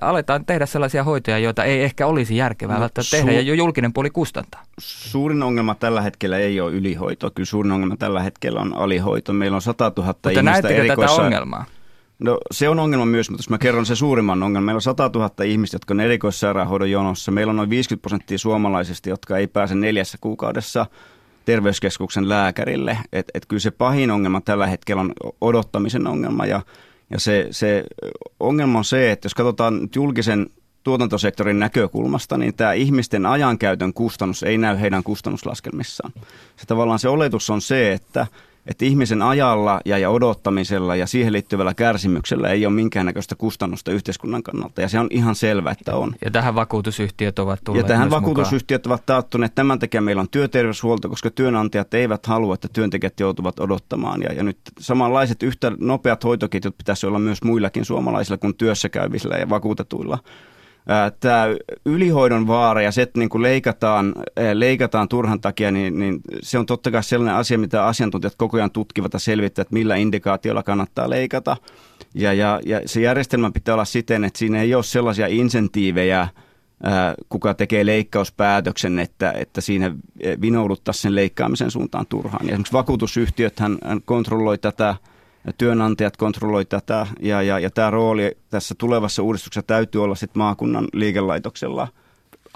aletaan 0.00 0.44
tehdä 0.44 0.66
sellaisia 0.66 1.04
hoitoja, 1.04 1.38
joita 1.38 1.64
ei 1.64 1.82
ehkä 1.82 2.06
olisi 2.06 2.36
järkevää 2.36 2.78
no, 2.78 2.86
su- 2.86 3.10
tehdä 3.10 3.32
ja 3.32 3.40
jo 3.40 3.54
julkinen 3.54 3.92
puoli 3.92 4.10
kustantaa? 4.10 4.62
Suurin 4.78 5.42
ongelma 5.42 5.74
tällä 5.74 6.00
hetkellä 6.00 6.38
ei 6.38 6.60
ole 6.60 6.72
ylihoito, 6.72 7.30
kyllä 7.30 7.46
suurin 7.46 7.72
ongelma 7.72 7.96
tällä 7.96 8.22
hetkellä 8.22 8.60
on 8.60 8.74
alihoito. 8.76 9.32
Meillä 9.32 9.54
on 9.54 9.62
100 9.62 9.92
000 9.96 10.06
mutta 10.06 10.30
ihmistä 10.30 10.68
erikoissa... 10.68 11.16
tätä 11.16 11.26
ongelmaa? 11.26 11.64
No 12.18 12.38
se 12.50 12.68
on 12.68 12.78
ongelma 12.78 13.06
myös, 13.06 13.30
mutta 13.30 13.40
jos 13.40 13.50
mä 13.50 13.58
kerron 13.58 13.86
se 13.86 13.96
suurimman 13.96 14.42
ongelman. 14.42 14.64
Meillä 14.64 14.76
on 14.76 14.82
100 14.82 15.10
000 15.14 15.44
ihmistä, 15.44 15.74
jotka 15.74 15.94
on 15.94 16.00
erikoissairaanhoidon 16.00 16.90
jonossa. 16.90 17.32
Meillä 17.32 17.50
on 17.50 17.56
noin 17.56 17.70
50 17.70 18.02
prosenttia 18.02 18.38
suomalaisista, 18.38 19.08
jotka 19.08 19.38
ei 19.38 19.46
pääse 19.46 19.74
neljässä 19.74 20.18
kuukaudessa 20.20 20.86
terveyskeskuksen 21.46 22.28
lääkärille. 22.28 22.98
Että 23.12 23.30
et 23.34 23.46
kyllä 23.46 23.60
se 23.60 23.70
pahin 23.70 24.10
ongelma 24.10 24.40
tällä 24.40 24.66
hetkellä 24.66 25.00
on 25.00 25.12
odottamisen 25.40 26.06
ongelma 26.06 26.46
ja, 26.46 26.62
ja 27.10 27.20
se, 27.20 27.48
se 27.50 27.84
ongelma 28.40 28.78
on 28.78 28.84
se, 28.84 29.12
että 29.12 29.26
jos 29.26 29.34
katsotaan 29.34 29.80
nyt 29.82 29.96
julkisen 29.96 30.46
tuotantosektorin 30.86 31.58
näkökulmasta, 31.58 32.38
niin 32.38 32.54
tämä 32.54 32.72
ihmisten 32.72 33.26
ajankäytön 33.26 33.92
kustannus 33.92 34.42
ei 34.42 34.58
näy 34.58 34.80
heidän 34.80 35.02
kustannuslaskelmissaan. 35.02 36.12
Se 36.56 36.66
tavallaan 36.66 36.98
se 36.98 37.08
oletus 37.08 37.50
on 37.50 37.60
se, 37.60 37.92
että 37.92 38.26
että 38.66 38.84
ihmisen 38.84 39.22
ajalla 39.22 39.80
ja, 39.84 39.98
ja 39.98 40.10
odottamisella 40.10 40.96
ja 40.96 41.06
siihen 41.06 41.32
liittyvällä 41.32 41.74
kärsimyksellä 41.74 42.48
ei 42.48 42.66
ole 42.66 42.74
minkäännäköistä 42.74 43.34
kustannusta 43.34 43.92
yhteiskunnan 43.92 44.42
kannalta. 44.42 44.80
Ja 44.80 44.88
se 44.88 44.98
on 44.98 45.06
ihan 45.10 45.34
selvä, 45.34 45.70
että 45.70 45.96
on. 45.96 46.14
Ja 46.24 46.30
tähän 46.30 46.54
vakuutusyhtiöt 46.54 47.38
ovat 47.38 47.60
tulleet 47.64 47.84
Ja 47.84 47.88
tähän 47.88 48.10
vakuutusyhtiöt 48.10 48.84
mukaan. 48.84 48.92
ovat 48.92 49.06
taattuneet. 49.06 49.54
Tämän 49.54 49.78
takia 49.78 50.00
meillä 50.00 50.20
on 50.20 50.28
työterveyshuolto, 50.30 51.08
koska 51.08 51.30
työnantajat 51.30 51.94
eivät 51.94 52.26
halua, 52.26 52.54
että 52.54 52.68
työntekijät 52.72 53.20
joutuvat 53.20 53.60
odottamaan. 53.60 54.22
Ja, 54.22 54.32
ja 54.32 54.42
nyt 54.42 54.58
samanlaiset 54.80 55.42
yhtä 55.42 55.72
nopeat 55.80 56.24
hoitoketjut 56.24 56.78
pitäisi 56.78 57.06
olla 57.06 57.18
myös 57.18 57.42
muillakin 57.42 57.84
suomalaisilla 57.84 58.38
kuin 58.38 58.54
työssäkäyvisillä 58.54 59.36
ja 59.36 59.48
vakuutetuilla 59.48 60.18
tämä 61.20 61.46
ylihoidon 61.84 62.46
vaara 62.46 62.82
ja 62.82 62.92
se, 62.92 63.02
että 63.02 63.18
niin 63.18 63.28
kuin 63.28 63.42
leikataan, 63.42 64.14
leikataan 64.54 65.08
turhan 65.08 65.40
takia, 65.40 65.70
niin, 65.70 65.98
niin 65.98 66.20
se 66.42 66.58
on 66.58 66.66
totta 66.66 66.90
kai 66.90 67.04
sellainen 67.04 67.36
asia, 67.36 67.58
mitä 67.58 67.86
asiantuntijat 67.86 68.34
koko 68.36 68.56
ajan 68.56 68.70
tutkivat 68.70 69.12
ja 69.12 69.18
selvittävät, 69.18 69.66
että 69.66 69.74
millä 69.74 69.96
indikaatiolla 69.96 70.62
kannattaa 70.62 71.10
leikata. 71.10 71.56
Ja, 72.14 72.32
ja, 72.32 72.60
ja 72.66 72.80
se 72.86 73.00
järjestelmä 73.00 73.50
pitää 73.50 73.74
olla 73.74 73.84
siten, 73.84 74.24
että 74.24 74.38
siinä 74.38 74.62
ei 74.62 74.74
ole 74.74 74.82
sellaisia 74.82 75.26
insentiivejä, 75.26 76.28
kuka 77.28 77.54
tekee 77.54 77.86
leikkauspäätöksen, 77.86 78.98
että, 78.98 79.32
että 79.32 79.60
siinä 79.60 79.94
vinouduttaisiin 80.40 81.02
sen 81.02 81.14
leikkaamisen 81.14 81.70
suuntaan 81.70 82.06
turhaan. 82.06 82.46
Ja 82.46 82.52
esimerkiksi 82.52 82.72
vakuutusyhtiöt 82.72 83.60
hän 83.60 83.78
kontrolloi 84.04 84.58
tätä– 84.58 84.94
työnantajat 85.58 86.16
kontrolloi 86.16 86.64
tätä 86.64 87.06
ja, 87.20 87.42
ja, 87.42 87.58
ja 87.58 87.70
tämä 87.70 87.90
rooli 87.90 88.36
tässä 88.50 88.74
tulevassa 88.78 89.22
uudistuksessa 89.22 89.66
täytyy 89.66 90.04
olla 90.04 90.14
sitten 90.14 90.38
maakunnan 90.38 90.88
liikelaitoksella. 90.92 91.88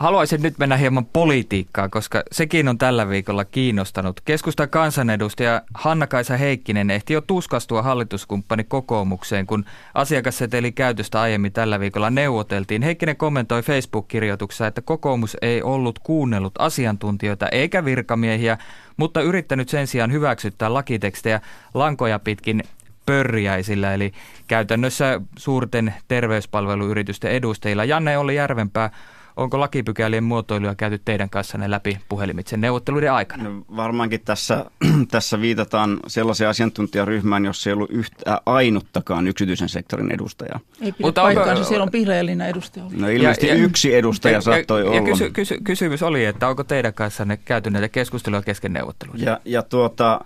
Haluaisin 0.00 0.42
nyt 0.42 0.58
mennä 0.58 0.76
hieman 0.76 1.06
politiikkaan, 1.06 1.90
koska 1.90 2.22
sekin 2.32 2.68
on 2.68 2.78
tällä 2.78 3.08
viikolla 3.08 3.44
kiinnostanut. 3.44 4.20
Keskustan 4.20 4.68
kansanedustaja 4.68 5.62
Hanna-Kaisa 5.74 6.36
Heikkinen 6.36 6.90
ehti 6.90 7.12
jo 7.12 7.20
tuskastua 7.20 7.82
hallituskumppani 7.82 8.64
kokoomukseen, 8.64 9.46
kun 9.46 9.64
asiakasseteli 9.94 10.72
käytöstä 10.72 11.20
aiemmin 11.20 11.52
tällä 11.52 11.80
viikolla 11.80 12.10
neuvoteltiin. 12.10 12.82
Heikkinen 12.82 13.16
kommentoi 13.16 13.62
Facebook-kirjoituksessa, 13.62 14.66
että 14.66 14.82
kokoomus 14.82 15.36
ei 15.42 15.62
ollut 15.62 15.98
kuunnellut 15.98 16.54
asiantuntijoita 16.58 17.48
eikä 17.48 17.84
virkamiehiä, 17.84 18.58
mutta 18.96 19.22
yrittänyt 19.22 19.68
sen 19.68 19.86
sijaan 19.86 20.12
hyväksyttää 20.12 20.74
lakitekstejä 20.74 21.40
lankoja 21.74 22.18
pitkin 22.18 22.62
pörjäisillä, 23.06 23.94
eli 23.94 24.12
käytännössä 24.48 25.20
suurten 25.38 25.94
terveyspalveluyritysten 26.08 27.30
edustajilla. 27.30 27.84
Janne 27.84 28.18
oli 28.18 28.34
Järvenpää, 28.34 28.90
onko 29.36 29.60
lakipykälien 29.60 30.24
muotoiluja 30.24 30.74
käyty 30.74 31.00
teidän 31.04 31.30
kanssanne 31.30 31.70
läpi 31.70 31.98
puhelimitse 32.08 32.56
neuvotteluiden 32.56 33.12
aikana? 33.12 33.44
No, 33.44 33.64
varmaankin 33.76 34.20
tässä, 34.24 34.64
tässä 35.10 35.40
viitataan 35.40 36.00
sellaiseen 36.06 36.50
asiantuntijaryhmään, 36.50 37.44
jossa 37.44 37.70
ei 37.70 37.74
ollut 37.74 37.90
yhtä 37.90 38.40
ainuttakaan 38.46 39.28
yksityisen 39.28 39.68
sektorin 39.68 40.10
edustajaa. 40.10 40.60
Ei 40.80 40.92
pidä 40.92 41.06
Mutta 41.06 41.22
paikkaansa, 41.22 41.52
onko, 41.52 41.68
siellä 41.68 41.82
on 41.82 41.90
Pihlajalinnan 41.90 42.48
edustaja 42.48 42.84
No 42.92 43.08
ilmeisesti 43.08 43.46
ja, 43.46 43.54
yksi 43.54 43.94
edustaja 43.94 44.34
ja, 44.34 44.40
saattoi 44.40 44.80
ja, 44.80 44.86
olla. 44.86 44.96
Ja 44.96 45.02
kysy, 45.02 45.30
kysy, 45.30 45.58
kysymys 45.64 46.02
oli, 46.02 46.24
että 46.24 46.48
onko 46.48 46.64
teidän 46.64 46.94
kanssanne 46.94 47.36
käyty 47.36 47.70
näitä 47.70 47.88
keskusteluja 47.88 48.42
kesken 48.42 48.72
neuvotteluja? 48.72 49.24
Ja, 49.24 49.40
ja 49.44 49.62
tuota, 49.62 50.20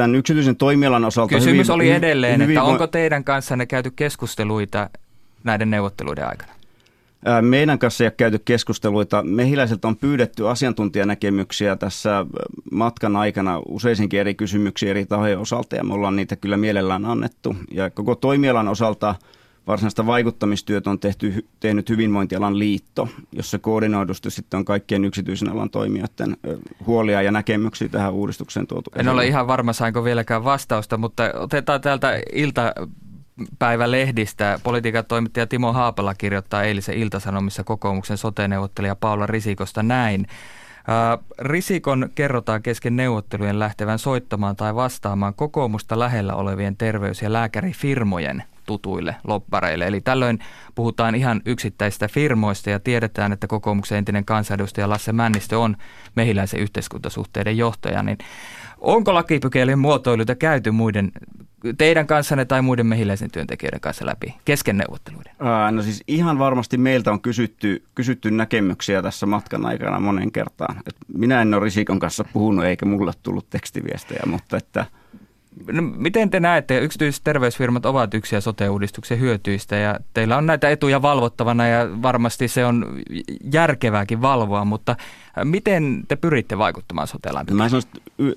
tämän 0.00 0.14
yksityisen 0.14 0.56
toimialan 0.56 1.04
osalta... 1.04 1.34
Kysymys 1.34 1.68
hyvin, 1.68 1.74
oli 1.74 1.90
edelleen, 1.90 2.42
hyvin, 2.42 2.58
että 2.58 2.62
onko 2.62 2.86
teidän 2.86 3.24
kanssanne 3.24 3.66
käyty 3.66 3.90
keskusteluita 3.90 4.90
näiden 5.44 5.70
neuvotteluiden 5.70 6.28
aikana? 6.28 6.52
Meidän 7.40 7.78
kanssa 7.78 8.04
ei 8.04 8.06
ole 8.06 8.14
käyty 8.16 8.38
keskusteluita. 8.44 9.22
Mehiläiseltä 9.22 9.88
on 9.88 9.96
pyydetty 9.96 10.48
asiantuntijanäkemyksiä 10.48 11.76
tässä 11.76 12.26
matkan 12.72 13.16
aikana 13.16 13.60
useisinkin 13.68 14.20
eri 14.20 14.34
kysymyksiä 14.34 14.90
eri 14.90 15.06
tahojen 15.06 15.38
osalta 15.38 15.76
ja 15.76 15.84
me 15.84 15.94
ollaan 15.94 16.16
niitä 16.16 16.36
kyllä 16.36 16.56
mielellään 16.56 17.04
annettu. 17.04 17.56
Ja 17.70 17.90
koko 17.90 18.14
toimialan 18.14 18.68
osalta 18.68 19.14
varsinaista 19.66 20.06
vaikuttamistyötä 20.06 20.90
on 20.90 20.98
tehty, 20.98 21.46
tehnyt 21.60 21.88
Hyvinvointialan 21.88 22.58
liitto, 22.58 23.08
jossa 23.32 23.58
koordinoidusti 23.58 24.30
sitten 24.30 24.58
on 24.58 24.64
kaikkien 24.64 25.04
yksityisen 25.04 25.48
alan 25.48 25.70
toimijoiden 25.70 26.36
huolia 26.86 27.22
ja 27.22 27.32
näkemyksiä 27.32 27.88
tähän 27.88 28.12
uudistukseen 28.12 28.66
tuotu. 28.66 28.90
En 28.96 29.08
ole 29.08 29.26
ihan 29.26 29.46
varma, 29.46 29.72
sainko 29.72 30.04
vieläkään 30.04 30.44
vastausta, 30.44 30.96
mutta 30.96 31.22
otetaan 31.34 31.80
täältä 31.80 32.20
ilta 32.32 32.72
päivälehdistä. 33.58 34.60
Politiikan 34.62 35.04
toimittaja 35.04 35.46
Timo 35.46 35.72
Haapala 35.72 36.14
kirjoittaa 36.14 36.62
eilisen 36.62 36.98
Iltasanomissa 36.98 37.64
kokoomuksen 37.64 38.18
sote-neuvottelija 38.18 38.96
Paula 38.96 39.26
Risikosta 39.26 39.82
näin. 39.82 40.26
Risikon 41.38 42.10
kerrotaan 42.14 42.62
kesken 42.62 42.96
neuvottelujen 42.96 43.58
lähtevän 43.58 43.98
soittamaan 43.98 44.56
tai 44.56 44.74
vastaamaan 44.74 45.34
kokoomusta 45.34 45.98
lähellä 45.98 46.34
olevien 46.34 46.76
terveys- 46.76 47.22
ja 47.22 47.32
lääkärifirmojen 47.32 48.42
tutuille 48.70 49.16
loppareille. 49.24 49.86
Eli 49.86 50.00
tällöin 50.00 50.38
puhutaan 50.74 51.14
ihan 51.14 51.40
yksittäistä 51.46 52.08
firmoista 52.08 52.70
ja 52.70 52.80
tiedetään, 52.80 53.32
että 53.32 53.46
kokoomuksen 53.46 53.98
entinen 53.98 54.24
kansanedustaja 54.24 54.88
Lasse 54.88 55.12
Männistö 55.12 55.58
on 55.58 55.76
mehiläisen 56.16 56.60
yhteiskuntasuhteiden 56.60 57.58
johtaja. 57.58 58.02
Niin 58.02 58.18
onko 58.78 59.14
lakipykälien 59.14 59.78
muotoiluita 59.78 60.34
käyty 60.34 60.70
muiden 60.70 61.12
teidän 61.78 62.06
kanssanne 62.06 62.44
tai 62.44 62.62
muiden 62.62 62.86
mehiläisen 62.86 63.30
työntekijöiden 63.30 63.80
kanssa 63.80 64.06
läpi 64.06 64.34
kesken 64.44 64.76
neuvotteluiden? 64.76 65.32
Ää, 65.40 65.70
no 65.70 65.82
siis 65.82 66.04
ihan 66.08 66.38
varmasti 66.38 66.78
meiltä 66.78 67.12
on 67.12 67.20
kysytty, 67.20 67.82
kysytty 67.94 68.30
näkemyksiä 68.30 69.02
tässä 69.02 69.26
matkan 69.26 69.66
aikana 69.66 70.00
monen 70.00 70.32
kertaan. 70.32 70.76
Et 70.86 70.96
minä 71.14 71.42
en 71.42 71.54
ole 71.54 71.64
Risikon 71.64 71.98
kanssa 71.98 72.24
puhunut 72.32 72.64
eikä 72.64 72.86
mulle 72.86 73.12
tullut 73.22 73.50
tekstiviestejä, 73.50 74.22
mutta 74.26 74.56
että– 74.56 74.86
No, 75.72 75.82
miten 75.82 76.30
te 76.30 76.40
näette, 76.40 76.78
yksityiset 76.78 77.24
terveysfirmat 77.24 77.86
ovat 77.86 78.14
yksiä 78.14 78.40
sote-uudistuksen 78.40 79.20
hyötyistä 79.20 79.76
ja 79.76 79.98
teillä 80.14 80.36
on 80.36 80.46
näitä 80.46 80.70
etuja 80.70 81.02
valvottavana 81.02 81.66
ja 81.66 82.02
varmasti 82.02 82.48
se 82.48 82.66
on 82.66 82.86
järkevääkin 83.52 84.22
valvoa, 84.22 84.64
mutta 84.64 84.96
miten 85.44 86.04
te 86.08 86.16
pyritte 86.16 86.58
vaikuttamaan 86.58 87.06
sotelan? 87.06 87.46
Mä 87.50 87.68
sanoisin, 87.68 87.90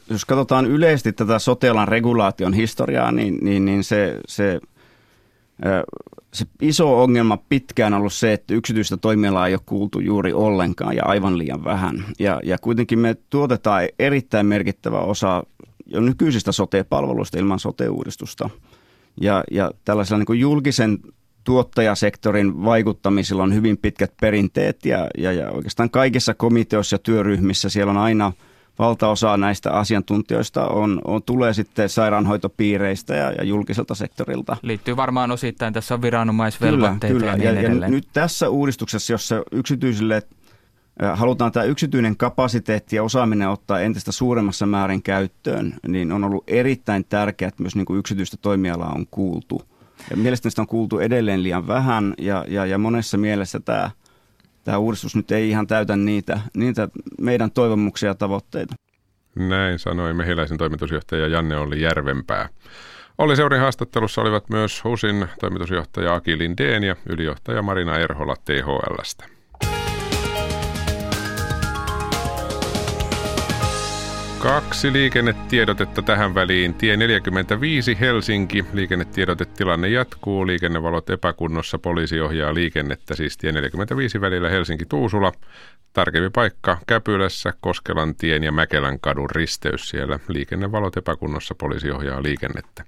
jos 0.10 0.26
katsotaan 0.26 0.66
yleisesti 0.66 1.14
tätä 1.14 1.40
sotelan 1.40 1.88
regulaation 1.88 2.54
historiaa, 2.54 3.12
niin, 3.12 3.38
niin, 3.42 3.66
niin 3.66 3.84
se, 3.84 4.20
se, 4.28 4.60
se 6.34 6.46
iso 6.62 7.04
ongelma 7.04 7.38
pitkään 7.50 7.94
on 7.94 8.00
ollut 8.00 8.14
se, 8.14 8.34
että 8.34 8.54
yksityistä 8.54 8.98
toimialaa 8.98 9.48
ei 9.48 9.54
ole 9.54 9.62
kuultu 9.66 10.00
juuri 10.00 10.34
ollenkaan 10.34 10.96
ja 10.96 11.06
aivan 11.06 11.38
liian 11.38 11.64
vähän. 11.64 12.06
Ja, 12.20 12.40
ja 12.44 12.58
kuitenkin 12.58 13.00
me 13.00 13.16
tuotetaan 13.30 13.88
erittäin 14.00 14.46
merkittävä 14.46 15.00
osa 15.00 15.44
jo 15.94 16.02
nykyisistä 16.02 16.52
sote-palveluista 16.52 17.40
ilman 17.40 17.60
sote-uudistusta. 17.60 18.50
Ja, 19.22 19.44
ja 19.52 19.72
tällaisella 19.86 20.18
niin 20.18 20.26
kuin 20.26 20.40
julkisen 20.40 21.00
tuottajasektorin 21.44 22.64
vaikuttamisella 22.64 23.44
on 23.44 23.54
hyvin 23.54 23.78
pitkät 23.78 24.14
perinteet 24.22 24.86
ja, 24.86 25.08
ja, 25.18 25.32
ja 25.32 25.52
oikeastaan 25.52 25.90
kaikissa 25.90 26.34
komiteoissa 26.34 26.94
ja 26.94 27.00
työryhmissä 27.00 27.70
siellä 27.70 27.92
on 27.92 27.98
aina 27.98 28.32
valtaosa 28.80 29.38
näistä 29.38 29.72
asiantuntijoista 29.72 30.68
on, 30.68 31.02
on, 31.06 31.24
tulee 31.24 31.54
sitten 31.54 31.90
sairaanhoitopiireistä 31.90 33.16
ja, 33.16 33.32
ja 33.32 33.44
julkiselta 33.44 33.96
sektorilta. 33.96 34.58
Liittyy 34.62 34.96
varmaan 34.96 35.32
osittain, 35.32 35.74
tässä 35.74 35.94
on 35.94 36.02
viranomaisvelvoitteita 36.02 37.20
kyllä, 37.20 37.32
kyllä. 37.32 37.50
ja 37.50 37.54
niin 37.54 37.76
ja, 37.76 37.86
ja 37.86 37.90
nyt 37.90 38.08
tässä 38.14 38.50
uudistuksessa, 38.50 39.14
jossa 39.14 39.44
yksityisille 39.52 40.22
halutaan 41.14 41.52
tämä 41.52 41.64
yksityinen 41.64 42.18
kapasiteetti 42.18 42.96
ja 42.96 43.04
osaaminen 43.04 43.50
ottaa 43.50 43.80
entistä 43.80 44.12
suuremmassa 44.12 44.66
määrin 44.66 45.04
käyttöön, 45.04 45.74
niin 45.88 46.12
on 46.12 46.24
ollut 46.24 46.44
erittäin 46.48 47.06
tärkeää, 47.10 47.48
että 47.48 47.64
myös 47.64 47.76
niin 47.76 47.86
kuin 47.86 48.00
yksityistä 48.00 48.38
toimialaa 48.42 48.94
on 48.96 49.08
kuultu. 49.12 49.62
Ja 50.10 50.18
mielestäni 50.18 50.52
sitä 50.52 50.62
on 50.62 50.68
kuultu 50.68 51.00
edelleen 51.00 51.44
liian 51.44 51.68
vähän 51.68 52.14
ja, 52.18 52.46
ja, 52.48 52.66
ja 52.66 52.78
monessa 52.78 53.18
mielessä 53.18 53.60
tämä, 53.60 53.92
tämä 54.64 54.78
uudistus 54.78 55.16
nyt 55.16 55.32
ei 55.32 55.50
ihan 55.50 55.68
täytä 55.68 55.96
niitä, 55.96 56.40
niitä 56.54 56.90
meidän 57.22 57.52
toivomuksia 57.52 58.10
ja 58.10 58.16
tavoitteita. 58.16 58.76
Näin 59.36 59.80
sanoi 59.80 60.14
mehiläisen 60.14 60.58
toimitusjohtaja 60.58 61.28
Janne 61.28 61.58
Olli 61.58 61.82
Järvenpää. 61.82 62.50
Olli 63.18 63.36
Seurin 63.36 63.60
haastattelussa 63.60 64.22
olivat 64.22 64.50
myös 64.50 64.84
HUSin 64.84 65.28
toimitusjohtaja 65.40 66.16
Aki 66.16 66.38
Lindeen 66.38 66.84
ja 66.84 66.96
ylijohtaja 67.10 67.62
Marina 67.62 67.98
Erhola 67.98 68.36
THLstä. 68.46 69.33
Kaksi 74.44 74.94
liikennetiedotetta 74.94 76.02
tähän 76.02 76.36
väliin. 76.36 76.74
Tie 76.74 76.98
45 76.98 77.98
Helsinki. 78.00 78.66
Liikennetiedotetilanne 78.74 79.88
jatkuu. 79.88 80.48
Liikennevalot 80.48 81.10
epäkunnossa. 81.10 81.80
Poliisi 81.80 82.22
ohjaa 82.22 82.54
liikennettä 82.54 83.16
siis 83.16 83.38
tie 83.38 83.52
45 83.52 84.22
välillä 84.22 84.50
Helsinki-Tuusula. 84.50 85.32
Tarkempi 85.94 86.30
paikka 86.30 86.78
Käpylässä, 86.88 87.54
Koskelan 87.62 88.16
tien 88.16 88.44
ja 88.44 88.52
Mäkelän 88.52 89.00
kadun 89.00 89.30
risteys 89.30 89.90
siellä. 89.90 90.20
Liikennevalot 90.28 90.98
epäkunnossa. 90.98 91.56
Poliisi 91.56 91.92
ohjaa 91.92 92.24
liikennettä. 92.24 92.84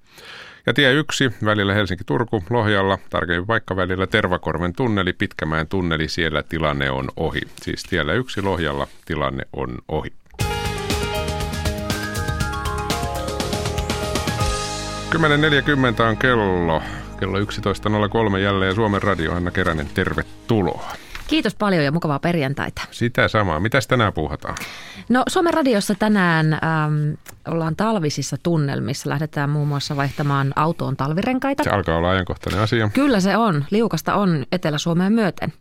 Ja 0.66 0.74
tie 0.74 0.93
1 0.93 1.32
välillä 1.45 1.74
Helsinki-Turku 1.74 2.43
Lohjalla, 2.49 2.97
tarkempi 3.10 3.45
paikka 3.45 3.76
välillä 3.76 4.08
Tervakorven 4.08 4.74
tunneli, 4.74 5.14
Pitkämäen 5.14 5.68
tunneli, 5.68 6.08
siellä 6.08 6.43
tilanne 6.43 6.91
on 6.91 7.10
ohi. 7.18 7.41
Siis 7.62 7.84
tiellä 7.84 8.14
1 8.14 8.41
Lohjalla 8.41 8.88
tilanne 9.06 9.43
on 9.53 9.78
ohi. 9.88 10.12
10.40 15.16 16.01
on 16.01 16.18
kello. 16.18 16.82
Kello 17.20 17.39
11.03 17.39 18.38
jälleen 18.38 18.76
Suomen 18.76 19.01
Radio. 19.01 19.34
Anna 19.34 19.51
Keränen, 19.51 19.89
tervetuloa. 19.93 20.91
Kiitos 21.28 21.55
paljon 21.55 21.84
ja 21.84 21.91
mukavaa 21.91 22.20
perjantaita. 22.20 22.82
Sitä 22.91 23.28
samaa. 23.28 23.59
Mitäs 23.59 23.88
tänään 23.88 24.13
puhutaan? 24.13 24.55
No 25.09 25.24
Suomen 25.28 25.53
radiossa 25.53 25.95
tänään 25.95 26.53
äm, 26.53 26.59
ollaan 27.47 27.76
talvisissa 27.76 28.38
tunnelmissa. 28.43 29.09
Lähdetään 29.09 29.49
muun 29.49 29.68
muassa 29.68 29.95
vaihtamaan 29.95 30.53
autoon 30.55 30.97
talvirenkaita. 30.97 31.63
Se 31.63 31.70
alkaa 31.70 31.97
olla 31.97 32.09
ajankohtainen 32.09 32.61
asia. 32.61 32.89
Kyllä 32.93 33.20
se 33.20 33.38
on. 33.38 33.66
Liukasta 33.72 34.16
on 34.16 34.45
Etelä-Suomeen 34.51 35.13
myöten. 35.13 35.53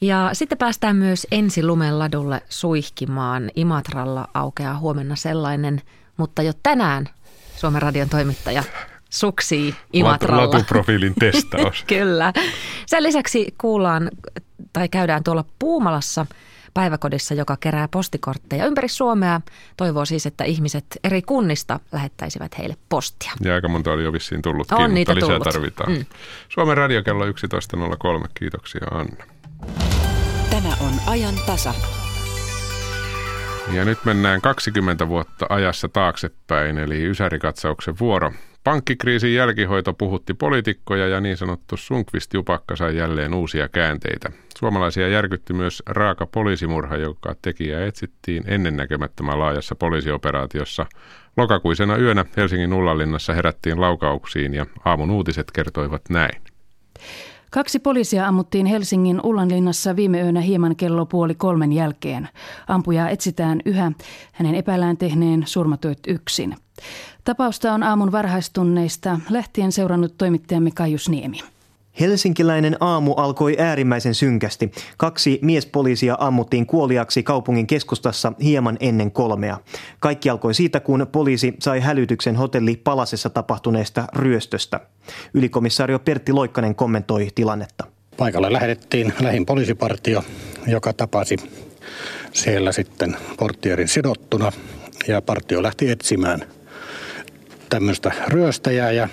Ja 0.00 0.30
sitten 0.32 0.58
päästään 0.58 0.96
myös 0.96 1.26
ensi 1.30 1.66
lumen 1.66 1.98
ladulle 1.98 2.42
suihkimaan. 2.48 3.50
Imatralla 3.56 4.28
aukeaa 4.34 4.78
huomenna 4.78 5.16
sellainen, 5.16 5.82
mutta 6.16 6.42
jo 6.42 6.52
tänään 6.62 7.08
Suomen 7.62 7.82
radion 7.82 8.08
toimittaja 8.08 8.64
suksii 9.10 9.74
Imatralla. 9.92 10.42
Latuprofiilin 10.44 11.14
testaus. 11.20 11.84
Kyllä. 11.88 12.32
Sen 12.86 13.02
lisäksi 13.02 13.54
kuullaan 13.58 14.10
tai 14.72 14.88
käydään 14.88 15.24
tuolla 15.24 15.44
Puumalassa 15.58 16.26
päiväkodissa, 16.74 17.34
joka 17.34 17.56
kerää 17.60 17.88
postikortteja 17.88 18.66
ympäri 18.66 18.88
Suomea. 18.88 19.40
Toivoo 19.76 20.04
siis, 20.04 20.26
että 20.26 20.44
ihmiset 20.44 20.84
eri 21.04 21.22
kunnista 21.22 21.80
lähettäisivät 21.92 22.58
heille 22.58 22.76
postia. 22.88 23.32
Ja 23.40 23.54
aika 23.54 23.68
monta 23.68 23.92
oli 23.92 24.04
jo 24.04 24.12
vissiin 24.12 24.42
tullutkin, 24.42 24.78
On 24.78 24.90
mutta 24.90 25.14
lisää 25.14 25.28
tullut. 25.28 25.42
tarvitaan. 25.42 25.92
Mm. 25.92 26.04
Suomen 26.48 26.76
radio 26.76 27.02
kello 27.02 27.26
11.03. 27.26 27.32
Kiitoksia 28.34 28.86
Anna. 28.90 29.24
Tämä 30.50 30.76
on 30.80 30.92
ajan 31.06 31.34
tasa. 31.46 31.74
Ja 33.70 33.84
nyt 33.84 33.98
mennään 34.04 34.40
20 34.40 35.08
vuotta 35.08 35.46
ajassa 35.48 35.88
taaksepäin, 35.88 36.78
eli 36.78 37.04
Ysärikatsauksen 37.04 37.98
vuoro. 38.00 38.32
Pankkikriisin 38.64 39.34
jälkihoito 39.34 39.92
puhutti 39.92 40.34
poliitikkoja 40.34 41.08
ja 41.08 41.20
niin 41.20 41.36
sanottu 41.36 41.76
Sunkvist-jupakka 41.76 42.76
sai 42.76 42.96
jälleen 42.96 43.34
uusia 43.34 43.68
käänteitä. 43.68 44.30
Suomalaisia 44.58 45.08
järkytti 45.08 45.52
myös 45.52 45.82
raaka 45.86 46.26
poliisimurha, 46.26 46.96
joka 46.96 47.34
tekijä 47.42 47.86
etsittiin 47.86 48.44
ennennäkemättömän 48.46 49.38
laajassa 49.38 49.74
poliisioperaatiossa. 49.74 50.86
Lokakuisena 51.36 51.96
yönä 51.96 52.24
Helsingin 52.36 52.72
Ullanlinnassa 52.72 53.34
herättiin 53.34 53.80
laukauksiin 53.80 54.54
ja 54.54 54.66
aamun 54.84 55.10
uutiset 55.10 55.50
kertoivat 55.50 56.02
näin. 56.08 56.42
Kaksi 57.52 57.78
poliisia 57.78 58.28
ammuttiin 58.28 58.66
Helsingin 58.66 59.20
Ullanlinnassa 59.22 59.96
viime 59.96 60.20
yönä 60.20 60.40
hieman 60.40 60.76
kello 60.76 61.06
puoli 61.06 61.34
kolmen 61.34 61.72
jälkeen. 61.72 62.28
Ampujaa 62.68 63.08
etsitään 63.08 63.60
yhä, 63.64 63.92
hänen 64.32 64.54
epäillään 64.54 64.96
tehneen 64.96 65.42
surmatyöt 65.46 65.98
yksin. 66.08 66.56
Tapausta 67.24 67.72
on 67.72 67.82
aamun 67.82 68.12
varhaistunneista 68.12 69.20
lähtien 69.30 69.72
seurannut 69.72 70.18
toimittajamme 70.18 70.70
Kaius 70.70 71.08
Niemi. 71.08 71.40
Helsinkiläinen 72.00 72.76
aamu 72.80 73.12
alkoi 73.12 73.56
äärimmäisen 73.58 74.14
synkästi. 74.14 74.72
Kaksi 74.96 75.38
miespoliisia 75.42 76.16
ammuttiin 76.18 76.66
kuoliaksi 76.66 77.22
kaupungin 77.22 77.66
keskustassa 77.66 78.32
hieman 78.42 78.76
ennen 78.80 79.10
kolmea. 79.10 79.58
Kaikki 80.00 80.30
alkoi 80.30 80.54
siitä, 80.54 80.80
kun 80.80 81.06
poliisi 81.12 81.54
sai 81.60 81.80
hälytyksen 81.80 82.36
hotelli 82.36 82.76
Palasessa 82.76 83.30
tapahtuneesta 83.30 84.04
ryöstöstä. 84.16 84.80
Ylikomissaario 85.34 85.98
Pertti 85.98 86.32
Loikkanen 86.32 86.74
kommentoi 86.74 87.28
tilannetta. 87.34 87.84
Paikalle 88.16 88.52
lähetettiin 88.52 89.12
lähin 89.20 89.46
poliisipartio, 89.46 90.24
joka 90.66 90.92
tapasi 90.92 91.36
siellä 92.32 92.72
sitten 92.72 93.16
porttierin 93.38 93.88
sidottuna 93.88 94.52
ja 95.08 95.22
partio 95.22 95.62
lähti 95.62 95.90
etsimään 95.90 96.40
tämmöistä 97.68 98.12
ryöstäjää 98.28 98.92
ja 98.92 99.08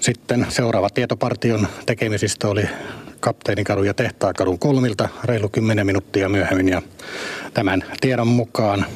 sitten 0.00 0.46
seuraava 0.48 0.90
tietopartion 0.90 1.68
tekemisistä 1.86 2.48
oli 2.48 2.64
Kapteenikadun 3.20 3.86
ja 3.86 3.94
Tehtaakadun 3.94 4.58
kolmilta 4.58 5.08
reilu 5.24 5.48
10 5.48 5.86
minuuttia 5.86 6.28
myöhemmin 6.28 6.68
ja 6.68 6.82
tämän 7.54 7.84
tiedon 8.00 8.28
mukaan 8.28 8.86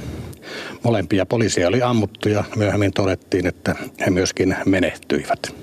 molempia 0.83 1.27
poliisia 1.27 1.69
oli 1.69 1.83
ammuttu 1.83 2.29
ja 2.29 2.45
myöhemmin 2.57 2.93
todettiin, 2.93 3.47
että 3.47 3.75
he 4.07 4.11
myöskin 4.11 4.57
menehtyivät. 4.67 5.55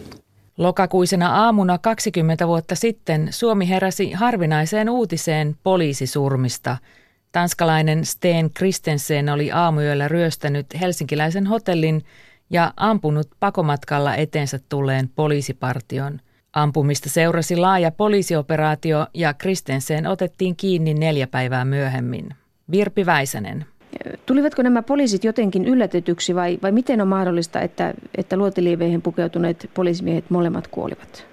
Lokakuisena 0.58 1.44
aamuna 1.44 1.78
20 1.78 2.48
vuotta 2.48 2.76
sitten 2.76 3.28
Suomi 3.32 3.70
heräsi 3.70 4.12
harvinaiseen 4.12 4.90
uutiseen 4.90 5.56
poliisisurmista. 5.64 6.78
Tanskalainen 7.32 8.06
Sten 8.06 8.50
Kristensen 8.54 9.30
oli 9.30 9.52
aamuyöllä 9.52 10.08
ryöstänyt 10.08 10.66
helsinkiläisen 10.82 11.48
hotellin 11.48 12.04
ja 12.52 12.74
ampunut 12.78 13.28
pakomatkalla 13.40 14.16
eteensä 14.16 14.60
tulleen 14.70 15.10
poliisipartion. 15.16 16.20
Ampumista 16.54 17.10
seurasi 17.10 17.56
laaja 17.56 17.92
poliisioperaatio 17.92 19.08
ja 19.14 19.34
Kristensen 19.34 20.08
otettiin 20.08 20.56
kiinni 20.56 20.94
neljä 20.94 21.28
päivää 21.28 21.66
myöhemmin. 21.66 22.30
Virpi 22.72 23.06
Väisänen. 23.06 23.66
Tulivatko 24.26 24.62
nämä 24.62 24.82
poliisit 24.82 25.24
jotenkin 25.24 25.66
yllätetyksi 25.66 26.36
vai, 26.36 26.60
vai 26.64 26.72
miten 26.72 27.02
on 27.02 27.08
mahdollista, 27.08 27.62
että, 27.62 27.94
että 28.18 28.38
luotiliiveihin 28.38 29.02
pukeutuneet 29.02 29.70
poliisimiehet 29.74 30.30
molemmat 30.30 30.68
kuolivat? 30.68 31.28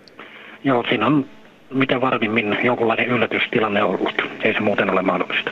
Joo, 0.64 0.84
siinä 0.88 1.06
on 1.06 1.26
mitä 1.74 2.00
varmimmin 2.00 2.56
jonkunlainen 2.64 3.08
yllätystilanne 3.08 3.82
ollut. 3.82 4.14
Ei 4.42 4.54
se 4.54 4.60
muuten 4.60 4.90
ole 4.90 5.02
mahdollista. 5.02 5.50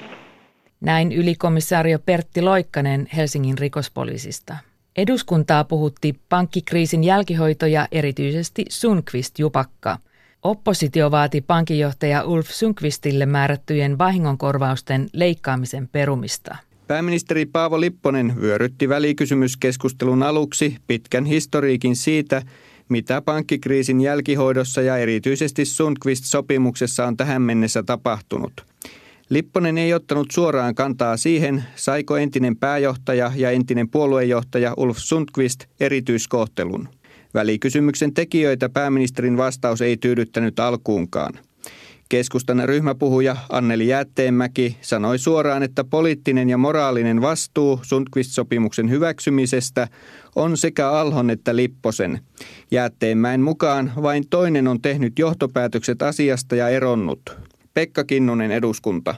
Näin 0.80 1.12
ylikomissaario 1.12 1.98
Pertti 1.98 2.42
Loikkanen 2.42 3.06
Helsingin 3.16 3.58
rikospoliisista. 3.58 4.56
Eduskuntaa 4.96 5.64
puhutti 5.64 6.14
pankkikriisin 6.28 7.04
jälkihoito 7.04 7.66
ja 7.66 7.88
erityisesti 7.92 8.64
Sunqvist 8.68 9.38
Jupakka. 9.38 9.98
Oppositio 10.42 11.10
vaati 11.10 11.40
pankinjohtaja 11.40 12.24
Ulf 12.24 12.50
Sunqvistille 12.50 13.26
määrättyjen 13.26 13.98
vahingonkorvausten 13.98 15.08
leikkaamisen 15.12 15.88
perumista. 15.88 16.56
Pääministeri 16.86 17.46
Paavo 17.46 17.80
Lipponen 17.80 18.40
vyörytti 18.40 18.88
välikysymyskeskustelun 18.88 20.22
aluksi 20.22 20.76
pitkän 20.86 21.24
historiikin 21.24 21.96
siitä, 21.96 22.42
mitä 22.88 23.22
pankkikriisin 23.22 24.00
jälkihoidossa 24.00 24.82
ja 24.82 24.96
erityisesti 24.96 25.64
Sundqvist-sopimuksessa 25.64 27.06
on 27.06 27.16
tähän 27.16 27.42
mennessä 27.42 27.82
tapahtunut. 27.82 28.52
Lipponen 29.28 29.78
ei 29.78 29.94
ottanut 29.94 30.30
suoraan 30.30 30.74
kantaa 30.74 31.16
siihen, 31.16 31.64
saiko 31.76 32.16
entinen 32.16 32.56
pääjohtaja 32.56 33.32
ja 33.36 33.50
entinen 33.50 33.88
puoluejohtaja 33.88 34.74
Ulf 34.76 34.96
Sundqvist 34.98 35.64
erityiskohtelun. 35.80 36.88
Välikysymyksen 37.34 38.14
tekijöitä 38.14 38.68
pääministerin 38.68 39.36
vastaus 39.36 39.80
ei 39.80 39.96
tyydyttänyt 39.96 40.58
alkuunkaan. 40.58 41.32
Keskustan 42.08 42.62
ryhmäpuhuja 42.64 43.36
Anneli 43.48 43.88
Jäätteenmäki 43.88 44.76
sanoi 44.80 45.18
suoraan, 45.18 45.62
että 45.62 45.84
poliittinen 45.84 46.48
ja 46.48 46.58
moraalinen 46.58 47.20
vastuu 47.20 47.80
Sundqvist-sopimuksen 47.82 48.90
hyväksymisestä 48.90 49.88
on 50.36 50.56
sekä 50.56 50.90
Alhon 50.90 51.30
että 51.30 51.56
Lipposen. 51.56 52.20
Jäätteenmäen 52.70 53.40
mukaan 53.40 53.92
vain 54.02 54.24
toinen 54.30 54.68
on 54.68 54.82
tehnyt 54.82 55.18
johtopäätökset 55.18 56.02
asiasta 56.02 56.56
ja 56.56 56.68
eronnut. 56.68 57.45
Pekka 57.76 58.04
Kinnunen 58.04 58.50
eduskunta. 58.50 59.14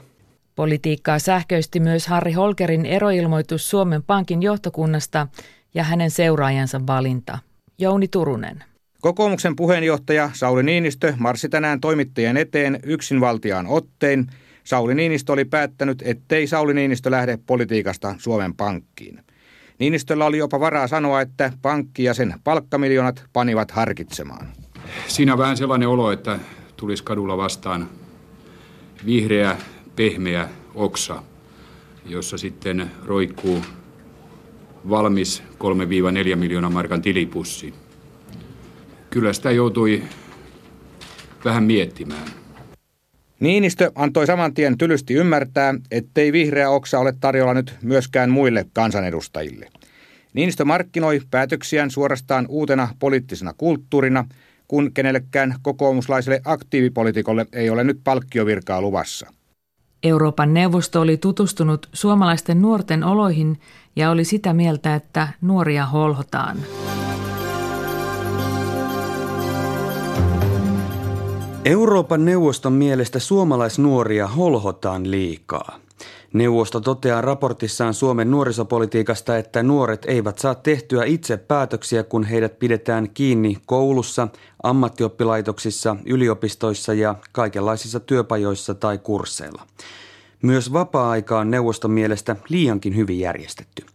Politiikkaa 0.55 1.19
sähköisti 1.19 1.79
myös 1.79 2.07
Harri 2.07 2.31
Holkerin 2.31 2.85
eroilmoitus 2.85 3.69
Suomen 3.69 4.03
Pankin 4.03 4.41
johtokunnasta 4.41 5.27
ja 5.73 5.83
hänen 5.83 6.11
seuraajansa 6.11 6.81
valinta. 6.87 7.39
Jouni 7.77 8.07
Turunen. 8.07 8.63
Kokoomuksen 9.01 9.55
puheenjohtaja 9.55 10.29
Sauli 10.33 10.63
Niinistö 10.63 11.13
marssi 11.17 11.49
tänään 11.49 11.79
toimittajien 11.79 12.37
eteen 12.37 12.79
yksinvaltiaan 12.83 13.67
ottein. 13.67 14.27
Sauli 14.63 14.95
Niinistö 14.95 15.33
oli 15.33 15.45
päättänyt, 15.45 16.01
ettei 16.05 16.47
Sauli 16.47 16.73
Niinistö 16.73 17.11
lähde 17.11 17.39
politiikasta 17.45 18.15
Suomen 18.17 18.53
Pankkiin. 18.53 19.23
Niinistöllä 19.79 20.25
oli 20.25 20.37
jopa 20.37 20.59
varaa 20.59 20.87
sanoa, 20.87 21.21
että 21.21 21.53
pankki 21.61 22.03
ja 22.03 22.13
sen 22.13 22.33
palkkamiljoonat 22.43 23.23
panivat 23.33 23.71
harkitsemaan. 23.71 24.47
Siinä 25.07 25.33
on 25.33 25.39
vähän 25.39 25.57
sellainen 25.57 25.87
olo, 25.87 26.11
että 26.11 26.39
tulisi 26.77 27.03
kadulla 27.03 27.37
vastaan 27.37 27.89
vihreä, 29.05 29.57
pehmeä 29.95 30.49
oksa, 30.75 31.23
jossa 32.05 32.37
sitten 32.37 32.91
roikkuu 33.05 33.61
valmis 34.89 35.43
3-4 36.33 36.35
miljoonaa 36.35 36.69
markan 36.69 37.01
tilipussi 37.01 37.73
kyllä 39.09 39.33
sitä 39.33 39.51
joutui 39.51 40.03
vähän 41.45 41.63
miettimään. 41.63 42.27
Niinistö 43.39 43.91
antoi 43.95 44.27
saman 44.27 44.53
tien 44.53 44.77
tylysti 44.77 45.13
ymmärtää, 45.13 45.75
ettei 45.91 46.31
vihreä 46.31 46.69
oksa 46.69 46.99
ole 46.99 47.13
tarjolla 47.19 47.53
nyt 47.53 47.75
myöskään 47.83 48.29
muille 48.29 48.65
kansanedustajille. 48.73 49.69
Niinistö 50.33 50.65
markkinoi 50.65 51.21
päätöksiään 51.31 51.91
suorastaan 51.91 52.45
uutena 52.49 52.87
poliittisena 52.99 53.53
kulttuurina, 53.57 54.25
kun 54.69 54.93
kenellekään 54.93 55.55
kokoomuslaiselle 55.61 56.41
aktiivipolitiikolle 56.45 57.45
ei 57.53 57.69
ole 57.69 57.83
nyt 57.83 57.99
palkkiovirkaa 58.03 58.81
luvassa. 58.81 59.27
Euroopan 60.03 60.53
neuvosto 60.53 61.01
oli 61.01 61.17
tutustunut 61.17 61.89
suomalaisten 61.93 62.61
nuorten 62.61 63.03
oloihin 63.03 63.59
ja 63.95 64.11
oli 64.11 64.25
sitä 64.25 64.53
mieltä, 64.53 64.95
että 64.95 65.27
nuoria 65.41 65.85
holhotaan. 65.85 66.57
Euroopan 71.65 72.25
neuvoston 72.25 72.73
mielestä 72.73 73.19
suomalaisnuoria 73.19 74.27
holhotaan 74.27 75.11
liikaa. 75.11 75.79
Neuvosto 76.33 76.79
toteaa 76.79 77.21
raportissaan 77.21 77.93
Suomen 77.93 78.31
nuorisopolitiikasta, 78.31 79.37
että 79.37 79.63
nuoret 79.63 80.05
eivät 80.05 80.37
saa 80.39 80.55
tehtyä 80.55 81.03
itse 81.05 81.37
päätöksiä, 81.37 82.03
kun 82.03 82.23
heidät 82.23 82.59
pidetään 82.59 83.09
kiinni 83.13 83.57
koulussa, 83.65 84.27
ammattioppilaitoksissa, 84.63 85.95
yliopistoissa 86.05 86.93
ja 86.93 87.15
kaikenlaisissa 87.31 87.99
työpajoissa 87.99 88.73
tai 88.73 88.97
kursseilla. 88.97 89.61
Myös 90.41 90.73
vapaa-aika 90.73 91.39
on 91.39 91.51
neuvoston 91.51 91.91
mielestä 91.91 92.35
liiankin 92.49 92.95
hyvin 92.95 93.19
järjestetty. 93.19 93.85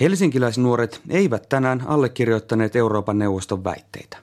Helsinkiläisnuoret 0.00 1.00
eivät 1.10 1.48
tänään 1.48 1.82
allekirjoittaneet 1.86 2.76
Euroopan 2.76 3.18
neuvoston 3.18 3.64
väitteitä. 3.64 4.16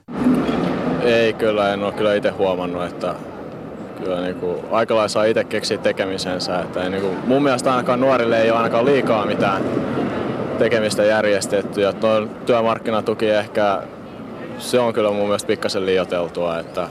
Ei 1.02 1.32
kyllä, 1.32 1.72
en 1.72 1.82
ole 1.82 1.92
kyllä 1.92 2.14
itse 2.14 2.30
huomannut, 2.30 2.84
että 2.84 3.14
kyllä 4.04 4.20
niin 4.20 4.34
kuin, 4.34 4.56
aika 4.70 4.94
lailla 4.94 5.08
saa 5.08 5.24
itse 5.24 5.44
keksiä 5.44 5.78
tekemisensä. 5.78 6.60
Että 6.60 6.88
niin 6.88 7.02
kuin, 7.02 7.16
mun 7.26 7.42
mielestä 7.42 7.70
ainakaan 7.70 8.00
nuorille 8.00 8.42
ei 8.42 8.50
ole 8.50 8.58
ainakaan 8.58 8.84
liikaa 8.84 9.26
mitään 9.26 9.62
tekemistä 10.58 11.04
järjestetty. 11.04 11.80
Ja 11.80 11.92
tuo 11.92 12.26
työmarkkinatuki 12.46 13.30
ehkä, 13.30 13.82
se 14.58 14.78
on 14.78 14.92
kyllä 14.92 15.10
mun 15.10 15.24
mielestä 15.24 15.46
pikkasen 15.46 15.86
liioteltua, 15.86 16.58
että 16.58 16.88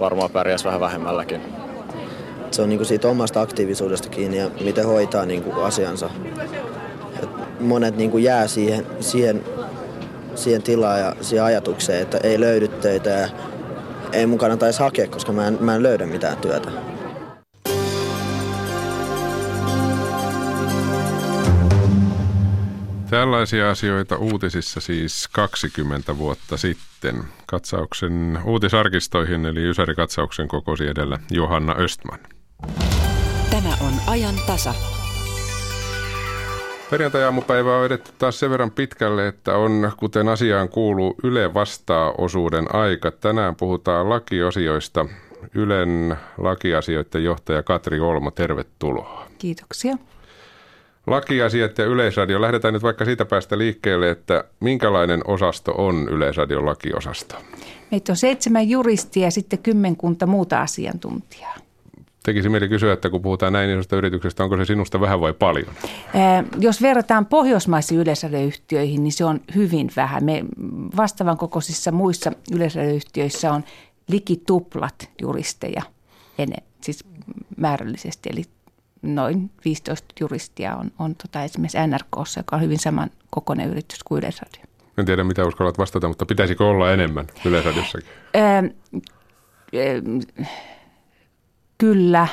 varmaan 0.00 0.30
pärjäs 0.30 0.64
vähän 0.64 0.80
vähemmälläkin. 0.80 1.40
Se 2.50 2.62
on 2.62 2.68
niin 2.68 2.78
kuin 2.78 2.86
siitä 2.86 3.08
omasta 3.08 3.40
aktiivisuudesta 3.40 4.08
kiinni 4.08 4.36
ja 4.36 4.50
miten 4.60 4.86
hoitaa 4.86 5.26
niin 5.26 5.42
kuin 5.42 5.64
asiansa. 5.64 6.10
Et 7.22 7.28
monet 7.60 7.96
niin 7.96 8.10
kuin 8.10 8.24
jää 8.24 8.46
siihen, 8.46 8.86
siihen 9.00 9.44
siihen 10.38 10.62
tilaan 10.62 11.00
ja 11.00 11.16
siihen 11.20 11.44
ajatukseen, 11.44 12.02
että 12.02 12.18
ei 12.22 12.40
löydy 12.40 12.68
töitä 12.68 13.10
ja 13.10 13.28
ei 14.12 14.26
mun 14.26 14.38
kannata 14.38 14.66
edes 14.66 14.78
hakea, 14.78 15.08
koska 15.08 15.32
mä 15.32 15.46
en, 15.46 15.58
mä 15.60 15.74
en 15.74 15.82
löydä 15.82 16.06
mitään 16.06 16.36
työtä. 16.36 16.70
Tällaisia 23.10 23.70
asioita 23.70 24.16
uutisissa 24.16 24.80
siis 24.80 25.28
20 25.32 26.18
vuotta 26.18 26.56
sitten. 26.56 27.24
Katsauksen 27.46 28.38
uutisarkistoihin 28.44 29.46
eli 29.46 29.70
Ysäri-katsauksen 29.70 30.48
kokosi 30.48 30.86
edellä 30.86 31.18
Johanna 31.30 31.74
Östman. 31.78 32.18
Tämä 33.50 33.76
on 33.80 33.92
ajan 34.06 34.34
tasa. 34.46 34.74
Perjantai-aamupäivä 36.90 37.76
on 37.76 37.86
edetty 37.86 38.12
taas 38.18 38.40
sen 38.40 38.50
verran 38.50 38.70
pitkälle, 38.70 39.28
että 39.28 39.56
on, 39.56 39.92
kuten 39.96 40.28
asiaan 40.28 40.68
kuuluu, 40.68 41.14
Yle 41.22 41.54
vastaa 41.54 42.14
osuuden 42.18 42.74
aika. 42.74 43.10
Tänään 43.10 43.56
puhutaan 43.56 44.08
lakiosioista. 44.08 45.06
Ylen 45.54 46.16
lakiasioiden 46.38 47.24
johtaja 47.24 47.62
Katri 47.62 48.00
Olmo, 48.00 48.30
tervetuloa. 48.30 49.26
Kiitoksia. 49.38 49.96
Lakiasiat 51.06 51.78
ja 51.78 51.84
Yleisradio. 51.84 52.40
Lähdetään 52.40 52.74
nyt 52.74 52.82
vaikka 52.82 53.04
siitä 53.04 53.24
päästä 53.24 53.58
liikkeelle, 53.58 54.10
että 54.10 54.44
minkälainen 54.60 55.20
osasto 55.24 55.74
on 55.78 56.08
Yleisradion 56.10 56.66
lakiosasto? 56.66 57.36
Meitä 57.90 58.12
on 58.12 58.16
seitsemän 58.16 58.68
juristia 58.68 59.24
ja 59.24 59.30
sitten 59.30 59.58
kymmenkunta 59.58 60.26
muuta 60.26 60.60
asiantuntijaa 60.60 61.67
tekisi 62.28 62.48
mieli 62.48 62.68
kysyä, 62.68 62.92
että 62.92 63.10
kun 63.10 63.22
puhutaan 63.22 63.52
näin 63.52 63.70
isosta 63.70 63.96
yrityksestä, 63.96 64.44
onko 64.44 64.56
se 64.56 64.64
sinusta 64.64 65.00
vähän 65.00 65.20
vai 65.20 65.32
paljon? 65.32 65.74
Jos 66.58 66.82
verrataan 66.82 67.26
pohjoismaisiin 67.26 68.00
yleisradioyhtiöihin, 68.00 69.04
niin 69.04 69.12
se 69.12 69.24
on 69.24 69.40
hyvin 69.54 69.90
vähän. 69.96 70.24
Me 70.24 70.44
vastaavan 70.96 71.36
kokoisissa 71.36 71.92
muissa 71.92 72.32
yleisradioyhtiöissä 72.52 73.52
on 73.52 73.64
liki 74.08 74.42
tuplat 74.46 75.10
juristeja, 75.22 75.82
ennen, 76.38 76.62
siis 76.80 77.04
määrällisesti, 77.56 78.28
eli 78.32 78.42
noin 79.02 79.50
15 79.64 80.14
juristia 80.20 80.76
on, 80.76 80.90
on 80.98 81.14
tota 81.14 81.44
esimerkiksi 81.44 81.78
NRKssa, 81.86 82.40
joka 82.40 82.56
on 82.56 82.62
hyvin 82.62 82.78
saman 82.78 83.10
kokoinen 83.30 83.70
yritys 83.70 84.04
kuin 84.04 84.18
Yleisradio. 84.18 84.62
En 84.98 85.04
tiedä, 85.04 85.24
mitä 85.24 85.44
uskallat 85.44 85.78
vastata, 85.78 86.08
mutta 86.08 86.26
pitäisikö 86.26 86.66
olla 86.66 86.92
enemmän 86.92 87.26
Yleisradiossakin? 87.44 88.08
Ähm, 88.36 88.66
äh, 90.40 90.48
kyllä. 91.78 92.28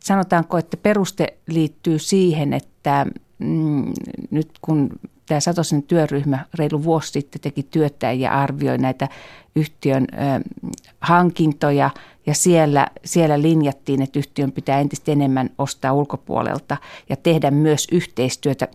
Sanotaanko, 0.00 0.58
että 0.58 0.76
peruste 0.76 1.36
liittyy 1.46 1.98
siihen, 1.98 2.52
että 2.52 3.06
mm, 3.38 3.92
nyt 4.30 4.50
kun 4.62 4.90
tämä 5.26 5.40
Satosen 5.40 5.82
työryhmä 5.82 6.44
reilu 6.54 6.84
vuosi 6.84 7.12
sitten 7.12 7.40
teki 7.40 7.62
työtä 7.62 8.12
ja 8.12 8.32
arvioi 8.32 8.78
näitä 8.78 9.08
yhtiön 9.56 10.06
hankintoja 11.00 11.90
ja 12.26 12.34
siellä, 12.34 12.86
siellä 13.04 13.42
linjattiin, 13.42 14.02
että 14.02 14.18
yhtiön 14.18 14.52
pitää 14.52 14.80
entistä 14.80 15.12
enemmän 15.12 15.50
ostaa 15.58 15.92
ulkopuolelta 15.92 16.76
ja 17.08 17.16
tehdä 17.16 17.50
myös 17.50 17.86
yhteistyötä 17.92 18.68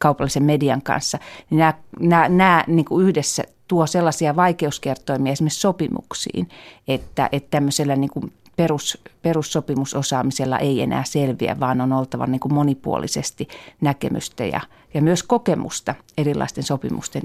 kaupallisen 0.00 0.42
median 0.42 0.82
kanssa, 0.82 1.18
niin 1.50 1.58
nämä, 1.58 1.74
nämä, 2.00 2.28
nämä 2.28 2.64
niin 2.66 2.84
kuin 2.84 3.06
yhdessä 3.06 3.44
tuo 3.68 3.86
sellaisia 3.86 4.36
vaikeuskertoimia 4.36 5.32
esimerkiksi 5.32 5.60
sopimuksiin, 5.60 6.48
että, 6.88 7.28
että 7.32 7.50
tämmöisellä 7.50 7.96
niin 7.96 8.10
kuin 8.10 8.32
perus, 8.56 8.98
perussopimusosaamisella 9.22 10.58
ei 10.58 10.82
enää 10.82 11.04
selviä, 11.04 11.56
vaan 11.60 11.80
on 11.80 11.92
oltava 11.92 12.26
niin 12.26 12.40
kuin 12.40 12.54
monipuolisesti 12.54 13.48
näkemystä 13.80 14.44
ja, 14.44 14.60
ja 14.94 15.02
myös 15.02 15.22
kokemusta 15.22 15.94
erilaisten 16.18 16.64
sopimusten 16.64 17.22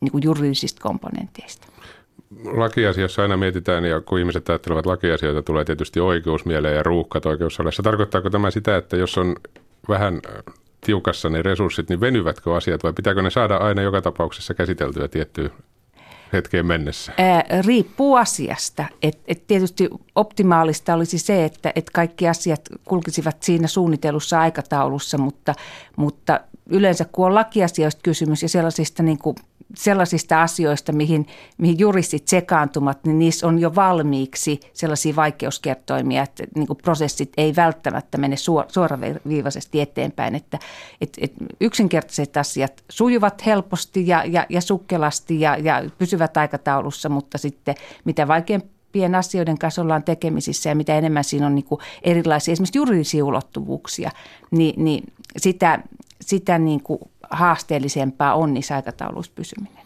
niin 0.00 0.12
kuin 0.12 0.24
juridisista 0.24 0.82
komponenteista. 0.82 1.66
Lakiasiassa 2.44 3.22
aina 3.22 3.36
mietitään, 3.36 3.84
ja 3.84 4.00
kun 4.00 4.18
ihmiset 4.18 4.48
ajattelevat 4.48 4.86
lakiasioita, 4.86 5.42
tulee 5.42 5.64
tietysti 5.64 6.00
oikeus 6.00 6.44
mieleen 6.44 6.76
ja 6.76 6.82
ruuhkat 6.82 7.26
oikeussalissa. 7.26 7.82
Tarkoittaako 7.82 8.30
tämä 8.30 8.50
sitä, 8.50 8.76
että 8.76 8.96
jos 8.96 9.18
on 9.18 9.36
vähän 9.88 10.20
tiukassa 10.86 11.28
ne 11.28 11.42
resurssit, 11.42 11.88
niin 11.88 12.00
venyvätkö 12.00 12.56
asiat 12.56 12.82
vai 12.82 12.92
pitääkö 12.92 13.22
ne 13.22 13.30
saada 13.30 13.56
aina 13.56 13.82
joka 13.82 14.02
tapauksessa 14.02 14.54
käsiteltyä 14.54 15.08
tiettyyn 15.08 15.50
hetkeen 16.32 16.66
mennessä? 16.66 17.12
Ää, 17.18 17.44
riippuu 17.66 18.14
asiasta. 18.14 18.84
Et, 19.02 19.18
et 19.26 19.46
tietysti 19.46 19.88
optimaalista 20.14 20.94
olisi 20.94 21.18
se, 21.18 21.44
että 21.44 21.72
et 21.74 21.90
kaikki 21.90 22.28
asiat 22.28 22.60
kulkisivat 22.84 23.42
siinä 23.42 23.68
suunnitelussa 23.68 24.40
aikataulussa, 24.40 25.18
mutta, 25.18 25.54
mutta 25.96 26.40
yleensä 26.66 27.04
kun 27.12 27.26
on 27.26 27.34
lakiasioista 27.34 28.00
kysymys 28.02 28.42
ja 28.42 28.48
sellaisista 28.48 29.02
niin 29.02 29.18
kuin 29.18 29.36
sellaisista 29.74 30.42
asioista, 30.42 30.92
mihin, 30.92 31.26
mihin 31.58 31.78
juristit 31.78 32.28
sekaantumat, 32.28 33.04
niin 33.04 33.18
niissä 33.18 33.46
on 33.46 33.58
jo 33.58 33.74
valmiiksi 33.74 34.60
sellaisia 34.72 35.16
vaikeuskertoimia, 35.16 36.22
että 36.22 36.44
niin 36.54 36.66
kuin 36.66 36.76
prosessit 36.76 37.32
ei 37.36 37.56
välttämättä 37.56 38.18
mene 38.18 38.36
suoraviivaisesti 38.68 39.80
eteenpäin. 39.80 40.34
Että, 40.34 40.58
et, 41.00 41.18
et 41.20 41.32
yksinkertaiset 41.60 42.36
asiat 42.36 42.84
sujuvat 42.88 43.46
helposti 43.46 44.08
ja, 44.08 44.24
ja, 44.26 44.46
ja 44.48 44.60
sukkelasti 44.60 45.40
ja, 45.40 45.56
ja 45.56 45.84
pysyvät 45.98 46.36
aikataulussa, 46.36 47.08
mutta 47.08 47.38
sitten 47.38 47.74
mitä 48.04 48.28
vaikeampien 48.28 49.14
asioiden 49.14 49.58
kanssa 49.58 49.82
ollaan 49.82 50.02
tekemisissä 50.02 50.68
ja 50.68 50.74
mitä 50.74 50.98
enemmän 50.98 51.24
siinä 51.24 51.46
on 51.46 51.54
niin 51.54 51.64
kuin 51.64 51.80
erilaisia 52.02 52.52
esimerkiksi 52.52 52.78
juridisia 52.78 53.24
ulottuvuuksia, 53.24 54.10
niin, 54.50 54.84
niin 54.84 55.04
sitä, 55.36 55.82
sitä 56.20 56.58
niin 56.58 56.82
kuin 56.82 57.00
haasteellisempaa 57.30 58.34
on 58.34 58.54
niissä 58.54 58.74
aikatauluissa 58.74 59.32
pysyminen. 59.34 59.82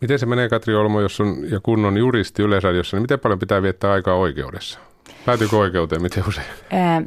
Miten 0.00 0.18
se 0.18 0.26
menee 0.26 0.48
Katri 0.48 0.74
Olmo, 0.74 1.00
jos 1.00 1.20
on 1.20 1.36
ja 1.50 1.60
kun 1.60 1.84
on 1.84 1.96
juristi 1.96 2.42
Yleisradiossa, 2.42 2.96
niin 2.96 3.02
miten 3.02 3.20
paljon 3.20 3.38
pitää 3.38 3.62
viettää 3.62 3.92
aikaa 3.92 4.14
oikeudessa? 4.14 4.78
Päätyykö 5.26 5.56
oikeuteen 5.56 6.02
miten 6.02 6.24
usein? 6.28 6.46
Ää, 6.70 7.02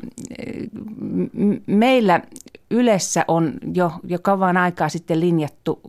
meillä 1.67 2.21
Ylessä 2.71 3.25
on 3.27 3.53
jo, 3.73 3.91
jo 4.03 4.19
kauan 4.21 4.57
aikaa 4.57 4.89
sitten 4.89 5.19
linjattu 5.19 5.79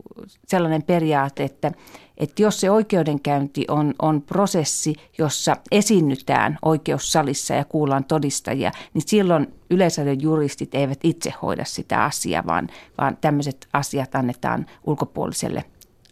sellainen 0.47 0.83
periaate, 0.83 1.43
että, 1.43 1.71
että 2.17 2.41
jos 2.41 2.59
se 2.59 2.71
oikeudenkäynti 2.71 3.65
on, 3.67 3.93
on 4.01 4.21
prosessi, 4.21 4.95
jossa 5.17 5.57
esiinnytään 5.71 6.57
oikeussalissa 6.61 7.53
ja 7.53 7.65
kuullaan 7.65 8.03
todistajia, 8.03 8.71
niin 8.93 9.03
silloin 9.05 9.53
yleisöiden 9.69 10.21
juristit 10.21 10.75
eivät 10.75 10.99
itse 11.03 11.33
hoida 11.41 11.65
sitä 11.65 12.03
asiaa, 12.03 12.45
vaan, 12.45 12.67
vaan 12.97 13.17
tämmöiset 13.21 13.67
asiat 13.73 14.15
annetaan 14.15 14.65
ulkopuoliselle 14.83 15.63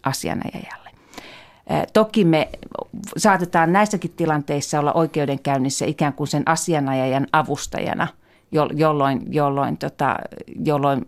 asianajajalle. 0.03 0.89
Toki 1.93 2.25
me 2.25 2.49
saatetaan 3.17 3.73
näissäkin 3.73 4.11
tilanteissa 4.11 4.79
olla 4.79 4.93
oikeudenkäynnissä 4.93 5.85
ikään 5.85 6.13
kuin 6.13 6.27
sen 6.27 6.43
asianajajan 6.45 7.27
avustajana, 7.33 8.07
jolloin, 8.51 9.21
jolloin, 9.33 9.77
tota, 9.77 10.15
jolloin 10.65 11.05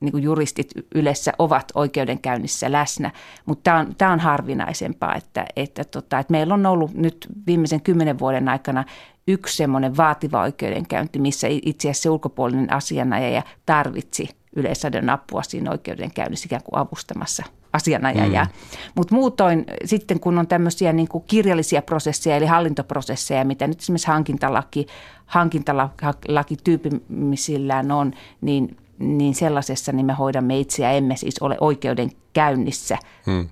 niin 0.00 0.22
juristit 0.22 0.70
yleensä 0.94 1.32
ovat 1.38 1.72
oikeudenkäynnissä 1.74 2.72
läsnä, 2.72 3.10
mutta 3.46 3.84
tämä 3.98 4.10
on, 4.10 4.12
on 4.12 4.20
harvinaisempaa, 4.20 5.14
että, 5.14 5.46
että, 5.56 5.84
tota, 5.84 6.18
että 6.18 6.30
meillä 6.30 6.54
on 6.54 6.66
ollut 6.66 6.94
nyt 6.94 7.26
viimeisen 7.46 7.80
kymmenen 7.80 8.18
vuoden 8.18 8.48
aikana 8.48 8.84
yksi 9.28 9.56
semmoinen 9.56 9.96
vaativa 9.96 10.42
oikeudenkäynti, 10.42 11.18
missä 11.18 11.46
itse 11.50 11.90
asiassa 11.90 12.12
ulkopuolinen 12.12 12.72
asianajaja 12.72 13.42
tarvitsi 13.66 14.28
yleisradion 14.56 15.10
apua 15.10 15.42
siinä 15.42 15.70
oikeudenkäynnissä 15.70 16.46
ikään 16.46 16.62
kuin 16.64 16.80
avustamassa 16.80 17.44
asianajajaa. 17.76 18.44
Mm. 18.44 18.50
Mutta 18.94 19.14
muutoin 19.14 19.64
sitten 19.84 20.20
kun 20.20 20.38
on 20.38 20.46
tämmöisiä 20.46 20.92
niin 20.92 21.08
kuin 21.08 21.24
kirjallisia 21.26 21.82
prosesseja 21.82 22.36
eli 22.36 22.46
hallintoprosesseja, 22.46 23.44
mitä 23.44 23.66
nyt 23.66 23.80
esimerkiksi 23.80 24.06
hankintalaki, 24.06 24.86
hankintalaki 25.26 26.56
tyypimisillään 26.64 27.90
on, 27.92 28.12
niin, 28.40 28.76
niin 28.98 29.34
sellaisessa 29.34 29.92
niin 29.92 30.06
me 30.06 30.12
hoidamme 30.12 30.58
itse 30.58 30.82
ja 30.82 30.90
emme 30.90 31.16
siis 31.16 31.38
ole 31.40 31.56
oikeudenkäynnissä 31.60 32.98
mm. 33.26 33.48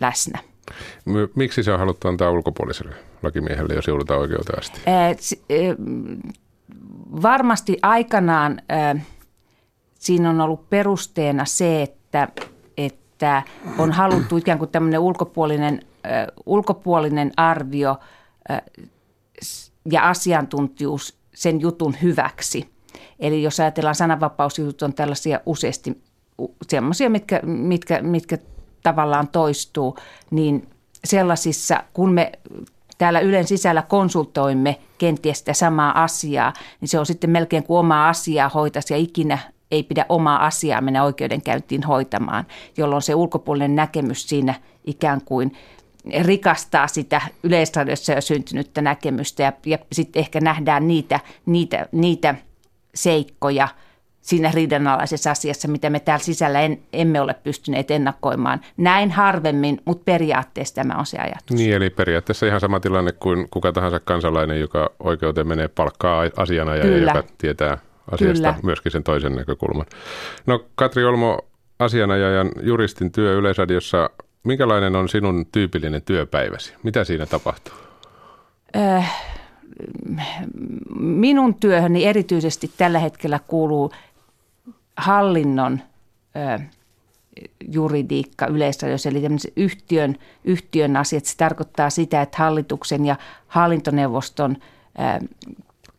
läsnä. 0.00 0.38
Miksi 1.34 1.62
se 1.62 1.72
on 1.72 1.78
haluttu 1.78 2.08
antaa 2.08 2.30
ulkopuoliselle 2.30 2.94
lakimiehelle, 3.22 3.74
jos 3.74 3.86
joudutaan 3.86 4.20
oikeuteen 4.20 4.58
asti? 4.58 4.80
varmasti 7.22 7.78
aikanaan 7.82 8.62
siinä 9.94 10.30
on 10.30 10.40
ollut 10.40 10.70
perusteena 10.70 11.44
se, 11.44 11.82
että, 11.82 12.28
että 13.20 13.42
on 13.78 13.92
haluttu 13.92 14.36
ikään 14.36 14.58
kuin 14.58 14.70
tämmöinen 14.70 15.00
ulkopuolinen, 15.00 15.80
ulkopuolinen 16.46 17.32
arvio 17.36 17.96
ja 19.92 20.08
asiantuntijuus 20.08 21.18
sen 21.34 21.60
jutun 21.60 21.96
hyväksi. 22.02 22.70
Eli 23.18 23.42
jos 23.42 23.60
ajatellaan 23.60 23.94
sananvapausjutut 23.94 24.82
on 24.82 24.94
tällaisia 24.94 25.40
useasti 25.46 26.02
sellaisia, 26.68 27.10
mitkä, 27.10 27.40
mitkä, 27.42 28.02
mitkä 28.02 28.38
tavallaan 28.82 29.28
toistuu, 29.28 29.96
niin 30.30 30.68
sellaisissa, 31.04 31.82
kun 31.92 32.12
me 32.12 32.32
täällä 32.98 33.20
Ylen 33.20 33.46
sisällä 33.46 33.82
konsultoimme 33.82 34.78
kenties 34.98 35.38
sitä 35.38 35.52
samaa 35.52 36.02
asiaa, 36.02 36.52
niin 36.80 36.88
se 36.88 36.98
on 36.98 37.06
sitten 37.06 37.30
melkein 37.30 37.62
kuin 37.62 37.78
omaa 37.78 38.08
asiaa 38.08 38.48
hoitaisi 38.48 38.94
ja 38.94 38.98
ikinä 38.98 39.38
ei 39.70 39.82
pidä 39.82 40.06
omaa 40.08 40.46
asiaa 40.46 40.80
mennä 40.80 41.04
oikeudenkäyntiin 41.04 41.82
hoitamaan, 41.82 42.46
jolloin 42.76 43.02
se 43.02 43.14
ulkopuolinen 43.14 43.76
näkemys 43.76 44.28
siinä 44.28 44.54
ikään 44.84 45.20
kuin 45.24 45.52
rikastaa 46.20 46.86
sitä 46.86 47.20
yleisradiossa 47.42 48.12
jo 48.12 48.20
syntynyttä 48.20 48.82
näkemystä 48.82 49.42
ja, 49.42 49.52
ja 49.66 49.78
sitten 49.92 50.20
ehkä 50.20 50.40
nähdään 50.40 50.88
niitä, 50.88 51.20
niitä, 51.46 51.86
niitä 51.92 52.34
seikkoja– 52.94 53.68
siinä 54.20 54.50
riidanalaisessa 54.54 55.30
asiassa, 55.30 55.68
mitä 55.68 55.90
me 55.90 56.00
täällä 56.00 56.24
sisällä 56.24 56.60
en, 56.60 56.80
emme 56.92 57.20
ole 57.20 57.34
pystyneet 57.34 57.90
ennakoimaan. 57.90 58.60
Näin 58.76 59.10
harvemmin, 59.10 59.80
mutta 59.84 60.04
periaatteessa 60.04 60.74
tämä 60.74 60.94
on 60.94 61.06
se 61.06 61.18
ajatus. 61.18 61.56
Niin, 61.56 61.74
eli 61.74 61.90
periaatteessa 61.90 62.46
ihan 62.46 62.60
sama 62.60 62.80
tilanne 62.80 63.12
kuin 63.12 63.46
kuka 63.50 63.72
tahansa 63.72 64.00
kansalainen, 64.00 64.60
joka 64.60 64.90
oikeuteen 65.00 65.48
menee 65.48 65.68
palkkaa 65.68 66.22
asiana 66.36 66.76
ja 66.76 66.98
joka 66.98 67.24
tietää 67.38 67.78
asiasta 68.10 68.52
Kyllä. 68.52 68.58
myöskin 68.62 68.92
sen 68.92 69.02
toisen 69.02 69.34
näkökulman. 69.34 69.86
No 70.46 70.64
Katri 70.74 71.04
Olmo, 71.04 71.38
asianajajan 71.78 72.50
juristin 72.62 73.12
työ 73.12 73.34
Yleisradiossa, 73.34 74.10
minkälainen 74.44 74.96
on 74.96 75.08
sinun 75.08 75.46
tyypillinen 75.52 76.02
työpäiväsi? 76.02 76.74
Mitä 76.82 77.04
siinä 77.04 77.26
tapahtuu? 77.26 77.74
Äh, 78.76 79.22
minun 81.00 81.54
työhöni 81.54 82.04
erityisesti 82.04 82.70
tällä 82.76 82.98
hetkellä 82.98 83.40
kuuluu 83.46 83.92
hallinnon 84.96 85.80
ö, 86.36 86.60
juridiikka 87.68 88.46
yleisradiossa, 88.46 89.08
eli 89.08 89.22
yhtiön, 89.56 90.16
yhtiön 90.44 90.96
asiat. 90.96 91.24
Se 91.24 91.36
tarkoittaa 91.36 91.90
sitä, 91.90 92.22
että 92.22 92.38
hallituksen 92.38 93.06
ja 93.06 93.16
hallintoneuvoston 93.46 94.56
ö, 94.60 95.26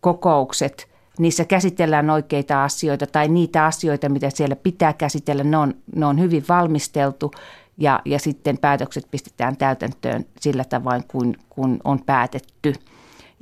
kokoukset, 0.02 0.91
niissä 1.20 1.46
käsitellään 1.46 2.10
oikeita 2.10 2.64
asioita 2.64 3.08
tai 3.08 3.28
niitä 3.28 3.66
asioita, 3.66 4.10
mitä 4.10 4.30
siellä 4.30 4.56
pitää 4.56 4.94
käsitellä, 4.94 5.44
ne 5.44 5.58
on, 5.58 5.74
ne 5.96 6.06
on 6.06 6.20
hyvin 6.20 6.44
valmisteltu 6.50 7.32
ja, 7.78 8.02
ja 8.06 8.20
sitten 8.20 8.58
päätökset 8.58 9.08
pistetään 9.12 9.58
täytäntöön 9.58 10.26
sillä 10.40 10.64
tavoin, 10.64 11.04
kun, 11.08 11.36
kun 11.50 11.80
on 11.84 12.00
päätetty. 12.06 12.74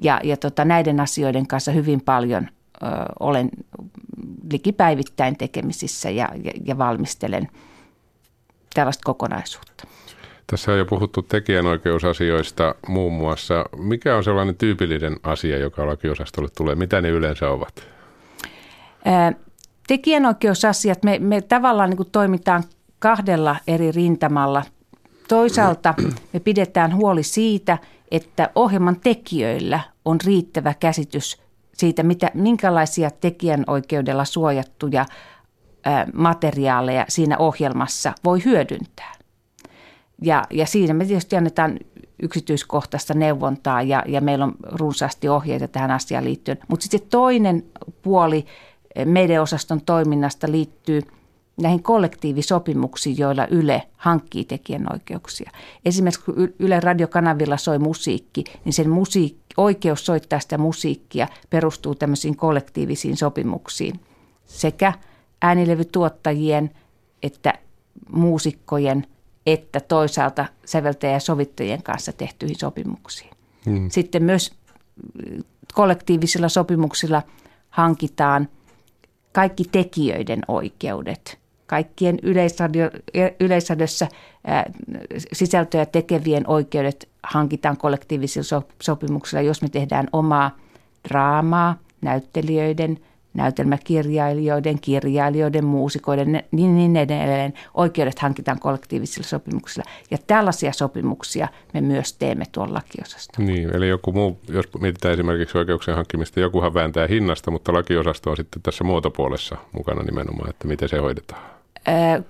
Ja, 0.02 0.20
ja 0.24 0.38
tota, 0.38 0.66
näiden 0.66 1.00
asioiden 1.00 1.48
kanssa 1.48 1.72
hyvin 1.72 2.02
paljon 2.02 2.48
ö, 2.48 2.86
olen 3.20 3.50
likipäivittäin 4.52 5.38
tekemisissä 5.38 6.10
ja, 6.10 6.30
ja, 6.44 6.52
ja 6.66 6.78
valmistelen 6.78 7.48
tällaista 8.74 9.02
kokonaisuutta. 9.06 9.88
Tässä 10.50 10.72
on 10.72 10.78
jo 10.78 10.86
puhuttu 10.86 11.22
tekijänoikeusasioista 11.22 12.76
muun 12.88 13.14
muassa. 13.14 13.66
Mikä 13.78 14.16
on 14.16 14.24
sellainen 14.24 14.56
tyypillinen 14.56 15.16
asia, 15.24 15.58
joka 15.58 15.88
lakiosastolle 15.88 16.50
tulee? 16.58 16.76
Mitä 16.76 17.02
ne 17.02 17.10
yleensä 17.10 17.50
ovat? 17.50 17.88
tekijänoikeusasiat, 19.88 21.04
me, 21.04 21.20
me 21.20 21.42
tavallaan 21.42 21.90
niin 21.90 22.12
toimitaan 22.12 22.64
kahdella 23.00 23.56
eri 23.68 23.92
rintamalla. 23.92 24.64
Toisaalta 25.28 25.94
me 26.34 26.40
pidetään 26.40 26.96
huoli 26.96 27.24
siitä, 27.24 27.78
että 28.12 28.50
ohjelman 28.56 29.00
tekijöillä 29.00 29.80
on 30.06 30.18
riittävä 30.26 30.74
käsitys 30.80 31.42
siitä, 31.74 32.04
mitä, 32.04 32.32
minkälaisia 32.34 33.12
tekijänoikeudella 33.12 34.26
suojattuja 34.26 35.06
materiaaleja 36.14 37.06
siinä 37.10 37.38
ohjelmassa 37.38 38.14
voi 38.24 38.44
hyödyntää. 38.46 39.19
Ja, 40.22 40.44
ja 40.50 40.66
siinä 40.66 40.94
me 40.94 41.06
tietysti 41.06 41.36
annetaan 41.36 41.80
yksityiskohtaista 42.24 43.14
neuvontaa 43.14 43.82
ja, 43.82 44.04
ja 44.08 44.22
meillä 44.22 44.46
on 44.46 44.56
runsaasti 44.64 45.30
ohjeita 45.30 45.68
tähän 45.68 45.92
asiaan 45.92 46.24
liittyen. 46.24 46.58
Mutta 46.68 46.84
sitten 46.84 47.10
toinen 47.10 47.64
puoli 48.02 48.46
meidän 49.06 49.42
osaston 49.42 49.82
toiminnasta 49.82 50.52
liittyy 50.52 51.02
näihin 51.62 51.84
kollektiivisopimuksiin, 51.84 53.18
joilla 53.18 53.48
Yle 53.48 53.84
hankkii 53.98 54.46
tekijänoikeuksia. 54.46 55.52
Esimerkiksi 55.86 56.26
kun 56.26 56.54
Yle 56.60 56.80
radiokanavilla 56.80 57.58
soi 57.58 57.80
musiikki, 57.80 58.44
niin 58.66 58.74
sen 58.74 58.88
musiik- 58.90 59.54
oikeus 59.58 60.06
soittaa 60.06 60.40
sitä 60.40 60.58
musiikkia 60.58 61.28
perustuu 61.50 61.96
tämmöisiin 61.96 62.36
kollektiivisiin 62.36 63.18
sopimuksiin 63.18 64.00
sekä 64.46 64.94
äänilevytuottajien 65.42 66.72
että 67.24 67.54
muusikkojen– 68.12 69.06
että 69.52 69.80
toisaalta 69.80 70.46
säveltäjä- 70.66 71.14
ja 71.14 71.20
sovittajien 71.20 71.84
kanssa 71.84 72.14
tehtyihin 72.14 72.60
sopimuksiin. 72.60 73.30
Hmm. 73.66 73.90
Sitten 73.90 74.24
myös 74.24 74.52
kollektiivisilla 75.74 76.50
sopimuksilla 76.50 77.22
hankitaan 77.70 78.48
kaikki 79.32 79.64
tekijöiden 79.72 80.42
oikeudet. 80.48 81.40
Kaikkien 81.68 82.20
yleisradio, 82.24 82.90
yleisradiossa 83.40 84.08
sisältöjä 85.34 85.86
tekevien 85.86 86.48
oikeudet 86.48 87.10
hankitaan 87.24 87.78
kollektiivisilla 87.78 88.64
sopimuksilla, 88.82 89.42
jos 89.42 89.62
me 89.62 89.70
tehdään 89.70 90.08
omaa 90.14 90.58
draamaa, 91.10 91.76
näyttelijöiden– 92.02 92.98
näytelmäkirjailijoiden, 93.34 94.80
kirjailijoiden, 94.82 95.66
muusikoiden, 95.66 96.44
niin, 96.52 96.76
niin 96.76 96.96
edelleen. 96.96 97.54
Oikeudet 97.74 98.20
hankitaan 98.20 98.60
kollektiivisilla 98.60 99.28
sopimuksilla. 99.28 99.90
Ja 100.12 100.18
tällaisia 100.28 100.74
sopimuksia 100.74 101.48
me 101.74 101.82
myös 101.82 102.14
teemme 102.14 102.46
tuolla 102.52 102.74
lakiosastolla. 102.74 103.52
Niin, 103.52 103.76
eli 103.76 103.90
joku 103.90 104.12
muu, 104.12 104.40
jos 104.50 104.66
mietitään 104.80 105.14
esimerkiksi 105.14 105.58
oikeuksien 105.58 105.96
hankkimista, 105.96 106.40
jokuhan 106.40 106.74
vääntää 106.74 107.08
hinnasta, 107.08 107.52
mutta 107.52 107.74
lakiosasto 107.74 108.30
on 108.30 108.38
sitten 108.38 108.62
tässä 108.62 108.84
muotopuolessa 108.84 109.58
mukana 109.72 110.04
nimenomaan, 110.04 110.50
että 110.50 110.68
miten 110.68 110.90
se 110.90 110.98
hoidetaan. 110.98 111.42
Ää, 111.86 112.22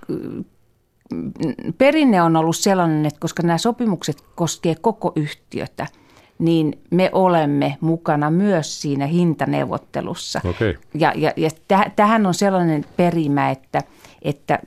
perinne 1.77 2.21
on 2.21 2.35
ollut 2.35 2.57
sellainen, 2.57 3.05
että 3.05 3.19
koska 3.19 3.43
nämä 3.43 3.57
sopimukset 3.57 4.23
koskee 4.35 4.75
koko 4.81 5.13
yhtiötä– 5.15 5.87
niin 6.39 6.81
me 6.91 7.09
olemme 7.13 7.77
mukana 7.81 8.31
myös 8.31 8.81
siinä 8.81 9.05
hintaneuvottelussa. 9.05 10.41
Okay. 10.49 10.75
Ja, 10.93 11.13
ja, 11.15 11.33
ja 11.37 11.49
tähän 11.95 12.25
on 12.25 12.33
sellainen 12.33 12.85
perimä, 12.97 13.49
että, 13.49 13.83
että 14.21 14.59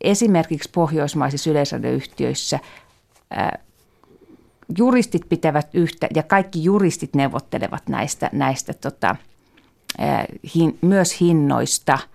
esimerkiksi 0.00 0.70
pohjoismaisissa 0.74 1.50
yleisradioyhtiöissä 1.50 2.58
ää, 3.30 3.58
juristit 4.78 5.22
pitävät 5.28 5.68
yhtä, 5.74 6.08
ja 6.14 6.22
kaikki 6.22 6.64
juristit 6.64 7.14
neuvottelevat 7.14 7.88
näistä, 7.88 8.30
näistä 8.32 8.74
tota, 8.74 9.16
ää, 9.98 10.24
hin, 10.54 10.78
myös 10.82 11.20
hinnoista– 11.20 11.98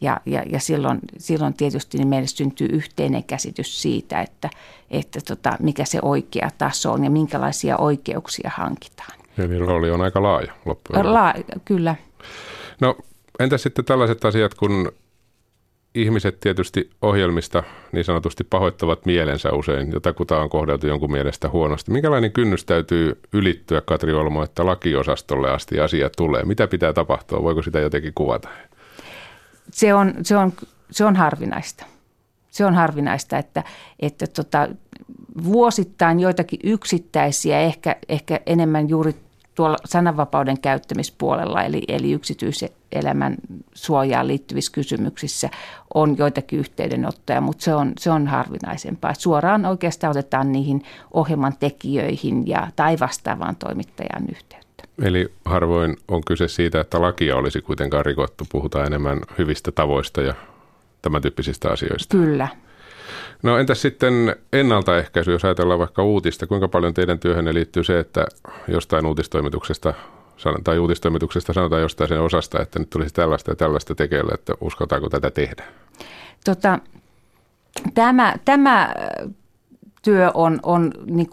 ja, 0.00 0.20
ja, 0.26 0.42
ja 0.46 0.60
silloin, 0.60 0.98
silloin 1.18 1.54
tietysti 1.54 1.98
niin 1.98 2.08
meille 2.08 2.26
syntyy 2.26 2.68
yhteinen 2.72 3.24
käsitys 3.24 3.82
siitä, 3.82 4.20
että, 4.20 4.50
että 4.90 5.20
tota, 5.28 5.56
mikä 5.60 5.84
se 5.84 5.98
oikea 6.02 6.50
taso 6.58 6.92
on 6.92 7.04
ja 7.04 7.10
minkälaisia 7.10 7.76
oikeuksia 7.76 8.50
hankitaan. 8.54 9.18
Eli 9.38 9.58
rooli 9.58 9.90
on 9.90 10.00
aika 10.00 10.22
laaja 10.22 10.52
loppujen 10.64 11.12
La, 11.12 11.34
Kyllä. 11.64 11.94
No 12.80 12.96
entä 13.38 13.58
sitten 13.58 13.84
tällaiset 13.84 14.24
asiat, 14.24 14.54
kun 14.54 14.92
ihmiset 15.94 16.40
tietysti 16.40 16.90
ohjelmista 17.02 17.62
niin 17.92 18.04
sanotusti 18.04 18.44
pahoittavat 18.44 19.06
mielensä 19.06 19.52
usein, 19.52 19.92
jotakuta 19.92 20.40
on 20.40 20.50
kohdeltu 20.50 20.86
jonkun 20.86 21.10
mielestä 21.10 21.48
huonosti. 21.48 21.90
Minkälainen 21.90 22.32
kynnys 22.32 22.64
täytyy 22.64 23.20
ylittyä, 23.32 23.80
Katri 23.80 24.12
Olmo, 24.12 24.42
että 24.42 24.66
lakiosastolle 24.66 25.50
asti 25.50 25.80
asia 25.80 26.10
tulee? 26.16 26.44
Mitä 26.44 26.66
pitää 26.66 26.92
tapahtua? 26.92 27.42
Voiko 27.42 27.62
sitä 27.62 27.80
jotenkin 27.80 28.12
kuvata? 28.14 28.48
Se 29.72 29.94
on, 29.94 30.14
se 30.22 30.36
on, 30.36 30.52
se 30.90 31.04
on 31.04 31.16
harvinaista. 31.16 31.84
Se 32.50 32.64
on 32.64 32.74
harvinaista, 32.74 33.38
että, 33.38 33.64
että 34.00 34.26
tota, 34.26 34.68
vuosittain 35.44 36.20
joitakin 36.20 36.60
yksittäisiä, 36.62 37.60
ehkä, 37.60 37.96
ehkä 38.08 38.40
enemmän 38.46 38.88
juuri 38.88 39.14
tuolla 39.54 39.76
sananvapauden 39.84 40.60
käyttämispuolella, 40.60 41.62
eli, 41.62 41.82
eli 41.88 42.12
yksityiselämän 42.12 43.36
suojaan 43.74 44.28
liittyvissä 44.28 44.72
kysymyksissä 44.72 45.50
on 45.94 46.18
joitakin 46.18 46.58
yhteydenottoja, 46.58 47.40
mutta 47.40 47.64
se 47.64 47.74
on, 47.74 47.92
se 47.98 48.10
on 48.10 48.26
harvinaisempaa. 48.26 49.14
Suoraan 49.14 49.66
oikeastaan 49.66 50.10
otetaan 50.10 50.52
niihin 50.52 50.82
ohjelman 51.12 51.54
tekijöihin 51.60 52.48
ja, 52.48 52.68
tai 52.76 52.96
vastaavaan 53.00 53.56
toimittajan 53.56 54.28
yhteyttä. 54.30 54.67
Eli 55.02 55.32
harvoin 55.44 55.96
on 56.08 56.24
kyse 56.24 56.48
siitä, 56.48 56.80
että 56.80 57.00
lakia 57.00 57.36
olisi 57.36 57.62
kuitenkaan 57.62 58.06
rikottu. 58.06 58.44
Puhutaan 58.52 58.86
enemmän 58.86 59.20
hyvistä 59.38 59.72
tavoista 59.72 60.22
ja 60.22 60.34
tämän 61.02 61.22
tyyppisistä 61.22 61.70
asioista. 61.70 62.16
Kyllä. 62.16 62.48
No 63.42 63.58
entäs 63.58 63.82
sitten 63.82 64.36
ennaltaehkäisy, 64.52 65.32
jos 65.32 65.44
ajatellaan 65.44 65.78
vaikka 65.78 66.02
uutista, 66.02 66.46
kuinka 66.46 66.68
paljon 66.68 66.94
teidän 66.94 67.18
työhönne 67.18 67.54
liittyy 67.54 67.84
se, 67.84 67.98
että 67.98 68.26
jostain 68.68 69.06
uutistoimituksesta 69.06 69.94
tai 70.64 70.78
uutistoimituksesta 70.78 71.52
sanotaan 71.52 71.82
jostain 71.82 72.08
sen 72.08 72.20
osasta, 72.20 72.62
että 72.62 72.78
nyt 72.78 72.90
tulisi 72.90 73.14
tällaista 73.14 73.50
ja 73.50 73.56
tällaista 73.56 73.94
tekeillä, 73.94 74.30
että 74.34 74.54
uskotaanko 74.60 75.08
tätä 75.08 75.30
tehdä? 75.30 75.64
Tota, 76.44 76.78
tämä, 77.94 78.34
tämä 78.44 78.94
työ 80.02 80.30
on, 80.34 80.60
on 80.62 80.92
niin 81.06 81.30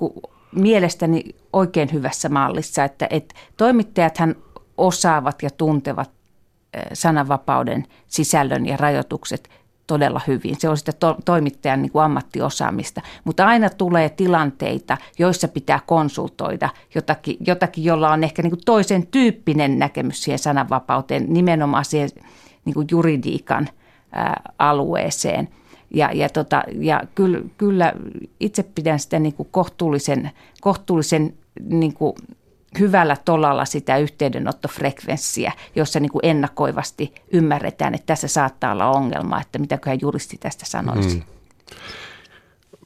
mielestäni 0.55 1.23
oikein 1.53 1.93
hyvässä 1.93 2.29
mallissa, 2.29 2.83
että, 2.83 3.07
että 3.09 3.35
toimittajathan 3.57 4.35
osaavat 4.77 5.43
ja 5.43 5.49
tuntevat 5.49 6.11
sananvapauden 6.93 7.85
sisällön 8.07 8.65
ja 8.65 8.77
rajoitukset 8.77 9.49
todella 9.87 10.21
hyvin. 10.27 10.55
Se 10.59 10.69
on 10.69 10.77
sitä 10.77 10.91
to- 10.91 11.17
toimittajan 11.25 11.81
niin 11.81 11.91
kuin 11.91 12.03
ammattiosaamista. 12.03 13.01
Mutta 13.23 13.45
aina 13.45 13.69
tulee 13.69 14.09
tilanteita, 14.09 14.97
joissa 15.19 15.47
pitää 15.47 15.79
konsultoida 15.85 16.69
jotakin, 16.95 17.37
jotakin 17.47 17.83
jolla 17.83 18.11
on 18.11 18.23
ehkä 18.23 18.41
niin 18.41 18.51
kuin 18.51 18.65
toisen 18.65 19.07
tyyppinen 19.07 19.79
näkemys 19.79 20.23
siihen 20.23 20.39
sananvapauteen, 20.39 21.25
nimenomaan 21.27 21.85
siihen 21.85 22.09
niin 22.65 22.73
kuin 22.73 22.87
juridiikan 22.91 23.69
ää, 24.11 24.41
alueeseen– 24.59 25.47
ja, 25.95 26.09
ja, 26.13 26.29
tota, 26.29 26.63
ja 26.79 27.01
kyllä, 27.15 27.39
kyllä 27.57 27.93
itse 28.39 28.63
pidän 28.63 28.99
sitä 28.99 29.19
niin 29.19 29.33
kuin 29.33 29.47
kohtuullisen, 29.51 30.31
kohtuullisen 30.61 31.33
niin 31.69 31.93
kuin 31.93 32.15
hyvällä 32.79 33.17
tolalla 33.25 33.65
sitä 33.65 33.97
yhteydenottofrekvenssiä, 33.97 35.51
jossa 35.75 35.99
niin 35.99 36.11
kuin 36.11 36.25
ennakoivasti 36.25 37.15
ymmärretään, 37.31 37.95
että 37.95 38.05
tässä 38.05 38.27
saattaa 38.27 38.71
olla 38.71 38.89
ongelma, 38.89 39.41
että 39.41 39.59
mitäköhän 39.59 40.01
juristi 40.01 40.37
tästä 40.37 40.65
sanoisi. 40.65 41.17
Hmm. 41.17 41.23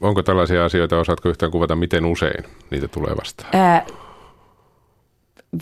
Onko 0.02 0.24
tällaisia 0.24 0.66
asioita, 0.66 1.00
osaatko 1.00 1.30
yhtään 1.30 1.52
kuvata, 1.52 1.76
miten 1.76 2.06
usein 2.06 2.44
niitä 2.72 2.88
tulee 2.88 3.16
vastaan? 3.18 3.50
Ää, 3.54 3.86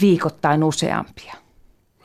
viikoittain 0.01 0.63
useampia. 0.63 1.33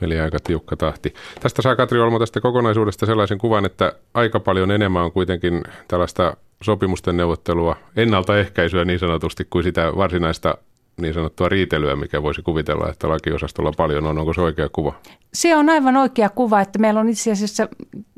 Eli 0.03 0.20
aika 0.20 0.38
tiukka 0.44 0.76
tahti. 0.76 1.14
Tästä 1.40 1.62
saa 1.62 1.76
Katri 1.76 2.00
Olmo 2.00 2.18
tästä 2.18 2.40
kokonaisuudesta 2.40 3.07
sellaisen 3.07 3.38
kuvan, 3.38 3.64
että 3.64 3.92
aika 4.14 4.40
paljon 4.40 4.70
enemmän 4.70 5.03
on 5.03 5.12
kuitenkin 5.12 5.62
tällaista 5.88 6.36
sopimusten 6.62 7.16
neuvottelua, 7.16 7.76
ennaltaehkäisyä 7.96 8.84
niin 8.84 8.98
sanotusti, 8.98 9.46
kuin 9.50 9.64
sitä 9.64 9.92
varsinaista 9.96 10.59
niin 11.00 11.14
sanottua 11.14 11.48
riitelyä, 11.48 11.96
mikä 11.96 12.22
voisi 12.22 12.42
kuvitella, 12.42 12.88
että 12.88 13.09
lakiosastolla 13.09 13.72
paljon 13.76 14.07
on. 14.07 14.18
Onko 14.18 14.34
se 14.34 14.40
oikea 14.40 14.68
kuva? 14.68 14.94
Se 15.34 15.57
on 15.57 15.68
aivan 15.68 15.96
oikea 15.96 16.28
kuva, 16.28 16.61
että 16.61 16.78
meillä 16.78 17.00
on 17.00 17.09
itse 17.09 17.32
asiassa, 17.32 17.68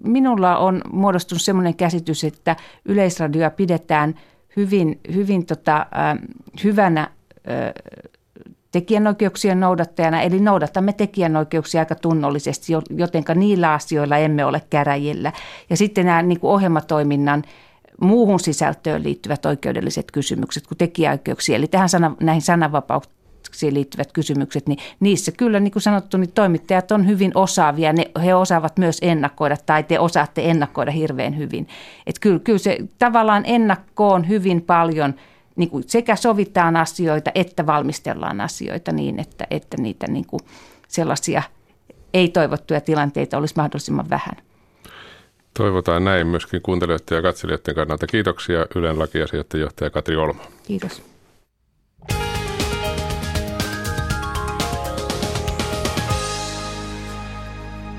minulla 0.04 0.56
on 0.56 0.82
muodostunut 0.92 1.42
sellainen 1.42 1.76
käsitys, 1.76 2.24
että 2.24 2.56
yleisradioa 2.84 3.50
pidetään 3.50 4.14
hyvin, 4.56 5.00
hyvin 5.14 5.46
tota, 5.46 5.76
äh, 5.76 6.18
hyvänä 6.64 7.00
äh, 7.00 7.72
tekijänoikeuksien 8.74 9.60
noudattajana, 9.60 10.22
eli 10.22 10.40
noudatamme 10.40 10.92
tekijänoikeuksia 10.92 11.80
aika 11.80 11.94
tunnollisesti, 11.94 12.72
jotenka 12.96 13.34
niillä 13.34 13.72
asioilla 13.72 14.16
emme 14.16 14.44
ole 14.44 14.62
käräjillä. 14.70 15.32
Ja 15.70 15.76
sitten 15.76 16.06
nämä 16.06 16.22
niin 16.22 16.40
kuin 16.40 16.50
ohjelmatoiminnan 16.50 17.42
muuhun 18.00 18.40
sisältöön 18.40 19.02
liittyvät 19.02 19.46
oikeudelliset 19.46 20.10
kysymykset 20.12 20.66
kuin 20.66 20.78
tekijäoikeuksia. 20.78 21.56
Eli 21.56 21.66
tähän 21.66 21.88
sana, 21.88 22.16
näihin 22.20 22.42
sananvapauksiin 22.42 23.74
liittyvät 23.74 24.12
kysymykset, 24.12 24.68
niin 24.68 24.78
niissä 25.00 25.32
kyllä 25.32 25.60
niin 25.60 25.72
kuin 25.72 25.82
sanottu, 25.82 26.16
niin 26.16 26.32
toimittajat 26.32 26.92
on 26.92 27.06
hyvin 27.06 27.32
osaavia. 27.34 27.92
Ne, 27.92 28.10
he 28.24 28.34
osaavat 28.34 28.78
myös 28.78 28.98
ennakoida 29.02 29.56
tai 29.66 29.82
te 29.82 29.98
osaatte 29.98 30.50
ennakoida 30.50 30.90
hirveän 30.90 31.36
hyvin. 31.36 31.68
Että 32.06 32.20
kyllä, 32.20 32.38
kyllä 32.38 32.58
se 32.58 32.78
tavallaan 32.98 33.42
ennakkoon 33.46 34.28
hyvin 34.28 34.62
paljon 34.62 35.14
niin 35.56 35.70
kuin 35.70 35.84
sekä 35.86 36.16
sovitaan 36.16 36.76
asioita 36.76 37.30
että 37.34 37.66
valmistellaan 37.66 38.40
asioita 38.40 38.92
niin, 38.92 39.20
että, 39.20 39.46
että 39.50 39.76
niitä 39.76 40.06
niin 40.06 40.26
kuin 40.26 40.40
sellaisia 40.88 41.42
ei-toivottuja 42.14 42.80
tilanteita 42.80 43.38
olisi 43.38 43.54
mahdollisimman 43.56 44.10
vähän. 44.10 44.36
Toivotaan 45.58 46.04
näin 46.04 46.26
myöskin 46.26 46.62
kuuntelijoiden 46.62 47.16
ja 47.16 47.22
katselijoiden 47.22 47.74
kannalta. 47.74 48.06
Kiitoksia 48.06 48.66
Ylen 48.74 48.98
lakiasioiden 48.98 49.60
johtaja 49.60 49.90
Katri 49.90 50.16
Olmo. 50.16 50.42
Kiitos. 50.66 51.02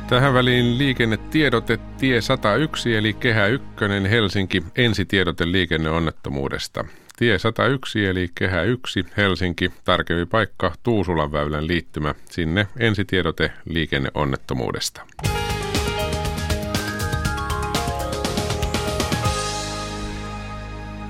Tähän 0.09 0.33
väliin 0.33 0.77
liikennetiedote 0.77 1.79
tie 1.97 2.21
101 2.21 2.95
eli 2.95 3.13
Kehä 3.13 3.47
1 3.47 3.67
Helsinki 4.09 4.63
ensitiedote 4.75 5.51
liikenneonnettomuudesta. 5.51 6.85
Tie 7.17 7.39
101 7.39 8.05
eli 8.05 8.29
Kehä 8.35 8.63
1 8.63 9.05
Helsinki, 9.17 9.71
tarkempi 9.85 10.25
paikka 10.25 10.73
Tuusulan 10.83 11.31
väylän 11.31 11.67
liittymä. 11.67 12.15
Sinne 12.29 12.67
ensitiedote 12.79 13.51
liikenneonnettomuudesta. 13.65 15.01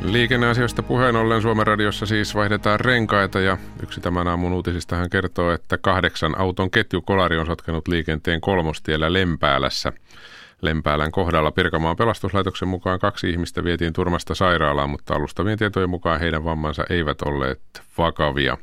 Liikenneasioista 0.02 0.84
puheen 0.84 1.16
ollen 1.16 1.42
Suomen 1.42 1.68
radiossa 1.68 2.06
siis 2.06 2.36
vaihdetaan 2.36 2.80
renkaita 2.80 3.40
ja 3.40 3.58
yksi 3.84 4.02
tämän 4.02 4.28
aamun 4.28 4.54
uutisista 4.54 4.96
hän 4.96 5.10
kertoo, 5.10 5.52
että 5.52 5.78
kahdeksan 5.78 6.40
auton 6.40 6.72
ketjukolari 6.72 7.38
on 7.38 7.46
sotkenut 7.46 7.88
liikenteen 7.88 8.42
kolmostiellä 8.42 9.14
Lempäälässä. 9.14 9.94
Lempäälän 10.66 11.12
kohdalla 11.12 11.52
Pirkanmaan 11.52 11.96
pelastuslaitoksen 11.96 12.68
mukaan 12.68 13.00
kaksi 13.00 13.30
ihmistä 13.30 13.64
vietiin 13.64 13.94
turmasta 13.94 14.36
sairaalaan, 14.36 14.90
mutta 14.90 15.16
alustavien 15.16 15.58
tietojen 15.58 15.90
mukaan 15.90 16.20
heidän 16.20 16.44
vammansa 16.44 16.84
eivät 16.90 17.22
olleet 17.22 17.62
vakavia. 17.98 18.58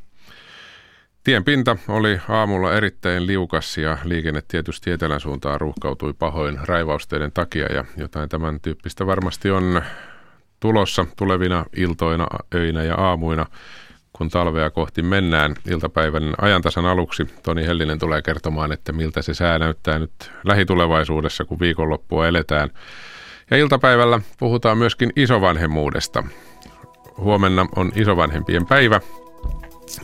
Tien 1.25 1.45
pinta 1.45 1.77
oli 1.89 2.21
aamulla 2.29 2.75
erittäin 2.75 3.27
liukas 3.27 3.79
ja 3.79 3.99
liikenne 4.05 4.43
tietysti 4.49 4.91
etelän 4.91 5.21
suuntaan 5.21 5.61
ruuhkautui 5.61 6.13
pahoin 6.13 6.59
raivausteiden 6.65 7.33
takia 7.33 7.73
ja 7.73 7.85
jotain 7.97 8.29
tämän 8.29 8.61
tyyppistä 8.61 9.07
varmasti 9.07 9.51
on 9.51 9.83
tulossa 10.61 11.07
tulevina 11.17 11.65
iltoina, 11.77 12.27
öinä 12.55 12.83
ja 12.83 12.95
aamuina, 12.95 13.47
kun 14.13 14.29
talvea 14.29 14.71
kohti 14.71 15.03
mennään 15.03 15.55
iltapäivän 15.71 16.35
ajantasan 16.41 16.87
aluksi. 16.87 17.27
Toni 17.43 17.67
Hellinen 17.67 17.99
tulee 17.99 18.23
kertomaan, 18.23 18.73
että 18.73 18.93
miltä 18.93 19.23
se 19.23 19.35
sää 19.35 19.59
näyttää 19.59 19.99
nyt 19.99 20.13
lähitulevaisuudessa, 20.45 21.45
kun 21.45 21.61
viikonloppua 21.61 22.29
eletään. 22.29 22.71
Ja 23.51 23.57
iltapäivällä 23.57 24.21
puhutaan 24.39 24.79
myöskin 24.79 25.13
isovanhemmuudesta. 25.17 26.25
Huomenna 27.19 27.67
on 27.77 27.93
isovanhempien 27.95 28.67
päivä 28.67 29.01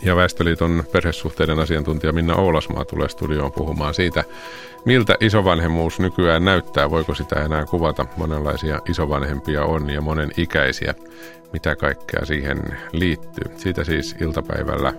ja 0.02 0.16
Väestöliiton 0.16 0.84
perhesuhteiden 0.92 1.58
asiantuntija 1.58 2.12
Minna 2.12 2.34
Oulasmaa 2.34 2.84
tulee 2.84 3.08
studioon 3.08 3.52
puhumaan 3.52 3.94
siitä, 3.94 4.24
miltä 4.84 5.14
isovanhemmuus 5.20 5.98
nykyään 5.98 6.44
näyttää. 6.44 6.90
Voiko 6.90 7.14
sitä 7.14 7.44
enää 7.44 7.66
kuvata? 7.66 8.06
Monenlaisia 8.16 8.80
isovanhempia 8.88 9.64
on 9.64 9.90
ja 9.90 10.00
monen 10.00 10.30
ikäisiä. 10.36 10.94
Mitä 11.52 11.76
kaikkea 11.76 12.24
siihen 12.24 12.58
liittyy? 12.92 13.52
Siitä 13.56 13.84
siis 13.84 14.16
iltapäivällä 14.20 14.92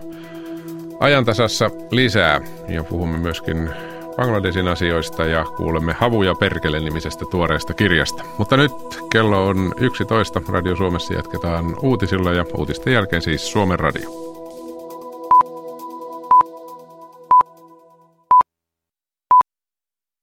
ajantasassa 1.00 1.70
lisää 1.91 2.41
ja 2.68 2.84
puhumme 2.84 3.18
myöskin 3.18 3.70
Bangladesin 4.18 4.68
asioista 4.68 5.26
ja 5.26 5.45
kuulemme 5.58 5.93
Havuja 5.93 6.36
perkele 6.36 6.80
nimisestä 6.80 7.26
tuoreesta 7.32 7.74
kirjasta. 7.74 8.24
Mutta 8.38 8.58
nyt 8.58 8.72
kello 9.12 9.47
on 9.47 9.74
11. 9.80 10.41
Radio 10.50 10.76
Suomessa 10.76 11.14
jatketaan 11.14 11.76
uutisilla 11.82 12.34
ja 12.34 12.45
uutisten 12.58 12.93
jälkeen 12.93 13.22
siis 13.22 13.52
Suomen 13.52 13.80
Radio. 13.80 14.29